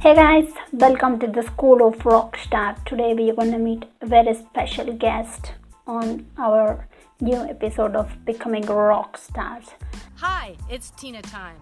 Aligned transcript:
Hey 0.00 0.14
guys, 0.14 0.52
welcome 0.72 1.18
to 1.18 1.26
the 1.26 1.42
School 1.42 1.84
of 1.84 1.96
Rockstar. 2.04 2.76
Today 2.84 3.14
we 3.14 3.30
are 3.30 3.34
going 3.34 3.50
to 3.50 3.58
meet 3.58 3.84
a 4.00 4.06
very 4.06 4.32
special 4.32 4.92
guest 4.92 5.54
on 5.88 6.24
our 6.38 6.86
new 7.20 7.34
episode 7.34 7.96
of 7.96 8.24
Becoming 8.24 8.64
Rock 8.66 9.18
Stars. 9.18 9.70
Hi, 10.18 10.54
it's 10.70 10.90
Tina 10.90 11.20
time. 11.20 11.60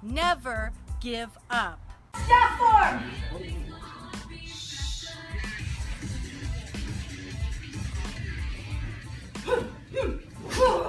Never 0.00 0.70
give 1.00 1.30
up. 1.50 1.80
Step 2.14 2.50
four. 10.56 10.82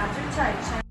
After 0.00 0.22
touch. 0.34 0.82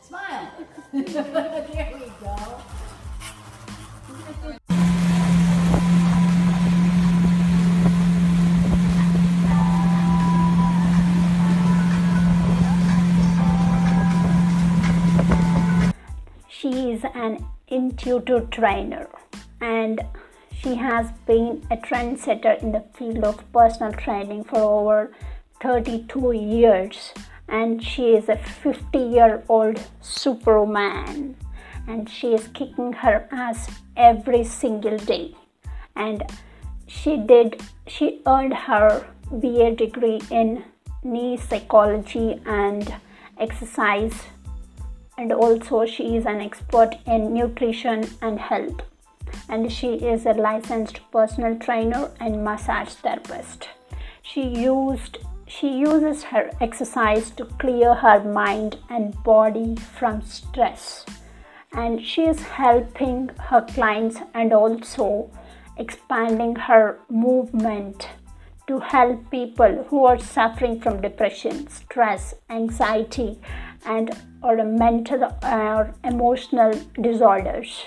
Smile. 0.00 0.50
there 0.92 1.92
we 1.94 2.10
go. 2.20 2.36
She 16.48 16.90
is 16.90 17.04
an 17.14 17.46
intuitive 17.68 18.50
trainer 18.50 19.08
and 19.60 20.00
she 20.60 20.74
has 20.76 21.10
been 21.26 21.62
a 21.70 21.76
trendsetter 21.76 22.62
in 22.62 22.72
the 22.72 22.84
field 22.94 23.24
of 23.24 23.52
personal 23.52 23.92
training 23.92 24.44
for 24.44 24.58
over 24.58 25.12
32 25.60 26.32
years 26.32 27.12
and 27.48 27.82
she 27.82 28.14
is 28.14 28.28
a 28.28 28.36
50 28.36 28.98
year 28.98 29.42
old 29.48 29.80
superwoman 30.00 31.36
and 31.86 32.08
she 32.08 32.34
is 32.34 32.48
kicking 32.48 32.92
her 32.92 33.28
ass 33.30 33.70
every 33.96 34.44
single 34.44 34.96
day. 34.96 35.34
And 35.96 36.22
she 36.86 37.16
did 37.16 37.62
she 37.86 38.22
earned 38.26 38.54
her 38.54 39.06
BA 39.30 39.74
degree 39.76 40.20
in 40.30 40.64
kinesiology 41.04 42.40
and 42.46 42.94
exercise 43.38 44.14
and 45.18 45.32
also 45.32 45.84
she 45.84 46.16
is 46.16 46.24
an 46.24 46.40
expert 46.40 46.96
in 47.06 47.34
nutrition 47.34 48.08
and 48.22 48.38
health 48.38 48.80
and 49.48 49.70
she 49.70 49.94
is 49.94 50.26
a 50.26 50.32
licensed 50.32 51.00
personal 51.10 51.56
trainer 51.58 52.10
and 52.20 52.44
massage 52.44 52.94
therapist 53.06 53.68
she 54.22 54.42
used 54.42 55.18
she 55.46 55.68
uses 55.68 56.22
her 56.22 56.50
exercise 56.60 57.30
to 57.30 57.44
clear 57.44 57.94
her 57.94 58.22
mind 58.24 58.78
and 58.88 59.22
body 59.22 59.76
from 59.76 60.22
stress 60.22 61.04
and 61.72 62.00
she 62.02 62.22
is 62.22 62.40
helping 62.40 63.28
her 63.50 63.60
clients 63.60 64.18
and 64.32 64.52
also 64.52 65.30
expanding 65.76 66.54
her 66.54 66.98
movement 67.10 68.08
to 68.66 68.78
help 68.78 69.30
people 69.30 69.84
who 69.88 70.04
are 70.06 70.18
suffering 70.18 70.80
from 70.80 71.02
depression, 71.02 71.68
stress, 71.68 72.34
anxiety, 72.48 73.38
and 73.84 74.10
or 74.42 74.64
mental 74.64 75.24
or 75.42 75.94
emotional 76.02 76.72
disorders. 77.00 77.84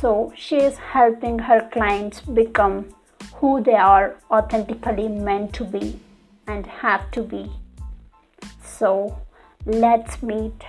So 0.00 0.32
she 0.34 0.56
is 0.56 0.78
helping 0.78 1.38
her 1.40 1.68
clients 1.70 2.22
become 2.22 2.94
who 3.34 3.62
they 3.62 3.74
are 3.74 4.16
authentically 4.30 5.08
meant 5.08 5.52
to 5.54 5.64
be 5.64 6.00
and 6.46 6.64
have 6.66 7.10
to 7.10 7.22
be. 7.22 7.50
So 8.64 9.20
let's 9.66 10.22
meet 10.22 10.64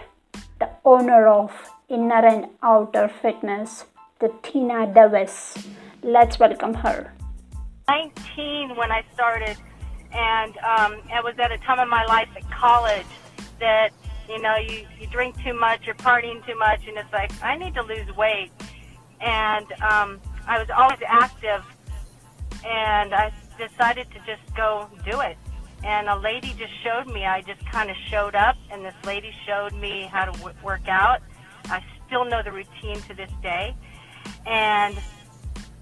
the 0.59 0.69
owner 0.83 1.27
of 1.27 1.53
Inner 1.87 2.25
and 2.25 2.47
Outer 2.61 3.07
Fitness, 3.07 3.85
the 4.19 4.33
Tina 4.43 4.93
Davis. 4.93 5.55
Let's 6.03 6.37
welcome 6.37 6.73
her. 6.73 7.13
19 7.87 8.75
when 8.75 8.91
I 8.91 9.03
started, 9.13 9.55
and 10.11 10.57
um, 10.57 10.93
it 11.07 11.23
was 11.23 11.35
at 11.39 11.53
a 11.53 11.57
time 11.59 11.79
in 11.79 11.87
my 11.87 12.03
life 12.05 12.27
at 12.35 12.51
college 12.51 13.07
that 13.61 13.91
you 14.27 14.41
know 14.41 14.57
you 14.57 14.85
you 14.99 15.07
drink 15.07 15.41
too 15.41 15.53
much, 15.53 15.85
you're 15.85 15.95
partying 15.95 16.45
too 16.45 16.57
much, 16.57 16.85
and 16.85 16.97
it's 16.97 17.13
like 17.13 17.31
I 17.41 17.55
need 17.57 17.73
to 17.75 17.83
lose 17.83 18.13
weight, 18.17 18.51
and 19.21 19.71
um, 19.81 20.19
I 20.47 20.59
was 20.59 20.69
always 20.75 20.99
active, 21.05 21.63
and 22.65 23.13
I 23.13 23.31
decided 23.57 24.07
to 24.11 24.19
just 24.25 24.55
go 24.55 24.89
do 25.05 25.21
it. 25.21 25.37
And 25.83 26.07
a 26.09 26.17
lady 26.17 26.53
just 26.57 26.73
showed 26.83 27.07
me. 27.07 27.25
I 27.25 27.41
just 27.41 27.65
kind 27.65 27.89
of 27.89 27.95
showed 28.09 28.35
up, 28.35 28.55
and 28.71 28.85
this 28.85 28.95
lady 29.05 29.33
showed 29.47 29.73
me 29.73 30.09
how 30.11 30.25
to 30.25 30.31
w- 30.39 30.55
work 30.63 30.87
out. 30.87 31.21
I 31.65 31.83
still 32.05 32.25
know 32.25 32.41
the 32.43 32.51
routine 32.51 33.01
to 33.07 33.13
this 33.15 33.31
day, 33.41 33.75
and 34.45 34.97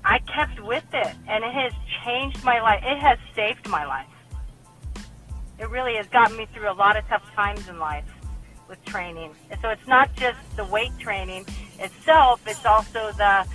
I 0.05 0.19
kept 0.19 0.61
with 0.61 0.85
it, 0.94 1.13
and 1.28 1.44
it 1.44 1.51
has 1.51 1.73
changed 2.05 2.44
my 2.44 2.61
life. 2.61 2.81
It 2.83 2.97
has 2.99 3.17
saved 3.35 3.67
my 3.67 3.85
life. 3.85 4.07
It 5.57 5.69
really 5.69 5.95
has 5.95 6.07
gotten 6.07 6.38
me 6.38 6.47
through 6.53 6.72
a 6.72 6.73
lot 6.73 6.95
of 6.95 7.05
tough 7.07 7.23
times 7.35 7.67
in 7.67 7.79
life 7.79 8.05
with 8.69 8.83
training. 8.85 9.35
And 9.49 9.59
so 9.61 9.69
it's 9.69 9.88
not 9.88 10.16
just 10.16 10.38
the 10.55 10.63
weight 10.63 10.97
training 10.99 11.45
itself; 11.79 12.41
it's 12.47 12.66
also 12.66 13.12
the 13.13 13.45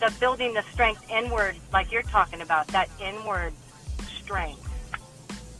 the 0.00 0.12
building 0.20 0.54
the 0.54 0.62
strength 0.72 1.04
inward, 1.10 1.56
like 1.72 1.90
you're 1.90 2.02
talking 2.02 2.40
about, 2.40 2.66
that 2.68 2.88
inward 3.00 3.52
strength 4.06 4.64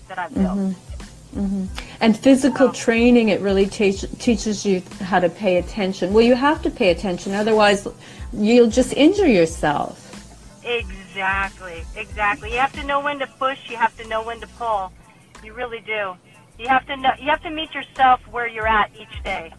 that 0.09 0.19
I've 0.19 0.35
built. 0.35 0.59
Mm-hmm. 0.59 1.41
Mm-hmm. 1.41 1.65
And 2.01 2.19
physical 2.19 2.69
um, 2.69 2.73
training, 2.73 3.29
it 3.29 3.41
really 3.41 3.67
teach, 3.67 4.05
teaches 4.19 4.65
you 4.65 4.83
how 5.01 5.21
to 5.21 5.29
pay 5.29 5.59
attention. 5.59 6.13
Well, 6.13 6.25
you 6.25 6.35
have 6.35 6.63
to 6.63 6.71
pay 6.71 6.91
attention, 6.91 7.35
otherwise, 7.35 7.87
you'll 8.33 8.71
just 8.71 8.95
injure 8.95 9.27
yourself. 9.27 10.05
Exactly, 10.65 11.85
exactly. 11.97 12.53
You 12.53 12.59
have 12.59 12.73
to 12.75 12.85
know 12.85 13.01
when 13.01 13.19
to 13.19 13.27
push. 13.27 13.69
You 13.69 13.77
have 13.77 13.97
to 13.99 14.09
know 14.09 14.23
when 14.23 14.41
to 14.41 14.47
pull. 14.47 14.93
You 15.45 15.53
really 15.53 15.81
do. 15.81 16.15
You 16.59 16.69
have 16.69 16.87
to 16.87 16.97
know. 16.97 17.11
You 17.19 17.31
have 17.31 17.43
to 17.43 17.51
meet 17.51 17.75
yourself 17.75 18.21
where 18.29 18.47
you're 18.47 18.67
at 18.67 18.91
each 18.99 19.23
day. 19.23 19.53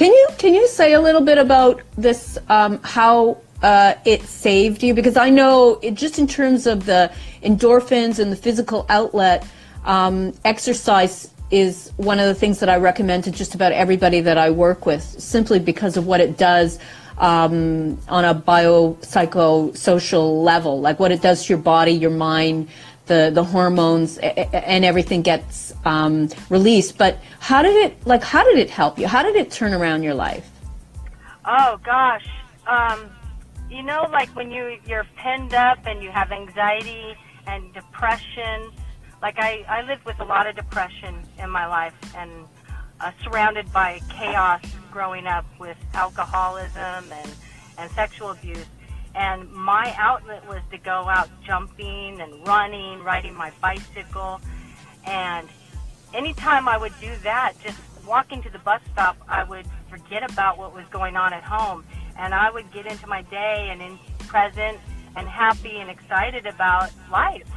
Can 0.00 0.12
you 0.14 0.28
can 0.38 0.54
you 0.54 0.66
say 0.66 0.94
a 0.94 1.00
little 1.00 1.20
bit 1.20 1.36
about 1.36 1.82
this? 1.98 2.38
Um, 2.48 2.80
how 2.82 3.36
uh, 3.62 3.96
it 4.06 4.22
saved 4.22 4.82
you? 4.82 4.94
Because 4.94 5.18
I 5.18 5.28
know 5.28 5.78
it, 5.82 5.92
just 5.92 6.18
in 6.18 6.26
terms 6.26 6.66
of 6.66 6.86
the 6.86 7.12
endorphins 7.42 8.18
and 8.18 8.32
the 8.32 8.36
physical 8.36 8.86
outlet, 8.88 9.46
um, 9.84 10.32
exercise 10.46 11.30
is 11.50 11.92
one 11.98 12.18
of 12.18 12.28
the 12.28 12.34
things 12.34 12.60
that 12.60 12.70
I 12.70 12.76
recommend 12.76 13.24
to 13.24 13.30
just 13.30 13.54
about 13.54 13.72
everybody 13.72 14.22
that 14.22 14.38
I 14.38 14.48
work 14.48 14.86
with, 14.86 15.02
simply 15.02 15.58
because 15.58 15.98
of 15.98 16.06
what 16.06 16.22
it 16.22 16.38
does 16.38 16.78
um, 17.18 17.98
on 18.08 18.24
a 18.24 18.34
biopsychosocial 18.34 20.42
level, 20.42 20.80
like 20.80 20.98
what 20.98 21.12
it 21.12 21.20
does 21.20 21.44
to 21.44 21.52
your 21.52 21.58
body, 21.58 21.92
your 21.92 22.08
mind, 22.08 22.68
the 23.10 23.30
the 23.34 23.42
hormones, 23.42 24.18
and 24.18 24.84
everything 24.84 25.20
gets 25.20 25.74
um, 25.84 26.28
released. 26.48 26.96
But 26.96 27.18
how 27.40 27.60
did 27.60 27.74
it 27.84 28.06
like? 28.06 28.22
How 28.22 28.44
did 28.44 28.58
it 28.58 28.70
help 28.70 28.98
you? 28.98 29.08
How 29.08 29.22
did 29.22 29.34
it 29.34 29.50
turn 29.50 29.74
around 29.74 30.04
your 30.04 30.14
life? 30.14 30.48
Oh 31.44 31.78
gosh, 31.84 32.26
um, 32.68 33.10
you 33.68 33.82
know, 33.82 34.06
like 34.12 34.30
when 34.36 34.52
you 34.52 34.78
you're 34.86 35.06
pinned 35.16 35.54
up 35.54 35.78
and 35.86 36.02
you 36.02 36.10
have 36.10 36.30
anxiety 36.30 37.16
and 37.46 37.74
depression. 37.74 38.70
Like 39.20 39.38
I 39.38 39.64
I 39.68 39.82
lived 39.82 40.04
with 40.04 40.20
a 40.20 40.24
lot 40.24 40.46
of 40.46 40.54
depression 40.54 41.14
in 41.42 41.50
my 41.50 41.66
life, 41.66 41.94
and 42.16 42.30
uh, 43.00 43.10
surrounded 43.24 43.72
by 43.72 44.00
chaos 44.08 44.62
growing 44.92 45.26
up 45.26 45.44
with 45.58 45.76
alcoholism 45.94 47.04
and, 47.12 47.30
and 47.76 47.90
sexual 47.90 48.30
abuse. 48.30 48.66
And 49.14 49.50
my 49.52 49.94
outlet 49.98 50.46
was 50.48 50.60
to 50.70 50.78
go 50.78 51.08
out 51.08 51.28
jumping 51.44 52.20
and 52.20 52.46
running, 52.46 53.02
riding 53.02 53.34
my 53.34 53.50
bicycle. 53.60 54.40
And 55.06 55.48
anytime 56.14 56.68
I 56.68 56.76
would 56.76 56.92
do 57.00 57.10
that, 57.24 57.54
just 57.62 57.78
walking 58.06 58.42
to 58.42 58.50
the 58.50 58.58
bus 58.60 58.80
stop, 58.92 59.16
I 59.28 59.44
would 59.44 59.66
forget 59.88 60.28
about 60.30 60.58
what 60.58 60.74
was 60.74 60.84
going 60.90 61.16
on 61.16 61.32
at 61.32 61.42
home. 61.42 61.84
And 62.16 62.34
I 62.34 62.50
would 62.50 62.72
get 62.72 62.86
into 62.86 63.06
my 63.06 63.22
day 63.22 63.68
and 63.70 63.82
in 63.82 63.98
present 64.28 64.78
and 65.16 65.28
happy 65.28 65.76
and 65.78 65.90
excited 65.90 66.46
about 66.46 66.90
life. 67.10 67.48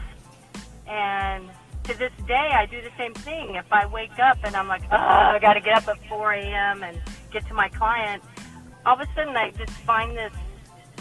And 0.87 1.49
to 1.83 1.97
this 1.97 2.11
day, 2.27 2.51
I 2.53 2.65
do 2.65 2.81
the 2.81 2.91
same 2.97 3.13
thing. 3.13 3.55
If 3.55 3.71
I 3.71 3.85
wake 3.85 4.17
up 4.19 4.37
and 4.43 4.55
I'm 4.55 4.67
like, 4.67 4.83
oh, 4.91 4.95
I 4.95 5.39
got 5.39 5.53
to 5.53 5.61
get 5.61 5.77
up 5.77 5.87
at 5.87 6.03
4 6.07 6.33
a.m. 6.33 6.83
and 6.83 6.99
get 7.31 7.45
to 7.47 7.53
my 7.53 7.69
client, 7.69 8.23
all 8.85 8.95
of 8.95 9.01
a 9.01 9.07
sudden 9.15 9.35
I 9.35 9.51
just 9.51 9.71
find 9.71 10.17
this. 10.17 10.33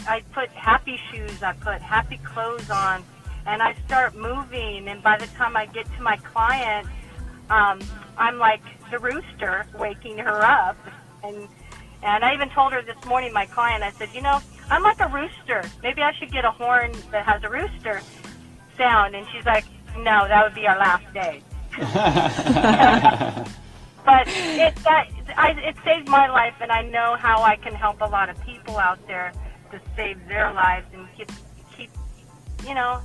I 0.07 0.21
put 0.33 0.49
happy 0.49 0.99
shoes, 1.11 1.43
I 1.43 1.53
put 1.53 1.81
happy 1.81 2.17
clothes 2.17 2.69
on, 2.69 3.03
and 3.45 3.61
I 3.61 3.75
start 3.85 4.15
moving. 4.15 4.87
And 4.87 5.01
by 5.01 5.17
the 5.17 5.27
time 5.27 5.55
I 5.55 5.65
get 5.65 5.85
to 5.95 6.01
my 6.01 6.17
client, 6.17 6.87
um, 7.49 7.79
I'm 8.17 8.37
like 8.37 8.61
the 8.91 8.99
rooster 8.99 9.65
waking 9.77 10.17
her 10.19 10.41
up. 10.43 10.77
And 11.23 11.47
and 12.01 12.25
I 12.25 12.33
even 12.33 12.49
told 12.49 12.73
her 12.73 12.81
this 12.81 13.03
morning, 13.05 13.31
my 13.31 13.45
client, 13.45 13.81
I 13.81 13.91
said, 13.91 14.09
you 14.13 14.21
know, 14.21 14.41
I'm 14.69 14.83
like 14.83 14.99
a 14.99 15.07
rooster. 15.07 15.63
Maybe 15.81 16.01
I 16.01 16.11
should 16.13 16.31
get 16.31 16.43
a 16.43 16.51
horn 16.51 16.91
that 17.11 17.25
has 17.25 17.41
a 17.43 17.49
rooster 17.49 18.01
sound. 18.77 19.15
And 19.15 19.25
she's 19.31 19.45
like, 19.45 19.63
no, 19.97 20.27
that 20.27 20.43
would 20.43 20.53
be 20.53 20.67
our 20.67 20.77
last 20.77 21.13
day. 21.13 21.41
but 24.05 24.27
it 24.27 24.75
that 24.83 25.07
I, 25.37 25.51
it 25.51 25.75
saved 25.83 26.07
my 26.07 26.29
life, 26.29 26.53
and 26.61 26.71
I 26.71 26.83
know 26.83 27.15
how 27.15 27.41
I 27.41 27.55
can 27.55 27.73
help 27.73 28.01
a 28.01 28.05
lot 28.05 28.29
of 28.29 28.39
people 28.45 28.77
out 28.77 28.99
there 29.07 29.31
to 29.73 29.81
save 29.95 30.25
their 30.27 30.53
lives 30.53 30.85
and 30.93 31.07
keep 31.17 31.31
keep 31.75 31.89
you 32.65 32.73
know 32.73 33.01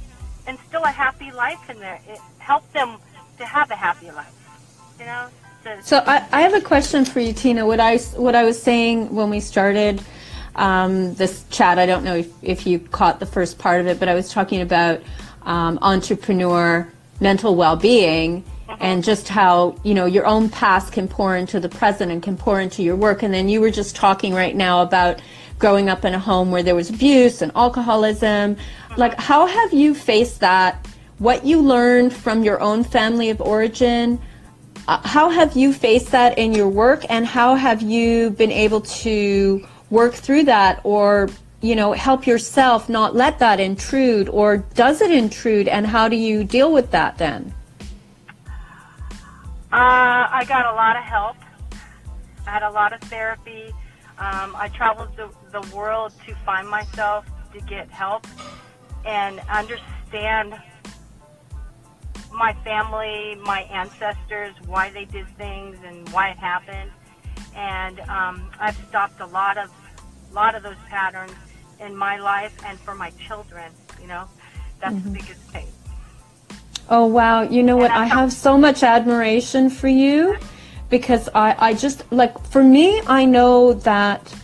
instill 0.47 0.85
a 0.85 0.91
happy 0.91 1.31
life 1.33 1.69
in 1.71 1.79
there. 1.81 2.01
It 2.09 2.21
help 2.39 2.71
them 2.73 2.99
to 3.39 3.45
have 3.45 3.71
a 3.71 3.77
happy 3.77 4.11
life. 4.11 4.35
You 4.99 5.07
know. 5.07 5.29
To, 5.65 5.83
So 5.83 6.03
I, 6.07 6.27
I 6.31 6.41
have 6.43 6.55
a 6.55 6.61
question 6.61 7.05
for 7.05 7.21
you, 7.21 7.33
Tina. 7.33 7.67
What 7.67 7.81
I 7.81 7.99
what 8.17 8.35
I 8.35 8.45
was 8.45 8.61
saying 8.63 9.15
when 9.15 9.31
we 9.31 9.41
started 9.41 10.03
um, 10.55 11.15
this 11.15 11.45
chat, 11.51 11.79
I 11.79 11.87
don't 11.87 12.05
know 12.05 12.17
if, 12.17 12.31
if 12.43 12.67
you 12.67 12.79
caught 12.81 13.21
the 13.21 13.27
first 13.27 13.59
part 13.59 13.81
of 13.81 13.87
it, 13.87 13.99
but 13.99 14.09
I 14.09 14.15
was 14.15 14.31
talking 14.31 14.61
about 14.61 15.01
um, 15.43 15.79
entrepreneur 15.83 16.87
mental 17.21 17.55
well-being 17.55 18.45
and 18.81 19.03
just 19.03 19.29
how 19.29 19.77
you 19.83 19.95
know 19.95 20.05
your 20.05 20.27
own 20.27 20.49
past 20.49 20.93
can 20.93 21.09
pour 21.09 21.37
into 21.37 21.59
the 21.59 21.69
present 21.69 22.13
and 22.13 22.23
can 22.23 22.37
pour 22.37 22.61
into 22.61 22.83
your 22.83 22.97
work. 22.97 23.23
And 23.23 23.33
then 23.33 23.49
you 23.49 23.61
were 23.61 23.71
just 23.71 23.97
talking 23.97 24.35
right 24.35 24.55
now 24.55 24.83
about 24.83 25.21
growing 25.59 25.89
up 25.89 26.05
in 26.05 26.15
a 26.15 26.19
home 26.19 26.51
where 26.51 26.63
there 26.63 26.75
was 26.75 26.91
abuse 26.91 27.43
and 27.43 27.53
alcoholism. 27.55 28.57
Like, 28.97 29.19
how 29.19 29.47
have 29.47 29.73
you 29.73 29.95
faced 29.95 30.41
that? 30.41 30.87
What 31.19 31.45
you 31.45 31.61
learned 31.61 32.13
from 32.13 32.45
your 32.45 32.61
own 32.61 32.85
family 32.85 33.31
of 33.31 33.41
origin? 33.41 34.21
Uh, 34.87 34.99
how 35.07 35.29
have 35.29 35.57
you 35.57 35.73
faced 35.73 36.13
that 36.13 36.39
in 36.39 36.53
your 36.55 36.69
work 36.69 37.05
and 37.11 37.27
how 37.27 37.55
have 37.55 37.83
you 37.83 38.31
been 38.31 38.53
able 38.53 38.81
to 38.81 39.67
work 39.91 40.15
through 40.15 40.45
that 40.45 40.81
or 40.85 41.29
you 41.61 41.75
know 41.75 41.93
help 41.93 42.27
yourself 42.27 42.89
not 42.89 43.15
let 43.15 43.39
that 43.41 43.59
intrude 43.59 44.29
or 44.29 44.59
does 44.75 45.01
it 45.01 45.11
intrude 45.11 45.67
and 45.67 45.87
how 45.87 46.09
do 46.09 46.15
you 46.17 46.45
deal 46.45 46.73
with 46.73 46.91
that 46.93 47.19
then 47.19 47.53
Uh, 49.71 50.25
I 50.33 50.47
got 50.49 50.65
a 50.65 50.73
lot 50.73 50.97
of 50.97 51.05
help. 51.05 51.37
I 52.47 52.51
had 52.51 52.63
a 52.63 52.71
lot 52.71 52.95
of 52.95 53.01
therapy. 53.03 53.75
Um, 54.19 54.57
I 54.57 54.69
traveled 54.75 55.17
the, 55.17 55.31
the 55.53 55.77
world 55.77 56.13
to 56.27 56.35
find 56.45 56.69
myself, 56.69 57.25
to 57.53 57.61
get 57.61 57.91
help, 57.91 58.27
and 59.05 59.41
understand 59.49 60.61
my 62.33 62.53
family, 62.65 63.37
my 63.45 63.61
ancestors, 63.63 64.55
why 64.67 64.91
they 64.91 65.05
did 65.05 65.29
things, 65.37 65.79
and 65.85 66.09
why 66.11 66.31
it 66.31 66.37
happened. 66.39 66.91
And 67.55 68.01
um, 68.01 68.51
I've 68.61 68.77
stopped 68.89 69.21
a 69.21 69.27
lot 69.27 69.57
of, 69.57 69.71
lot 70.33 70.55
of 70.55 70.63
those 70.63 70.77
patterns 70.89 71.33
in 71.81 71.97
my 71.97 72.19
life 72.19 72.57
and 72.67 72.79
for 72.79 72.95
my 72.95 73.11
children. 73.11 73.73
You 74.01 74.09
know, 74.09 74.29
that's 74.81 75.01
the 75.03 75.11
biggest 75.11 75.41
thing. 75.53 75.67
oh 76.91 77.07
wow 77.07 77.43
you 77.43 77.63
know 77.63 77.77
what 77.77 77.91
I 77.91 78.03
i 78.03 78.07
have 78.07 78.33
so 78.33 78.57
much 78.57 78.83
admiration 78.83 79.69
for 79.69 79.89
you 79.89 80.37
because 80.89 81.29
i 81.35 81.55
i 81.59 81.75
just 81.75 82.11
like 82.13 82.39
for 82.47 82.63
me 82.63 83.01
i 83.07 83.25
know 83.25 83.73
that 83.73 84.35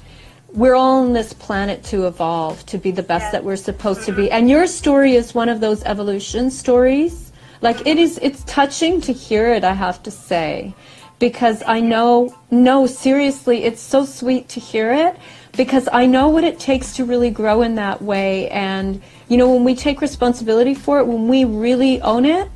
we're 0.55 0.75
all 0.75 1.03
on 1.03 1.13
this 1.13 1.33
planet 1.33 1.83
to 1.83 2.07
evolve 2.07 2.65
to 2.67 2.79
be 2.79 2.93
the 2.93 3.03
best 3.03 3.25
Yes. 3.25 3.33
that 3.33 3.45
we're 3.45 3.57
supposed 3.57 4.05
to 4.05 4.13
be. 4.13 4.25
Mm-hmm. 4.25 4.35
And 4.35 4.49
your 4.51 4.69
story 4.69 5.17
is 5.17 5.35
one 5.35 5.49
of 5.49 5.59
those 5.61 5.83
evolution 5.83 6.49
stories. 6.49 7.33
Like 7.61 7.85
it 7.87 7.99
is 7.99 8.21
it's 8.23 8.45
touching 8.45 9.01
to 9.01 9.13
hear 9.13 9.53
it 9.53 9.65
i 9.65 9.73
have 9.73 10.03
to 10.03 10.11
say 10.11 10.75
because 11.19 11.63
i 11.67 11.81
know 11.81 12.37
no 12.51 12.87
seriously 12.87 13.65
it's 13.65 13.81
so 13.81 14.05
sweet 14.05 14.49
to 14.51 14.61
hear 14.61 14.93
it 14.93 15.17
because 15.57 15.89
i 15.93 16.05
know 16.05 16.29
what 16.29 16.45
it 16.45 16.61
takes 16.61 16.95
to 16.97 17.05
really 17.05 17.31
grow 17.31 17.63
in 17.63 17.75
that 17.77 18.03
way. 18.03 18.49
And 18.51 19.03
you 19.29 19.37
know 19.37 19.51
when 19.53 19.65
we 19.65 19.75
take 19.75 20.01
responsibility 20.01 20.75
for 20.75 21.01
it 21.01 21.07
when 21.07 21.27
we 21.27 21.45
really 21.45 22.01
own 22.03 22.25
it 22.27 22.49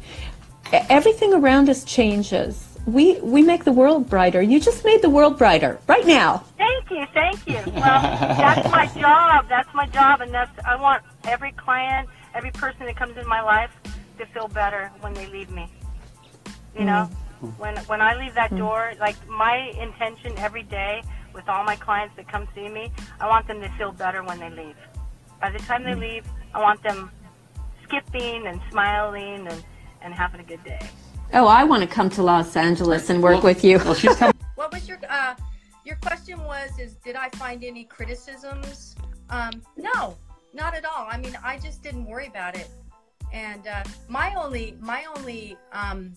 everything 0.73 1.33
around 1.33 1.71
us 1.71 1.83
changes 1.85 2.68
we 2.93 3.21
we 3.21 3.43
make 3.43 3.65
the 3.65 3.73
world 3.73 4.09
brighter 4.09 4.43
you 4.43 4.59
just 4.59 4.85
made 4.85 5.03
the 5.03 5.11
world 5.11 5.37
brighter 5.39 5.79
right 5.87 6.07
now 6.07 6.45
Thank 6.89 7.01
you, 7.01 7.07
thank 7.13 7.47
you. 7.47 7.73
Well, 7.75 8.03
that's 8.03 8.71
my 8.71 8.87
job. 9.01 9.47
That's 9.49 9.73
my 9.75 9.87
job, 9.87 10.21
and 10.21 10.33
that's 10.33 10.51
I 10.65 10.77
want 10.77 11.03
every 11.25 11.53
client, 11.53 12.09
every 12.35 12.51
person 12.51 12.87
that 12.87 12.97
comes 12.97 13.17
in 13.17 13.27
my 13.27 13.43
life 13.43 13.71
to 14.19 14.27
feel 14.27 14.49
better 14.49 14.91
when 15.01 15.13
they 15.13 15.27
leave 15.27 15.51
me. 15.51 15.71
You 16.79 16.85
know, 16.85 17.11
mm-hmm. 17.43 17.47
when 17.61 17.77
when 17.87 18.01
I 18.01 18.17
leave 18.17 18.35
that 18.35 18.51
mm-hmm. 18.51 18.59
door, 18.59 18.93
like 19.01 19.17
my 19.29 19.57
intention 19.81 20.33
every 20.39 20.63
day 20.63 21.03
with 21.35 21.49
all 21.49 21.63
my 21.65 21.77
clients 21.77 22.17
that 22.17 22.27
come 22.29 22.49
see 22.55 22.69
me, 22.69 22.91
I 23.21 23.29
want 23.29 23.47
them 23.47 23.61
to 23.61 23.69
feel 23.71 23.93
better 23.93 24.23
when 24.25 24.39
they 24.39 24.51
leave. 24.51 24.77
By 25.41 25.51
the 25.51 25.59
time 25.59 25.85
they 25.85 25.93
mm. 25.93 26.01
leave, 26.01 26.25
I 26.55 26.61
want 26.61 26.83
them 26.83 27.11
skipping 27.85 28.47
and 28.47 28.61
smiling 28.71 29.47
and 29.47 29.65
and 30.01 30.15
having 30.15 30.41
a 30.41 30.45
good 30.45 30.65
day. 30.65 30.81
Oh 31.35 31.47
i 31.47 31.65
want 31.65 31.83
to 31.83 31.89
come 31.89 32.09
to 32.09 32.23
los 32.23 32.57
angeles 32.57 33.11
and 33.11 33.23
work 33.23 33.43
with 33.43 33.65
you 33.65 33.79
Well, 33.79 33.95
she's 33.95 34.17
come 34.17 34.33
What 34.59 34.73
was 34.73 34.89
your 34.89 34.99
uh 35.09 35.37
your 35.85 35.95
question 36.03 36.43
was 36.43 36.77
is 36.81 36.95
did 36.97 37.15
I 37.15 37.29
find 37.31 37.63
any 37.63 37.85
criticisms? 37.85 38.97
Um 39.31 39.63
no, 39.77 40.17
not 40.53 40.75
at 40.75 40.85
all. 40.85 41.07
I 41.09 41.17
mean, 41.17 41.39
I 41.45 41.61
just 41.61 41.81
didn't 41.81 42.07
worry 42.07 42.27
about 42.27 42.57
it. 42.57 42.69
And 43.33 43.69
uh 43.69 43.85
my 44.09 44.35
only 44.35 44.77
my 44.81 45.05
only 45.17 45.57
um 45.73 46.13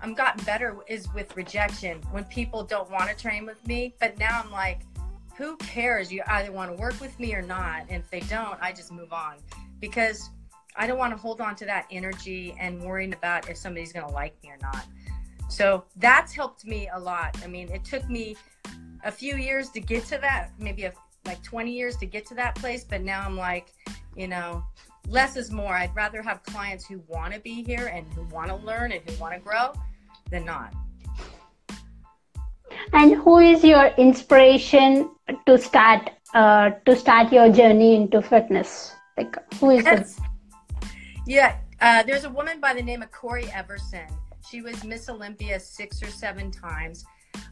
I'm 0.00 0.14
gotten 0.14 0.42
better 0.44 0.78
is 0.88 1.12
with 1.12 1.36
rejection 1.36 2.00
when 2.10 2.24
people 2.24 2.64
don't 2.64 2.90
want 2.90 3.10
to 3.10 3.14
train 3.16 3.44
with 3.44 3.64
me, 3.66 3.94
but 4.00 4.18
now 4.18 4.40
I'm 4.42 4.50
like 4.50 4.80
who 5.36 5.56
cares? 5.58 6.10
You 6.10 6.22
either 6.26 6.52
want 6.52 6.74
to 6.74 6.76
work 6.80 6.98
with 7.02 7.18
me 7.20 7.34
or 7.34 7.42
not. 7.42 7.82
And 7.90 8.02
if 8.02 8.10
they 8.10 8.20
don't, 8.20 8.58
I 8.62 8.72
just 8.72 8.92
move 8.92 9.12
on 9.12 9.36
because 9.78 10.30
I 10.76 10.86
don't 10.86 10.98
want 10.98 11.12
to 11.12 11.16
hold 11.16 11.40
on 11.40 11.56
to 11.56 11.64
that 11.66 11.86
energy 11.90 12.54
and 12.58 12.82
worrying 12.82 13.12
about 13.12 13.48
if 13.48 13.56
somebody's 13.56 13.92
going 13.92 14.06
to 14.06 14.12
like 14.12 14.40
me 14.42 14.50
or 14.50 14.58
not. 14.62 14.86
So 15.48 15.84
that's 15.96 16.32
helped 16.32 16.64
me 16.64 16.88
a 16.94 16.98
lot. 16.98 17.36
I 17.42 17.48
mean, 17.48 17.70
it 17.70 17.84
took 17.84 18.08
me 18.08 18.36
a 19.04 19.10
few 19.10 19.36
years 19.36 19.68
to 19.70 19.80
get 19.80 20.04
to 20.06 20.18
that, 20.18 20.52
maybe 20.58 20.84
a, 20.84 20.92
like 21.26 21.42
20 21.42 21.72
years 21.72 21.96
to 21.96 22.06
get 22.06 22.24
to 22.26 22.34
that 22.34 22.54
place, 22.54 22.84
but 22.84 23.02
now 23.02 23.22
I'm 23.22 23.36
like, 23.36 23.72
you 24.16 24.28
know, 24.28 24.64
less 25.08 25.36
is 25.36 25.50
more. 25.50 25.74
I'd 25.74 25.94
rather 25.94 26.22
have 26.22 26.42
clients 26.44 26.86
who 26.86 27.02
want 27.08 27.34
to 27.34 27.40
be 27.40 27.62
here 27.62 27.86
and 27.86 28.06
who 28.14 28.22
want 28.24 28.48
to 28.48 28.56
learn 28.56 28.92
and 28.92 29.02
who 29.08 29.20
want 29.20 29.34
to 29.34 29.40
grow 29.40 29.72
than 30.30 30.44
not. 30.44 30.72
And 32.92 33.14
who 33.14 33.38
is 33.38 33.64
your 33.64 33.86
inspiration 33.98 35.10
to 35.46 35.58
start 35.58 36.10
uh, 36.34 36.70
to 36.86 36.96
start 36.96 37.32
your 37.32 37.50
journey 37.52 37.96
into 37.96 38.22
fitness? 38.22 38.94
Like 39.16 39.36
who 39.54 39.70
is 39.70 39.84
the 39.84 39.90
Yes. 39.90 40.29
Yeah, 41.30 41.58
uh, 41.80 42.02
there's 42.02 42.24
a 42.24 42.28
woman 42.28 42.58
by 42.58 42.74
the 42.74 42.82
name 42.82 43.02
of 43.02 43.12
Cory 43.12 43.48
Everson. 43.52 44.08
She 44.50 44.62
was 44.62 44.82
Miss 44.82 45.08
Olympia 45.08 45.60
six 45.60 46.02
or 46.02 46.08
seven 46.08 46.50
times. 46.50 47.04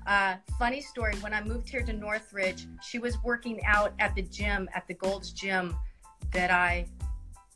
Uh, 0.04 0.34
funny 0.58 0.80
story, 0.80 1.14
when 1.20 1.32
I 1.32 1.44
moved 1.44 1.68
here 1.68 1.82
to 1.82 1.92
Northridge, 1.92 2.66
she 2.82 2.98
was 2.98 3.22
working 3.22 3.60
out 3.64 3.92
at 4.00 4.16
the 4.16 4.22
gym, 4.22 4.68
at 4.74 4.88
the 4.88 4.94
Gold's 4.94 5.30
Gym 5.30 5.76
that 6.32 6.50
I 6.50 6.86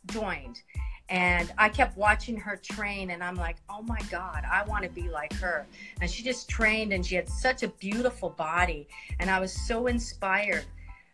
joined. 0.06 0.62
And 1.08 1.52
I 1.58 1.68
kept 1.68 1.96
watching 1.96 2.36
her 2.36 2.54
train, 2.54 3.10
and 3.10 3.20
I'm 3.20 3.34
like, 3.34 3.56
oh 3.68 3.82
my 3.82 3.98
God, 4.08 4.44
I 4.48 4.62
want 4.68 4.84
to 4.84 4.90
be 4.90 5.08
like 5.08 5.32
her. 5.40 5.66
And 6.00 6.08
she 6.08 6.22
just 6.22 6.48
trained, 6.48 6.92
and 6.92 7.04
she 7.04 7.16
had 7.16 7.28
such 7.28 7.64
a 7.64 7.68
beautiful 7.68 8.30
body. 8.30 8.86
And 9.18 9.28
I 9.28 9.40
was 9.40 9.52
so 9.66 9.88
inspired. 9.88 10.66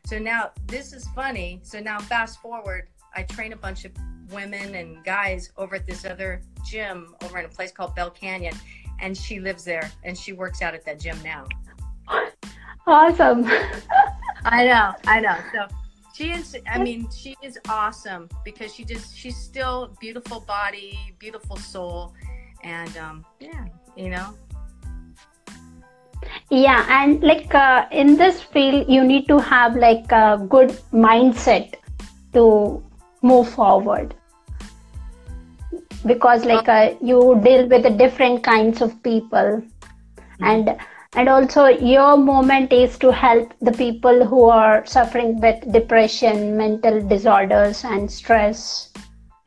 So 0.05 0.19
now 0.19 0.51
this 0.67 0.93
is 0.93 1.09
funny. 1.15 1.61
So 1.63 1.81
now 1.81 1.99
fast 1.99 2.43
forward, 2.43 2.89
I 3.17 3.23
train 3.23 3.55
a 3.55 3.57
bunch 3.57 3.87
of 3.87 3.93
women 4.33 4.75
and 4.75 5.03
guys 5.05 5.51
over 5.57 5.77
at 5.77 5.87
this 5.87 6.05
other 6.05 6.43
gym 6.69 7.15
over 7.25 7.39
in 7.39 7.45
a 7.45 7.49
place 7.49 7.73
called 7.73 7.95
Bell 7.95 8.11
Canyon. 8.11 8.55
and 9.01 9.17
she 9.17 9.39
lives 9.39 9.65
there 9.65 9.91
and 10.03 10.19
she 10.19 10.33
works 10.33 10.61
out 10.61 10.75
at 10.75 10.85
that 10.85 10.99
gym 10.99 11.17
now. 11.23 11.47
Awesome. 12.87 13.45
I 14.45 14.65
know, 14.65 14.93
I 15.07 15.21
know. 15.21 15.37
So 15.53 15.67
she 16.15 16.33
is. 16.33 16.57
I 16.67 16.79
mean, 16.79 17.09
she 17.15 17.37
is 17.43 17.59
awesome 17.69 18.29
because 18.45 18.75
she 18.75 18.85
just 18.85 19.17
she's 19.17 19.37
still 19.37 19.95
beautiful 20.01 20.41
body, 20.41 20.99
beautiful 21.19 21.57
soul, 21.57 22.15
and 22.65 22.97
um, 22.97 23.25
yeah, 23.39 23.67
you 23.97 24.11
know. 24.11 24.35
yeah 26.51 26.87
and 26.89 27.23
like 27.23 27.55
uh, 27.55 27.87
in 27.93 28.17
this 28.17 28.43
field 28.43 28.89
you 28.89 29.05
need 29.05 29.29
to 29.29 29.39
have 29.39 29.77
like 29.77 30.11
a 30.13 30.45
good 30.49 30.71
mindset 30.93 31.75
to 32.33 32.83
move 33.23 33.49
forward. 33.49 34.15
Because 36.07 36.45
like 36.45 36.69
uh, 36.69 36.95
you 37.01 37.41
deal 37.45 37.67
with 37.69 37.83
the 37.83 37.91
different 37.91 38.43
kinds 38.43 38.81
of 38.81 39.03
people. 39.03 39.63
And 40.41 40.77
and 41.15 41.29
also 41.29 41.67
your 41.67 42.17
moment 42.17 42.73
is 42.73 42.99
to 42.99 43.11
help 43.11 43.53
the 43.61 43.73
people 43.73 44.25
who 44.25 44.45
are 44.45 44.87
suffering 44.87 45.41
with 45.41 45.73
depression 45.73 46.57
mental 46.57 47.03
disorders 47.09 47.85
and 47.85 48.11
stress. 48.11 48.93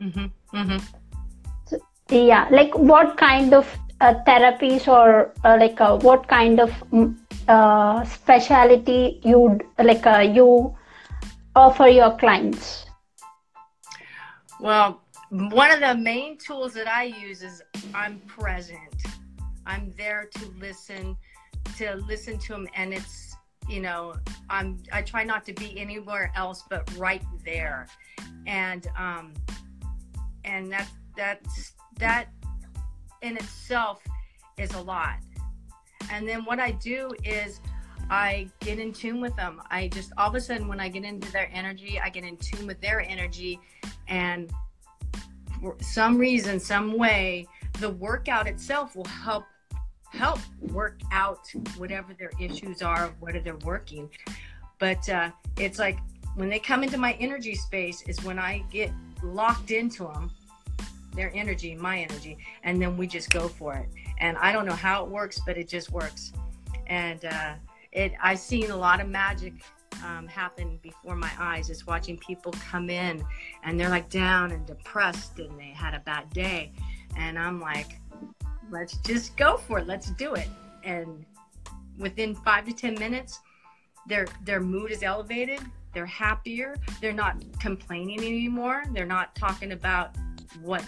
Mm-hmm. 0.01 0.25
Mm-hmm. 0.57 1.77
yeah 2.09 2.47
like 2.51 2.77
what 2.77 3.15
kind 3.17 3.53
of 3.53 3.77
uh, 4.01 4.15
therapies 4.27 4.87
or 4.87 5.31
uh, 5.45 5.57
like 5.59 5.79
uh, 5.79 5.97
what 5.99 6.27
kind 6.27 6.59
of 6.59 6.71
mm, 6.91 7.15
uh, 7.47 8.03
speciality 8.03 9.21
you 9.23 9.59
like 9.79 10.05
uh, 10.05 10.19
you 10.19 10.75
offer 11.55 11.87
your 11.87 12.17
clients 12.17 12.85
Well, 14.61 15.01
one 15.31 15.71
of 15.71 15.79
the 15.79 15.95
main 15.95 16.37
tools 16.37 16.75
that 16.75 16.87
I 16.87 17.05
use 17.05 17.41
is 17.41 17.63
I'm 17.95 18.19
present. 18.27 18.93
I'm 19.65 19.91
there 19.97 20.29
to 20.35 20.45
listen, 20.59 21.17
to 21.77 21.95
listen 22.07 22.37
to 22.37 22.53
them, 22.53 22.67
and 22.75 22.93
it's 22.93 23.35
you 23.67 23.81
know 23.81 24.13
I'm 24.51 24.77
I 24.91 25.01
try 25.01 25.23
not 25.23 25.45
to 25.45 25.53
be 25.53 25.79
anywhere 25.79 26.31
else 26.35 26.63
but 26.69 26.95
right 26.95 27.23
there, 27.43 27.87
and 28.45 28.85
um, 28.95 29.33
and 30.45 30.71
that 30.71 30.87
that's 31.17 31.73
that 31.97 32.27
in 33.23 33.37
itself 33.37 34.03
is 34.59 34.71
a 34.75 34.81
lot. 34.81 35.15
And 36.11 36.29
then 36.29 36.45
what 36.45 36.59
I 36.59 36.69
do 36.71 37.09
is 37.23 37.61
I 38.11 38.47
get 38.59 38.77
in 38.77 38.93
tune 38.93 39.21
with 39.21 39.35
them. 39.35 39.59
I 39.71 39.87
just 39.87 40.11
all 40.19 40.29
of 40.29 40.35
a 40.35 40.41
sudden 40.41 40.67
when 40.67 40.79
I 40.79 40.87
get 40.87 41.03
into 41.03 41.31
their 41.31 41.49
energy, 41.51 41.99
I 41.99 42.09
get 42.09 42.25
in 42.25 42.37
tune 42.37 42.67
with 42.67 42.79
their 42.79 43.01
energy 43.01 43.59
and 44.11 44.51
for 45.61 45.75
some 45.81 46.17
reason, 46.17 46.59
some 46.59 46.97
way, 46.97 47.47
the 47.79 47.89
workout 47.89 48.45
itself 48.45 48.95
will 48.95 49.05
help 49.05 49.45
help 50.11 50.39
work 50.59 50.99
out 51.13 51.49
whatever 51.77 52.13
their 52.13 52.31
issues 52.37 52.81
are, 52.81 53.13
whether 53.21 53.39
they're 53.39 53.55
working. 53.63 54.09
But 54.77 55.07
uh, 55.07 55.31
it's 55.57 55.79
like 55.79 55.99
when 56.35 56.49
they 56.49 56.59
come 56.59 56.83
into 56.83 56.97
my 56.97 57.13
energy 57.13 57.55
space 57.55 58.01
is 58.01 58.21
when 58.25 58.37
I 58.37 58.65
get 58.69 58.91
locked 59.23 59.71
into 59.71 60.03
them, 60.03 60.29
their 61.15 61.31
energy, 61.33 61.75
my 61.75 61.99
energy, 61.99 62.37
and 62.63 62.81
then 62.81 62.97
we 62.97 63.07
just 63.07 63.29
go 63.29 63.47
for 63.47 63.75
it. 63.75 63.87
And 64.19 64.37
I 64.37 64.51
don't 64.51 64.65
know 64.65 64.73
how 64.73 65.05
it 65.05 65.09
works, 65.09 65.39
but 65.45 65.57
it 65.57 65.69
just 65.69 65.91
works. 65.91 66.33
And 66.87 67.23
uh, 67.23 67.53
it, 67.93 68.11
I've 68.21 68.39
seen 68.39 68.71
a 68.71 68.75
lot 68.75 68.99
of 68.99 69.07
magic 69.07 69.53
um, 70.05 70.27
happen 70.27 70.79
before 70.81 71.15
my 71.15 71.31
eyes. 71.39 71.69
is 71.69 71.85
watching 71.87 72.17
people 72.17 72.53
come 72.53 72.89
in, 72.89 73.23
and 73.63 73.79
they're 73.79 73.89
like 73.89 74.09
down 74.09 74.51
and 74.51 74.65
depressed, 74.65 75.39
and 75.39 75.59
they 75.59 75.69
had 75.69 75.93
a 75.93 75.99
bad 75.99 76.29
day, 76.31 76.71
and 77.17 77.37
I'm 77.37 77.59
like, 77.59 77.99
let's 78.69 78.97
just 78.97 79.37
go 79.37 79.57
for 79.57 79.79
it. 79.79 79.87
Let's 79.87 80.11
do 80.11 80.33
it. 80.33 80.47
And 80.83 81.25
within 81.97 82.35
five 82.35 82.65
to 82.65 82.73
ten 82.73 82.95
minutes, 82.95 83.39
their 84.07 84.27
their 84.43 84.59
mood 84.59 84.91
is 84.91 85.03
elevated. 85.03 85.59
They're 85.93 86.05
happier. 86.05 86.75
They're 87.01 87.11
not 87.11 87.43
complaining 87.59 88.19
anymore. 88.19 88.83
They're 88.93 89.05
not 89.05 89.35
talking 89.35 89.73
about 89.73 90.15
what 90.61 90.83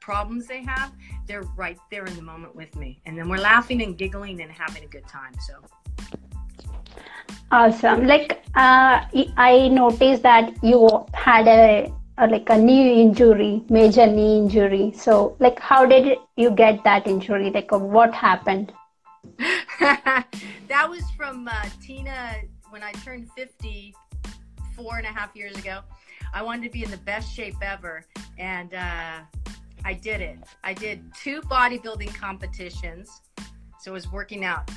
problems 0.00 0.46
they 0.46 0.62
have. 0.62 0.92
They're 1.26 1.42
right 1.56 1.78
there 1.90 2.04
in 2.04 2.16
the 2.16 2.22
moment 2.22 2.56
with 2.56 2.74
me, 2.76 3.00
and 3.06 3.16
then 3.16 3.28
we're 3.28 3.38
laughing 3.38 3.82
and 3.82 3.96
giggling 3.96 4.40
and 4.40 4.50
having 4.50 4.84
a 4.84 4.88
good 4.88 5.06
time. 5.06 5.34
So. 5.46 5.54
Awesome 7.50 8.06
like 8.06 8.42
uh, 8.54 9.00
i 9.36 9.68
noticed 9.68 10.22
that 10.22 10.52
you 10.62 11.06
had 11.14 11.46
a, 11.48 11.92
a 12.18 12.26
like 12.26 12.48
a 12.50 12.58
knee 12.58 13.02
injury 13.02 13.62
major 13.68 14.06
knee 14.06 14.38
injury 14.38 14.92
so 14.96 15.36
like 15.38 15.58
how 15.58 15.86
did 15.86 16.18
you 16.36 16.50
get 16.50 16.82
that 16.84 17.06
injury 17.06 17.50
like 17.50 17.72
uh, 17.72 17.78
what 17.78 18.12
happened 18.12 18.72
that 19.80 20.86
was 20.88 21.02
from 21.16 21.48
uh, 21.48 21.64
Tina 21.80 22.34
when 22.70 22.82
I 22.82 22.92
turned 23.04 23.30
50 23.32 23.94
four 24.74 24.98
and 24.98 25.06
a 25.06 25.10
half 25.10 25.34
years 25.34 25.56
ago. 25.56 25.80
I 26.32 26.42
wanted 26.42 26.64
to 26.64 26.70
be 26.70 26.84
in 26.84 26.90
the 26.90 26.98
best 26.98 27.32
shape 27.34 27.56
ever, 27.62 28.04
and 28.38 28.74
uh, 28.74 29.20
I 29.84 29.94
did 29.94 30.20
it. 30.20 30.38
I 30.62 30.74
did 30.74 31.02
two 31.14 31.40
bodybuilding 31.42 32.14
competitions, 32.14 33.22
so 33.80 33.90
I 33.90 33.94
was 33.94 34.10
working 34.12 34.44
out 34.44 34.70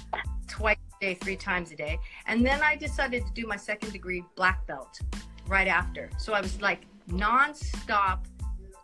twice 0.48 0.78
day, 1.02 1.16
three 1.16 1.36
times 1.36 1.72
a 1.72 1.76
day, 1.76 2.00
and 2.28 2.46
then 2.46 2.62
I 2.62 2.76
decided 2.78 3.26
to 3.26 3.34
do 3.34 3.46
my 3.46 3.58
second 3.58 3.92
degree 3.92 4.24
black 4.36 4.66
belt 4.68 5.02
right 5.48 5.68
after. 5.68 6.10
So 6.18 6.34
I 6.34 6.40
was 6.40 6.62
like 6.62 6.86
nonstop 7.10 8.20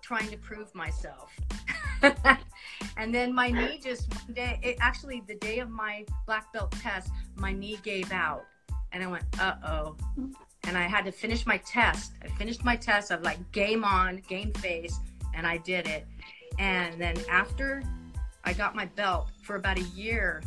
trying 0.01 0.29
to 0.29 0.37
prove 0.37 0.73
myself. 0.75 1.31
and 2.97 3.13
then 3.13 3.33
my 3.33 3.49
knee 3.49 3.79
just 3.81 4.13
one 4.13 4.33
day, 4.33 4.59
it, 4.63 4.77
actually 4.81 5.21
the 5.27 5.35
day 5.35 5.59
of 5.59 5.69
my 5.69 6.05
black 6.25 6.51
belt 6.51 6.71
test, 6.71 7.09
my 7.35 7.53
knee 7.53 7.79
gave 7.83 8.11
out, 8.11 8.45
and 8.91 9.03
I 9.03 9.07
went, 9.07 9.23
uh 9.39 9.55
oh. 9.65 9.95
And 10.63 10.77
I 10.77 10.83
had 10.83 11.05
to 11.05 11.13
finish 11.13 11.45
my 11.45 11.57
test. 11.59 12.11
I 12.21 12.27
finished 12.27 12.65
my 12.65 12.75
test. 12.75 13.09
I'm 13.09 13.23
like, 13.23 13.39
game 13.53 13.85
on, 13.85 14.17
game 14.27 14.51
face, 14.53 14.99
and 15.33 15.47
I 15.47 15.57
did 15.57 15.87
it. 15.87 16.05
And 16.59 16.99
then 16.99 17.15
after 17.29 17.83
I 18.43 18.51
got 18.53 18.75
my 18.75 18.85
belt 18.85 19.29
for 19.43 19.55
about 19.55 19.77
a 19.77 19.83
year, 19.83 20.41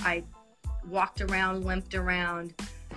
I 0.00 0.22
walked 0.90 1.20
around, 1.20 1.64
limped 1.64 1.94
around, 1.94 2.54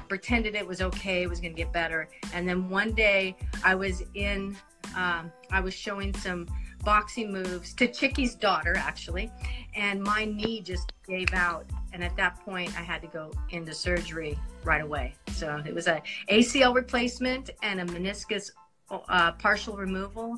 pretended 0.07 0.55
it 0.55 0.65
was 0.65 0.81
okay, 0.81 1.23
it 1.23 1.29
was 1.29 1.39
going 1.39 1.53
to 1.53 1.57
get 1.57 1.71
better. 1.71 2.07
And 2.33 2.47
then 2.47 2.69
one 2.69 2.93
day 2.93 3.35
I 3.63 3.75
was 3.75 4.03
in, 4.13 4.57
um, 4.95 5.31
I 5.51 5.61
was 5.61 5.73
showing 5.73 6.13
some 6.13 6.47
boxing 6.83 7.31
moves 7.31 7.73
to 7.75 7.87
Chickie's 7.87 8.35
daughter, 8.35 8.75
actually, 8.75 9.31
and 9.75 10.01
my 10.01 10.25
knee 10.25 10.61
just 10.61 10.91
gave 11.07 11.33
out. 11.33 11.65
And 11.93 12.03
at 12.03 12.15
that 12.17 12.39
point, 12.43 12.77
I 12.77 12.83
had 12.83 13.01
to 13.01 13.07
go 13.07 13.31
into 13.49 13.73
surgery 13.73 14.39
right 14.63 14.81
away. 14.81 15.15
So 15.33 15.61
it 15.65 15.73
was 15.73 15.87
a 15.87 16.01
ACL 16.29 16.73
replacement 16.73 17.49
and 17.63 17.81
a 17.81 17.85
meniscus 17.85 18.51
uh, 18.89 19.33
partial 19.33 19.77
removal. 19.77 20.37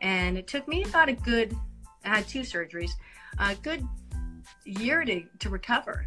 And 0.00 0.36
it 0.36 0.46
took 0.46 0.66
me 0.68 0.84
about 0.84 1.08
a 1.08 1.14
good, 1.14 1.56
I 2.04 2.16
had 2.16 2.28
two 2.28 2.40
surgeries, 2.40 2.92
a 3.38 3.54
good 3.56 3.86
year 4.64 5.04
to, 5.04 5.22
to 5.38 5.48
recover. 5.48 6.04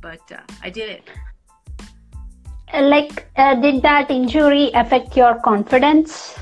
But 0.00 0.20
uh, 0.32 0.40
I 0.62 0.70
did 0.70 0.90
it. 0.90 1.04
Uh, 2.72 2.82
like 2.82 3.26
uh, 3.36 3.54
did 3.54 3.82
that 3.82 4.10
injury 4.10 4.70
affect 4.74 5.16
your 5.16 5.40
confidence 5.40 6.38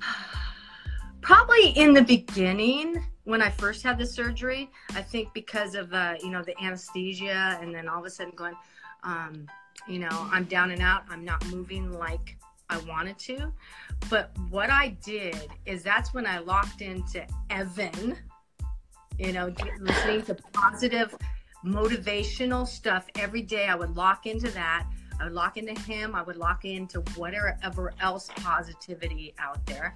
Probably 1.22 1.70
in 1.70 1.94
the 1.94 2.02
beginning 2.02 3.02
when 3.24 3.40
I 3.40 3.48
first 3.48 3.82
had 3.82 3.98
the 3.98 4.06
surgery, 4.06 4.70
I 4.94 5.02
think 5.02 5.32
because 5.32 5.74
of 5.74 5.92
uh, 5.92 6.14
you 6.22 6.30
know 6.30 6.42
the 6.42 6.54
anesthesia, 6.62 7.58
and 7.60 7.74
then 7.74 7.88
all 7.88 7.98
of 8.00 8.04
a 8.04 8.10
sudden 8.10 8.34
going, 8.36 8.54
um, 9.02 9.46
you 9.88 9.98
know, 9.98 10.28
I'm 10.30 10.44
down 10.44 10.70
and 10.70 10.82
out. 10.82 11.04
I'm 11.10 11.24
not 11.24 11.44
moving 11.46 11.90
like 11.90 12.36
I 12.70 12.78
wanted 12.78 13.18
to. 13.20 13.52
But 14.10 14.30
what 14.50 14.70
I 14.70 14.96
did 15.02 15.48
is 15.66 15.82
that's 15.82 16.14
when 16.14 16.26
I 16.26 16.38
locked 16.38 16.80
into 16.82 17.26
Evan. 17.50 18.16
You 19.18 19.32
know, 19.32 19.54
listening 19.78 20.22
to 20.22 20.34
positive, 20.52 21.14
motivational 21.64 22.66
stuff 22.66 23.06
every 23.16 23.42
day. 23.42 23.66
I 23.66 23.74
would 23.74 23.96
lock 23.96 24.26
into 24.26 24.50
that. 24.50 24.86
I 25.20 25.24
would 25.24 25.32
lock 25.32 25.56
into 25.56 25.80
him. 25.82 26.14
I 26.14 26.22
would 26.22 26.36
lock 26.36 26.64
into 26.64 27.00
whatever 27.16 27.94
else 28.00 28.28
positivity 28.36 29.34
out 29.38 29.64
there. 29.66 29.94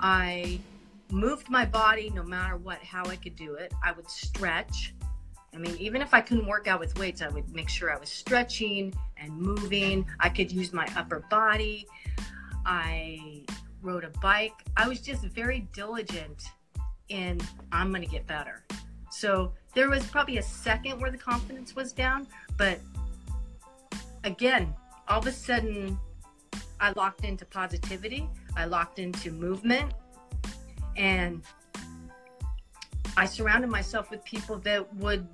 I 0.00 0.60
moved 1.10 1.48
my 1.48 1.64
body 1.64 2.10
no 2.10 2.22
matter 2.22 2.56
what, 2.56 2.78
how 2.78 3.04
I 3.06 3.16
could 3.16 3.36
do 3.36 3.54
it. 3.54 3.72
I 3.82 3.92
would 3.92 4.08
stretch. 4.10 4.94
I 5.52 5.58
mean, 5.58 5.76
even 5.78 6.00
if 6.02 6.14
I 6.14 6.20
couldn't 6.20 6.46
work 6.46 6.68
out 6.68 6.78
with 6.78 6.96
weights, 6.98 7.22
I 7.22 7.28
would 7.28 7.52
make 7.54 7.68
sure 7.68 7.92
I 7.92 7.98
was 7.98 8.08
stretching 8.08 8.94
and 9.16 9.36
moving. 9.36 10.06
I 10.20 10.28
could 10.28 10.52
use 10.52 10.72
my 10.72 10.86
upper 10.96 11.24
body. 11.30 11.86
I 12.64 13.44
rode 13.82 14.04
a 14.04 14.10
bike. 14.20 14.52
I 14.76 14.86
was 14.86 15.00
just 15.00 15.22
very 15.24 15.60
diligent 15.72 16.50
in 17.10 17.40
I'm 17.72 17.90
going 17.90 18.02
to 18.02 18.08
get 18.08 18.26
better. 18.26 18.64
So 19.10 19.52
there 19.74 19.90
was 19.90 20.06
probably 20.06 20.38
a 20.38 20.42
second 20.42 21.00
where 21.00 21.10
the 21.10 21.18
confidence 21.18 21.76
was 21.76 21.92
down, 21.92 22.26
but 22.56 22.80
again, 24.24 24.74
all 25.08 25.18
of 25.18 25.26
a 25.26 25.32
sudden, 25.32 25.98
I 26.80 26.92
locked 26.92 27.24
into 27.24 27.44
positivity. 27.44 28.28
I 28.56 28.64
locked 28.64 28.98
into 28.98 29.32
movement, 29.32 29.92
and 30.96 31.42
I 33.16 33.26
surrounded 33.26 33.70
myself 33.70 34.10
with 34.10 34.24
people 34.24 34.58
that 34.60 34.94
would 34.94 35.26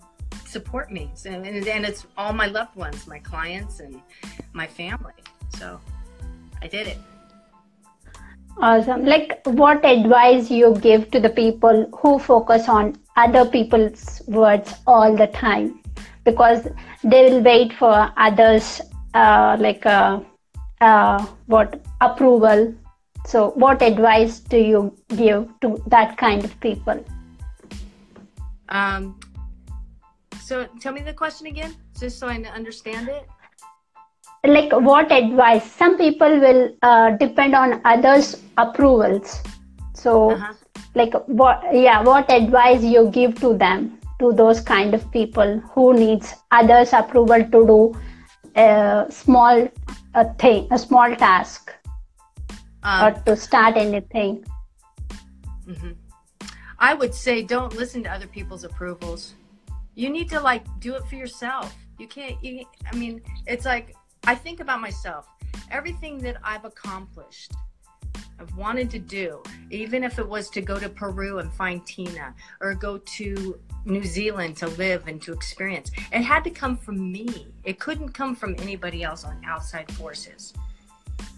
support 0.45 0.91
me. 0.91 1.11
So, 1.15 1.31
and, 1.31 1.47
and 1.47 1.85
it's 1.85 2.07
all 2.17 2.33
my 2.33 2.47
loved 2.47 2.75
ones, 2.75 3.07
my 3.07 3.19
clients, 3.19 3.81
and 3.81 4.01
my 4.53 4.67
family. 4.67 5.13
So 5.57 5.81
I 6.63 6.67
did 6.67 6.87
it. 6.87 6.99
Awesome. 8.59 9.05
Like, 9.05 9.41
what 9.45 9.85
advice 9.85 10.51
you 10.51 10.75
give 10.81 11.11
to 11.11 11.21
the 11.21 11.29
people 11.29 11.91
who 11.99 12.19
focus 12.19 12.69
on 12.69 12.97
other 13.17 13.45
people's 13.45 14.23
words 14.27 14.73
all 14.87 15.15
the 15.15 15.27
time? 15.27 15.81
Because 16.25 16.67
they 17.05 17.31
will 17.31 17.43
wait 17.43 17.75
for 17.75 18.11
others, 18.17 18.81
uh, 19.13 19.57
like, 19.61 19.85
uh, 19.85 20.21
uh, 20.81 21.27
what 21.47 21.81
approval. 22.01 22.75
So, 23.27 23.51
what 23.51 23.83
advice 23.83 24.41
do 24.41 24.57
you 24.57 24.97
give 25.09 25.49
to 25.61 25.83
that 25.89 26.17
kind 26.17 26.43
of 26.43 26.59
people? 26.61 27.05
Um, 28.71 29.21
so, 30.41 30.67
tell 30.81 30.93
me 30.95 31.03
the 31.03 31.13
question 31.13 31.47
again, 31.47 31.77
just 31.99 32.19
so 32.19 32.29
I 32.29 32.37
understand 32.37 33.09
it 33.09 33.29
like 34.49 34.73
what 34.73 35.11
advice? 35.13 35.71
Some 35.73 35.97
people 35.97 36.41
will 36.41 36.71
uh, 36.83 37.11
depend 37.13 37.55
on 37.55 37.81
others 37.85 38.43
approvals. 38.59 39.43
So 39.95 40.33
uh-huh. 40.33 40.53
like 40.95 41.15
what 41.27 41.63
yeah 41.73 42.03
what 42.03 42.31
advice 42.31 42.83
you 42.83 43.09
give 43.11 43.41
to 43.41 43.57
them 43.57 43.99
to 44.21 44.33
those 44.33 44.61
kind 44.61 44.95
of 44.95 45.11
people 45.11 45.59
who 45.73 45.95
needs 45.95 46.35
others 46.51 46.93
approval 46.93 47.43
to 47.45 47.67
do 47.73 47.95
a 48.57 49.07
small 49.11 49.69
a 50.15 50.35
thing 50.35 50.69
a 50.71 50.79
small 50.79 51.15
task 51.17 51.73
um, 52.83 53.07
or 53.07 53.11
to 53.23 53.37
start 53.37 53.77
anything? 53.77 54.45
Mm-hmm. 55.67 55.93
i 56.79 56.95
would 56.95 57.13
say 57.13 57.43
don't 57.43 57.75
listen 57.75 58.03
to 58.05 58.13
other 58.13 58.27
people's 58.27 58.65
approvals. 58.65 59.35
You 59.95 60.11
need 60.11 60.29
to 60.29 60.41
like 60.41 60.65
do 60.79 60.95
it 60.95 61.05
for 61.09 61.17
yourself. 61.17 61.75
You 61.99 62.07
can't 62.07 62.43
you, 62.45 62.67
i 62.93 62.95
mean 62.95 63.23
it's 63.47 63.65
like 63.65 63.97
I 64.29 64.35
think 64.35 64.59
about 64.59 64.81
myself, 64.81 65.29
everything 65.71 66.19
that 66.19 66.37
I've 66.43 66.65
accomplished, 66.65 67.53
I've 68.41 68.55
wanted 68.57 68.91
to 68.91 68.99
do, 68.99 69.41
even 69.71 70.03
if 70.03 70.19
it 70.19 70.29
was 70.29 70.51
to 70.51 70.61
go 70.61 70.81
to 70.81 70.89
Peru 70.89 71.39
and 71.39 71.53
find 71.53 71.87
Tina 71.87 72.35
or 72.61 72.75
go 72.75 72.99
to 72.99 73.59
New 73.85 74.03
Zealand 74.03 74.57
to 74.57 74.67
live 74.67 75.07
and 75.07 75.23
to 75.23 75.33
experience, 75.33 75.93
it 76.13 76.23
had 76.23 76.43
to 76.43 76.51
come 76.51 76.77
from 76.77 77.13
me. 77.13 77.47
It 77.63 77.79
couldn't 77.79 78.11
come 78.11 78.35
from 78.35 78.57
anybody 78.59 79.05
else 79.05 79.25
on 79.25 79.41
outside 79.47 79.91
forces. 79.93 80.53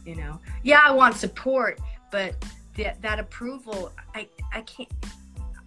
You 0.07 0.17
know, 0.17 0.41
yeah, 0.63 0.81
I 0.83 0.91
want 0.91 1.15
support, 1.15 1.79
but 2.11 2.35
that, 2.77 3.03
that 3.03 3.19
approval, 3.19 3.93
I, 4.15 4.29
I 4.53 4.63
can't, 4.63 4.89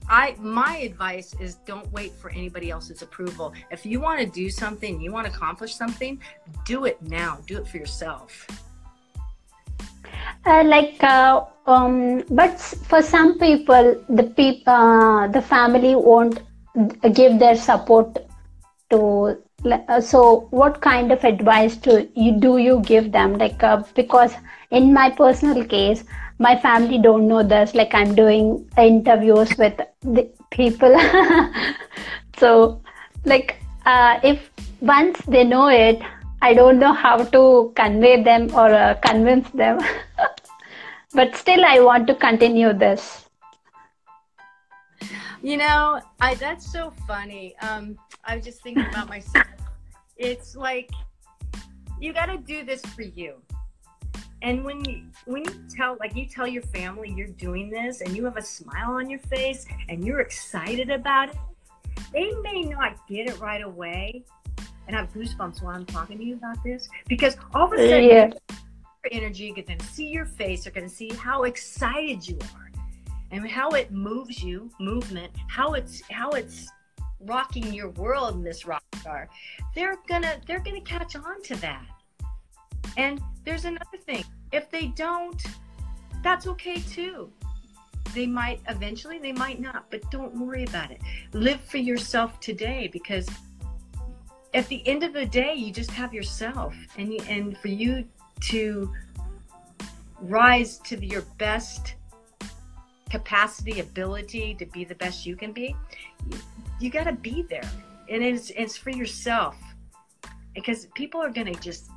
I 0.10 0.36
my 0.40 0.78
advice 0.78 1.34
is 1.40 1.56
don't 1.66 1.92
wait 1.92 2.14
for 2.14 2.30
anybody 2.32 2.70
else's 2.70 3.02
approval. 3.02 3.54
If 3.72 3.86
you 3.86 4.00
want 4.02 4.20
to 4.20 4.26
do 4.26 4.50
something, 4.50 5.02
you 5.02 5.12
want 5.12 5.28
to 5.28 5.34
accomplish 5.34 5.76
something, 5.76 6.20
do 6.66 6.86
it 6.86 7.02
now. 7.02 7.40
Do 7.48 7.58
it 7.58 7.68
for 7.68 7.78
yourself. 7.78 8.48
Uh, 10.46 10.64
like, 10.64 11.04
uh, 11.04 11.46
um, 11.68 12.24
but 12.30 12.60
for 12.60 13.02
some 13.02 13.38
people, 13.38 14.04
the 14.10 14.24
people, 14.24 14.74
uh, 14.74 15.28
the 15.28 15.42
family 15.42 15.96
won't 15.96 16.42
give 17.14 17.40
their 17.40 17.56
support 17.56 18.18
to. 18.90 19.38
Uh, 19.64 20.02
so, 20.02 20.48
what 20.50 20.82
kind 20.82 21.12
of 21.12 21.24
advice 21.24 21.76
do 21.76 22.10
you 22.16 22.32
do 22.40 22.58
you 22.58 22.82
give 22.82 23.12
them? 23.12 23.38
Like, 23.38 23.62
uh, 23.62 23.84
because 23.96 24.34
in 24.72 24.92
my 24.94 25.12
personal 25.12 25.64
case, 25.64 26.04
my 26.42 26.58
family 26.58 26.98
don't 26.98 27.28
know 27.28 27.44
this 27.44 27.76
like 27.76 27.94
i'm 27.94 28.16
doing 28.16 28.46
interviews 28.78 29.58
with 29.58 29.80
the 30.02 30.30
people. 30.50 30.96
So 32.42 32.82
like 33.26 33.58
uh, 33.86 34.20
if 34.24 34.50
once 34.82 35.20
they 35.28 35.44
know 35.44 35.68
it 35.68 36.02
i 36.42 36.56
don't 36.60 36.80
know 36.80 36.94
how 36.94 37.18
to 37.36 37.72
convey 37.76 38.24
them 38.24 38.50
or 38.56 38.74
uh, 38.74 38.96
convince 39.10 39.50
them. 39.52 39.80
But 41.14 41.36
still 41.36 41.64
i 41.66 41.80
want 41.80 42.08
to 42.08 42.16
continue 42.16 42.74
this. 42.74 43.30
You 45.44 45.58
know 45.58 46.02
i 46.20 46.34
that's 46.36 46.72
so 46.72 46.92
funny. 47.06 47.56
Um 47.62 47.96
i 48.26 48.36
was 48.36 48.46
just 48.46 48.64
thinking 48.64 48.86
about 48.90 49.10
myself. 49.10 49.46
It's 50.32 50.56
like 50.56 50.90
you 52.00 52.14
got 52.14 52.28
to 52.34 52.38
do 52.38 52.64
this 52.64 52.82
for 52.98 53.04
you 53.22 53.42
and 54.42 54.64
when 54.64 54.84
you 54.86 55.04
when 55.26 55.44
you 55.44 55.52
tell 55.70 55.98
like 56.00 56.16
you 56.16 56.26
tell 56.26 56.48
your 56.48 56.64
family 56.64 57.14
you're 57.16 57.28
doing 57.28 57.70
this 57.70 58.02
and 58.02 58.16
you 58.16 58.26
have 58.26 58.38
a 58.38 58.42
smile 58.42 58.92
on 58.92 59.10
your 59.10 59.20
face 59.20 59.66
and 59.90 60.04
you're 60.04 60.20
excited 60.20 60.90
about 60.90 61.30
it, 61.30 61.36
they 62.12 62.32
may 62.42 62.64
not 62.64 63.08
get 63.08 63.30
it 63.30 63.40
right 63.40 63.62
away. 63.62 64.24
And 64.88 64.96
I 64.96 65.02
have 65.02 65.14
goosebumps 65.14 65.62
while 65.62 65.76
I'm 65.76 65.86
talking 65.86 66.18
to 66.18 66.24
you 66.24 66.36
about 66.36 66.62
this 66.64 66.90
because 67.08 67.38
all 67.54 67.68
of 67.68 67.74
a 67.74 67.78
sudden 67.78 68.04
yeah. 68.04 68.32
your 69.04 69.12
energy, 69.12 69.54
gonna 69.54 69.82
see 69.84 70.08
your 70.08 70.26
face, 70.26 70.64
they're 70.64 70.74
gonna 70.74 70.90
see 70.90 71.10
how 71.10 71.44
excited 71.44 72.28
you 72.28 72.38
are 72.56 72.72
and 73.32 73.48
how 73.48 73.70
it 73.70 73.92
moves 73.92 74.44
you, 74.44 74.70
movement, 74.80 75.32
how 75.48 75.74
it's 75.74 76.02
how 76.10 76.32
it's 76.32 76.68
rocking 77.22 77.72
your 77.72 77.90
world 77.92 78.36
in 78.36 78.44
this 78.44 78.66
rock 78.66 78.84
star. 78.96 79.30
They're 79.76 79.98
gonna 80.08 80.42
they're 80.48 80.60
gonna 80.60 80.82
catch 80.82 81.16
on 81.16 81.42
to 81.44 81.56
that. 81.58 81.86
And 82.98 83.22
there's 83.44 83.66
another 83.66 83.98
thing. 84.06 84.24
If 84.52 84.70
they 84.70 84.88
don't, 84.88 85.42
that's 86.24 86.48
okay 86.48 86.82
too. 86.82 87.32
They 88.14 88.26
might 88.28 88.62
eventually, 88.68 89.20
they 89.20 89.32
might 89.32 89.60
not, 89.60 89.90
but 89.90 90.10
don't 90.12 90.36
worry 90.36 90.64
about 90.64 90.92
it. 90.92 91.02
Live 91.34 91.62
for 91.62 91.78
yourself 91.78 92.40
today 92.40 92.90
because 92.92 93.28
at 94.54 94.68
the 94.68 94.86
end 94.88 95.04
of 95.04 95.14
the 95.14 95.26
day, 95.26 95.54
you 95.54 95.72
just 95.72 95.92
have 95.92 96.14
yourself, 96.14 96.76
and 96.98 97.14
you, 97.14 97.20
and 97.30 97.58
for 97.58 97.70
you 97.70 98.06
to 98.42 98.92
rise 100.20 100.78
to 100.80 101.04
your 101.04 101.22
best 101.38 101.96
capacity, 103.10 103.80
ability 103.80 104.56
to 104.56 104.66
be 104.66 104.84
the 104.84 104.96
best 104.96 105.26
you 105.26 105.36
can 105.36 105.52
be, 105.52 105.76
you, 106.30 106.38
you 106.80 106.90
got 106.90 107.06
to 107.06 107.14
be 107.14 107.44
there, 107.44 107.70
and 108.10 108.24
it's 108.24 108.50
it's 108.52 108.76
for 108.76 108.90
yourself 108.90 109.56
because 110.54 110.88
people 110.96 111.22
are 111.22 111.30
gonna 111.30 111.56
just 111.56 111.90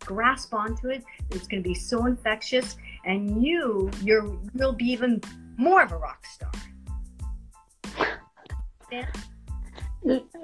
grasp 0.00 0.54
onto 0.54 0.88
it. 0.88 1.04
It's 1.30 1.46
going 1.46 1.62
to 1.62 1.68
be 1.68 1.74
so 1.74 2.06
infectious, 2.06 2.76
and 3.04 3.42
you, 3.44 3.90
you're, 4.02 4.36
you'll 4.54 4.72
be 4.72 4.86
even 4.86 5.20
more 5.56 5.82
of 5.82 5.92
a 5.92 5.96
rock 5.96 6.24
star. 6.26 6.52
Yeah. 8.90 9.06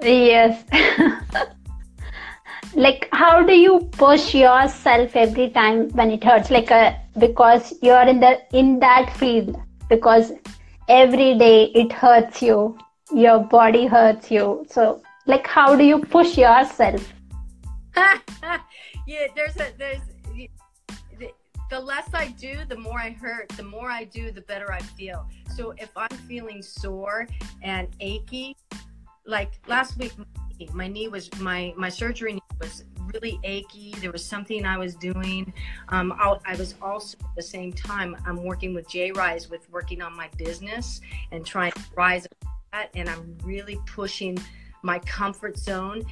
Yes. 0.01 0.63
like, 2.75 3.09
how 3.11 3.43
do 3.43 3.53
you 3.53 3.89
push 3.93 4.35
yourself 4.35 5.15
every 5.15 5.49
time 5.49 5.89
when 5.89 6.11
it 6.11 6.23
hurts? 6.23 6.51
Like, 6.51 6.71
uh, 6.71 6.93
because 7.17 7.73
you're 7.81 8.07
in 8.07 8.19
the 8.19 8.41
in 8.53 8.79
that 8.79 9.15
field. 9.15 9.59
Because 9.89 10.31
every 10.89 11.37
day 11.37 11.65
it 11.75 11.91
hurts 11.91 12.41
you, 12.41 12.77
your 13.13 13.39
body 13.39 13.85
hurts 13.85 14.31
you. 14.31 14.65
So, 14.69 15.01
like, 15.25 15.47
how 15.47 15.75
do 15.75 15.83
you 15.83 15.99
push 15.99 16.37
yourself? 16.37 17.13
yeah, 19.07 19.27
there's 19.35 19.55
a 19.57 19.71
there's 19.77 20.01
the 20.33 20.49
the 21.69 21.79
less 21.79 22.13
I 22.13 22.27
do, 22.27 22.59
the 22.67 22.77
more 22.77 22.99
I 22.99 23.11
hurt. 23.11 23.49
The 23.49 23.63
more 23.63 23.89
I 23.89 24.03
do, 24.03 24.31
the 24.31 24.41
better 24.41 24.71
I 24.71 24.79
feel. 24.79 25.27
So 25.55 25.73
if 25.77 25.89
I'm 25.95 26.15
feeling 26.27 26.61
sore 26.61 27.27
and 27.63 27.87
achy, 27.99 28.55
like 29.25 29.53
last 29.67 29.97
week, 29.97 30.13
my 30.73 30.87
knee 30.87 31.07
was 31.07 31.33
my 31.39 31.73
my 31.75 31.89
surgery 31.89 32.39
was 32.59 32.83
really 33.13 33.39
achy. 33.43 33.93
There 33.99 34.11
was 34.11 34.23
something 34.23 34.65
I 34.65 34.77
was 34.77 34.95
doing. 34.95 35.51
Um, 35.89 36.13
I, 36.13 36.37
I, 36.45 36.55
was 36.55 36.75
also 36.81 37.17
at 37.21 37.35
the 37.35 37.41
same 37.41 37.73
time 37.73 38.15
I'm 38.25 38.43
working 38.43 38.73
with 38.73 38.87
J 38.89 39.11
Rise 39.11 39.49
with 39.49 39.69
working 39.71 40.01
on 40.01 40.15
my 40.15 40.29
business 40.37 41.01
and 41.31 41.45
trying 41.45 41.71
to 41.73 41.81
rise 41.95 42.27
that. 42.71 42.89
And 42.95 43.09
I'm 43.09 43.37
really 43.43 43.79
pushing 43.85 44.37
my 44.85 44.99
comfort 44.99 45.57
zone 45.57 46.03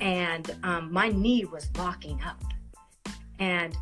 and 0.00 0.56
um, 0.62 0.92
my 0.92 1.08
knee 1.08 1.44
was 1.44 1.70
locking 1.76 2.20
up. 2.22 2.42
And 3.38 3.76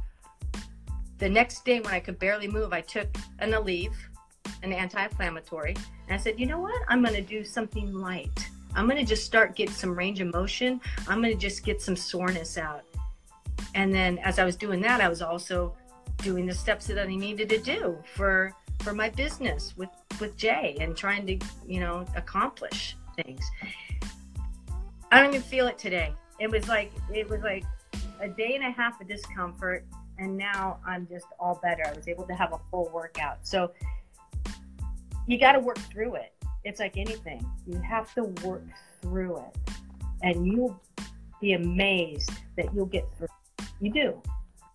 the 1.18 1.28
next 1.28 1.64
day, 1.64 1.80
when 1.80 1.94
I 1.94 2.00
could 2.00 2.18
barely 2.18 2.48
move, 2.48 2.72
I 2.72 2.80
took 2.80 3.08
an 3.38 3.52
Aleve, 3.52 3.94
an 4.62 4.72
anti-inflammatory, 4.72 5.76
and 6.08 6.14
I 6.14 6.16
said, 6.16 6.38
you 6.40 6.46
know 6.46 6.58
what? 6.58 6.80
I'm 6.88 7.02
going 7.02 7.14
to 7.14 7.22
do 7.22 7.44
something 7.44 7.94
light. 7.94 8.48
I'm 8.74 8.86
going 8.86 8.98
to 8.98 9.04
just 9.04 9.24
start 9.24 9.54
get 9.54 9.70
some 9.70 9.94
range 9.94 10.20
of 10.20 10.32
motion. 10.32 10.80
I'm 11.08 11.22
going 11.22 11.32
to 11.32 11.38
just 11.38 11.64
get 11.64 11.80
some 11.80 11.96
soreness 11.96 12.58
out. 12.58 12.82
And 13.74 13.94
then 13.94 14.18
as 14.18 14.38
I 14.38 14.44
was 14.44 14.56
doing 14.56 14.80
that, 14.82 15.00
I 15.00 15.08
was 15.08 15.22
also 15.22 15.76
doing 16.18 16.46
the 16.46 16.54
steps 16.54 16.86
that 16.86 16.98
I 16.98 17.06
needed 17.06 17.48
to 17.50 17.58
do 17.58 17.98
for 18.14 18.52
for 18.80 18.94
my 18.94 19.10
business 19.10 19.74
with 19.76 19.90
with 20.20 20.36
Jay 20.36 20.76
and 20.80 20.96
trying 20.96 21.26
to 21.26 21.38
you 21.66 21.80
know 21.80 22.04
accomplish 22.16 22.96
things. 23.16 23.44
I 25.10 25.20
don't 25.20 25.30
even 25.34 25.42
feel 25.42 25.66
it 25.66 25.78
today. 25.78 26.14
It 26.38 26.50
was 26.50 26.68
like 26.68 26.92
it 27.12 27.28
was 27.28 27.42
like 27.42 27.64
a 28.20 28.28
day 28.28 28.54
and 28.54 28.64
a 28.64 28.70
half 28.70 29.00
of 29.00 29.08
discomfort, 29.08 29.84
and 30.18 30.36
now 30.36 30.78
I'm 30.86 31.06
just 31.08 31.26
all 31.38 31.58
better. 31.62 31.82
I 31.86 31.92
was 31.92 32.06
able 32.06 32.24
to 32.24 32.34
have 32.34 32.52
a 32.52 32.60
full 32.70 32.90
workout. 32.92 33.38
So 33.46 33.72
you 35.26 35.38
got 35.38 35.52
to 35.52 35.60
work 35.60 35.78
through 35.78 36.14
it. 36.14 36.32
it's 36.64 36.80
like 36.80 36.96
anything. 36.96 37.44
You 37.66 37.80
have 37.80 38.14
to 38.14 38.24
work 38.44 38.64
through 39.02 39.38
it, 39.38 39.56
and 40.22 40.46
you'll 40.46 40.80
be 41.40 41.54
amazed 41.54 42.30
that 42.56 42.72
you'll 42.74 42.86
get 42.86 43.04
through. 43.16 43.28
You 43.80 43.92
do, 43.92 44.22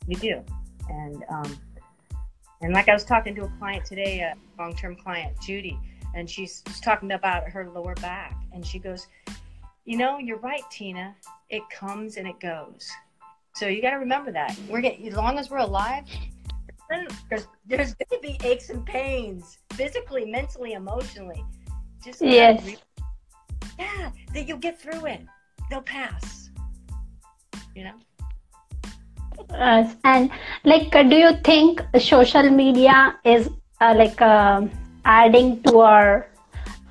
you 0.08 0.18
do, 0.18 0.44
and 0.90 1.24
um, 1.30 1.58
and 2.62 2.74
like 2.74 2.90
I 2.90 2.94
was 2.94 3.06
talking 3.06 3.36
to 3.36 3.44
a 3.44 3.52
client 3.60 3.86
today, 3.86 4.20
a 4.20 4.34
long-term 4.60 4.98
client, 4.98 5.40
Judy, 5.42 5.80
and 6.14 6.30
she's 6.30 6.62
talking 6.84 7.12
about 7.12 7.48
her 7.50 7.70
lower 7.70 7.96
back, 7.96 8.36
and 8.54 8.66
she 8.66 8.80
goes, 8.80 9.08
"You 9.86 9.98
know, 9.98 10.18
you're 10.18 10.40
right, 10.40 10.64
Tina. 10.70 11.16
It 11.50 11.64
comes 11.70 12.18
and 12.18 12.28
it 12.28 12.40
goes. 12.40 12.90
So 13.56 13.68
you 13.68 13.82
got 13.82 13.92
to 13.92 13.98
remember 13.98 14.32
that. 14.32 14.58
We're 14.68 14.82
getting 14.82 15.08
as 15.08 15.16
long 15.16 15.38
as 15.40 15.50
we're 15.50 15.60
alive." 15.60 16.04
There's, 17.30 17.48
there's 17.66 17.96
going 17.96 18.12
to 18.12 18.20
be 18.22 18.38
aches 18.48 18.70
and 18.70 18.86
pains, 18.86 19.58
physically, 19.74 20.26
mentally, 20.26 20.74
emotionally. 20.74 21.44
Just 22.04 22.22
Yes. 22.22 22.62
yeah, 23.80 24.12
that 24.34 24.48
you'll 24.48 24.60
get 24.60 24.80
through 24.80 25.06
it. 25.08 25.22
They'll 25.70 25.82
pass. 25.82 26.52
You 27.76 27.86
know. 27.86 27.98
Uh, 29.50 29.90
and 30.04 30.30
like, 30.64 30.96
uh, 30.96 31.04
do 31.04 31.16
you 31.16 31.32
think 31.44 31.82
social 32.00 32.50
media 32.50 33.16
is 33.24 33.50
uh, 33.82 33.94
like 33.98 34.22
uh, 34.22 34.62
adding 35.06 35.62
to 35.64 35.80
our 35.80 36.28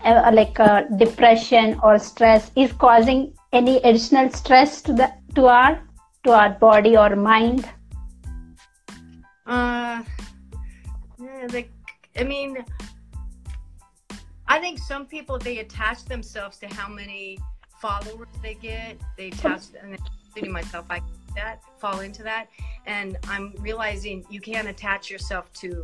uh, 0.05 0.31
like 0.33 0.59
uh, 0.61 0.83
depression 0.97 1.79
or 1.83 1.99
stress? 1.99 2.51
Is 2.57 2.73
causing 2.73 3.33
any 3.53 3.79
additional 3.79 4.31
stress 4.31 4.83
to 4.83 4.93
the 4.93 5.12
to 5.35 5.47
our 5.47 5.83
to 6.25 6.33
our 6.33 6.51
body 6.51 6.97
or 6.97 7.17
mind? 7.17 7.69
Uh, 9.47 10.03
like, 11.53 11.71
I 12.19 12.25
mean, 12.25 12.64
I 14.49 14.59
think 14.59 14.79
some 14.79 15.07
people 15.07 15.38
they 15.38 15.59
attach 15.59 16.05
themselves 16.05 16.59
to 16.59 16.67
how 16.69 16.88
many 16.88 17.38
followers 17.81 18.29
they 18.43 18.55
get. 18.55 18.97
They 19.17 19.29
attach, 19.29 19.62
and 19.83 19.99
including 20.27 20.53
myself, 20.53 20.87
I 20.90 21.01
that 21.35 21.62
fall 21.79 22.01
into 22.01 22.23
that, 22.23 22.47
and 22.87 23.19
I'm 23.29 23.53
realizing 23.59 24.25
you 24.31 24.40
can't 24.40 24.69
attach 24.69 25.11
yourself 25.11 25.53
to 25.55 25.83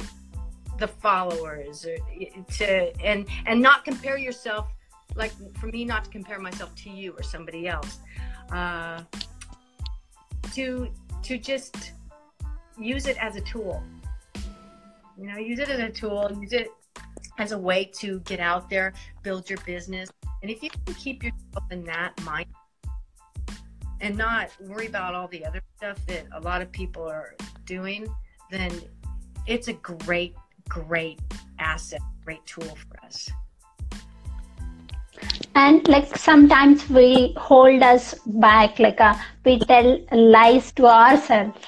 the 0.81 0.89
followers 0.89 1.87
or 1.87 1.97
to 2.57 3.05
and 3.05 3.27
and 3.47 3.61
not 3.63 3.85
compare 3.85 4.19
yourself. 4.19 4.73
Like 5.15 5.33
for 5.59 5.67
me, 5.67 5.85
not 5.85 6.05
to 6.05 6.11
compare 6.11 6.39
myself 6.39 6.75
to 6.77 6.91
you 6.91 7.13
or 7.17 7.23
somebody 7.23 7.69
else. 7.69 7.99
Uh, 8.51 9.03
to 10.55 10.91
to 11.23 11.39
just 11.39 11.93
use 12.79 13.07
it 13.07 13.17
as 13.23 13.37
a 13.37 13.41
tool. 13.43 13.83
You 15.17 15.27
know, 15.27 15.37
use 15.37 15.59
it 15.59 15.69
as 15.69 15.81
a 15.81 15.91
tool, 15.91 16.31
use 16.41 16.53
it 16.53 16.71
as 17.39 17.53
a 17.53 17.59
way 17.59 17.85
to 17.99 18.21
get 18.21 18.41
out 18.41 18.71
there, 18.71 18.95
build 19.23 19.49
your 19.51 19.59
business. 19.67 20.09
And 20.43 20.51
if 20.51 20.63
you 20.63 20.71
can 20.71 20.95
keep 20.95 21.23
yourself 21.23 21.65
in 21.71 21.85
that 21.85 22.13
mind 22.25 22.47
and 24.01 24.17
not 24.17 24.51
worry 24.61 24.87
about 24.87 25.15
all 25.15 25.29
the 25.29 25.45
other 25.45 25.61
stuff 25.77 25.99
that 26.07 26.25
a 26.33 26.41
lot 26.41 26.63
of 26.63 26.73
people 26.73 27.03
are 27.03 27.35
doing, 27.67 28.07
then 28.51 28.73
it's 29.47 29.69
a 29.69 29.75
great, 29.75 30.35
great 30.71 31.21
asset, 31.59 32.01
great 32.25 32.47
tool 32.47 32.75
for 32.87 33.05
us. 33.05 33.31
and 35.55 35.89
like 35.89 36.17
sometimes 36.17 36.89
we 36.97 37.35
hold 37.37 37.83
us 37.83 38.15
back 38.45 38.79
like 38.79 39.01
uh, 39.01 39.15
we 39.45 39.59
tell 39.71 39.89
lies 40.13 40.73
to 40.73 40.87
ourselves. 40.87 41.59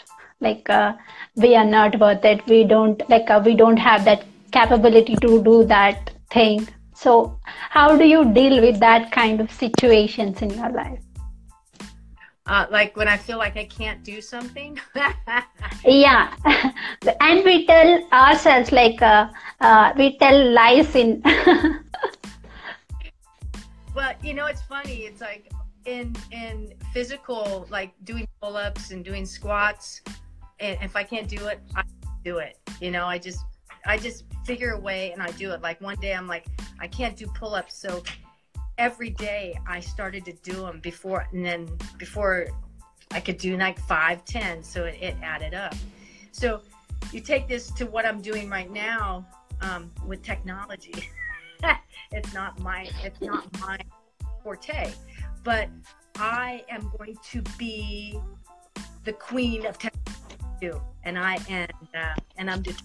Like 0.40 0.70
uh, 0.70 0.94
we 1.36 1.54
are 1.54 1.64
not 1.64 1.98
worth 2.00 2.24
it. 2.24 2.46
We 2.46 2.64
don't 2.64 3.02
like 3.08 3.30
uh, 3.30 3.42
we 3.44 3.54
don't 3.54 3.76
have 3.76 4.04
that 4.04 4.24
capability 4.52 5.16
to 5.26 5.42
do 5.42 5.64
that 5.64 6.10
thing. 6.30 6.68
So 6.94 7.38
how 7.70 7.96
do 7.96 8.04
you 8.04 8.24
deal 8.32 8.60
with 8.60 8.80
that 8.80 9.10
kind 9.12 9.40
of 9.40 9.50
situations 9.50 10.42
in 10.42 10.50
your 10.50 10.70
life 10.70 11.00
Uh, 12.46 12.66
like 12.70 12.96
when 12.96 13.06
I 13.06 13.16
feel 13.16 13.38
like 13.38 13.56
I 13.56 13.64
can't 13.64 14.02
do 14.02 14.20
something. 14.20 14.78
yeah 15.84 16.34
and 17.20 17.44
we 17.44 17.66
tell 17.66 18.02
ourselves 18.12 18.72
like 18.72 19.00
uh, 19.00 19.28
uh, 19.60 19.92
we 19.96 20.18
tell 20.18 20.52
lies 20.52 20.94
in 20.96 21.22
Well, 23.94 24.14
you 24.22 24.32
know, 24.32 24.46
it's 24.46 24.62
funny. 24.62 25.04
It's 25.04 25.20
like 25.20 25.52
in 25.84 26.16
in 26.30 26.74
physical, 26.92 27.66
like 27.70 27.92
doing 28.04 28.26
pull 28.40 28.56
ups 28.56 28.90
and 28.90 29.04
doing 29.04 29.26
squats. 29.26 30.00
And 30.60 30.78
if 30.82 30.96
I 30.96 31.02
can't 31.02 31.28
do 31.28 31.46
it, 31.48 31.60
I 31.76 31.82
do 32.24 32.38
it. 32.38 32.58
You 32.80 32.90
know, 32.90 33.06
I 33.06 33.18
just 33.18 33.40
I 33.84 33.98
just 33.98 34.24
figure 34.44 34.70
a 34.70 34.80
way 34.80 35.12
and 35.12 35.22
I 35.22 35.30
do 35.32 35.50
it. 35.50 35.60
Like 35.60 35.80
one 35.80 35.96
day, 36.00 36.14
I'm 36.14 36.26
like, 36.26 36.46
I 36.80 36.86
can't 36.86 37.16
do 37.16 37.26
pull 37.26 37.54
ups, 37.54 37.76
so 37.76 38.02
every 38.78 39.10
day 39.10 39.58
I 39.66 39.80
started 39.80 40.24
to 40.26 40.32
do 40.32 40.54
them 40.54 40.80
before, 40.80 41.26
and 41.32 41.44
then 41.44 41.68
before 41.98 42.48
I 43.10 43.20
could 43.20 43.38
do 43.38 43.56
like 43.56 43.78
five, 43.78 44.24
ten, 44.24 44.62
so 44.62 44.84
it, 44.84 44.98
it 45.00 45.16
added 45.22 45.54
up. 45.54 45.74
So 46.32 46.62
you 47.12 47.20
take 47.20 47.48
this 47.48 47.70
to 47.72 47.86
what 47.86 48.06
I'm 48.06 48.20
doing 48.20 48.48
right 48.48 48.70
now 48.70 49.26
um, 49.60 49.90
with 50.06 50.22
technology. 50.22 50.94
it's 52.12 52.32
not 52.34 52.58
my 52.60 52.88
it's 53.02 53.20
not 53.20 53.46
my 53.60 53.78
forte 54.42 54.92
but 55.44 55.68
i 56.16 56.62
am 56.68 56.90
going 56.98 57.16
to 57.24 57.42
be 57.58 58.18
the 59.04 59.12
queen 59.12 59.66
of 59.66 59.78
technology 59.78 60.78
and 61.04 61.18
i 61.18 61.38
and 61.48 61.72
uh, 61.94 62.14
and 62.36 62.50
i'm 62.50 62.62
just 62.62 62.84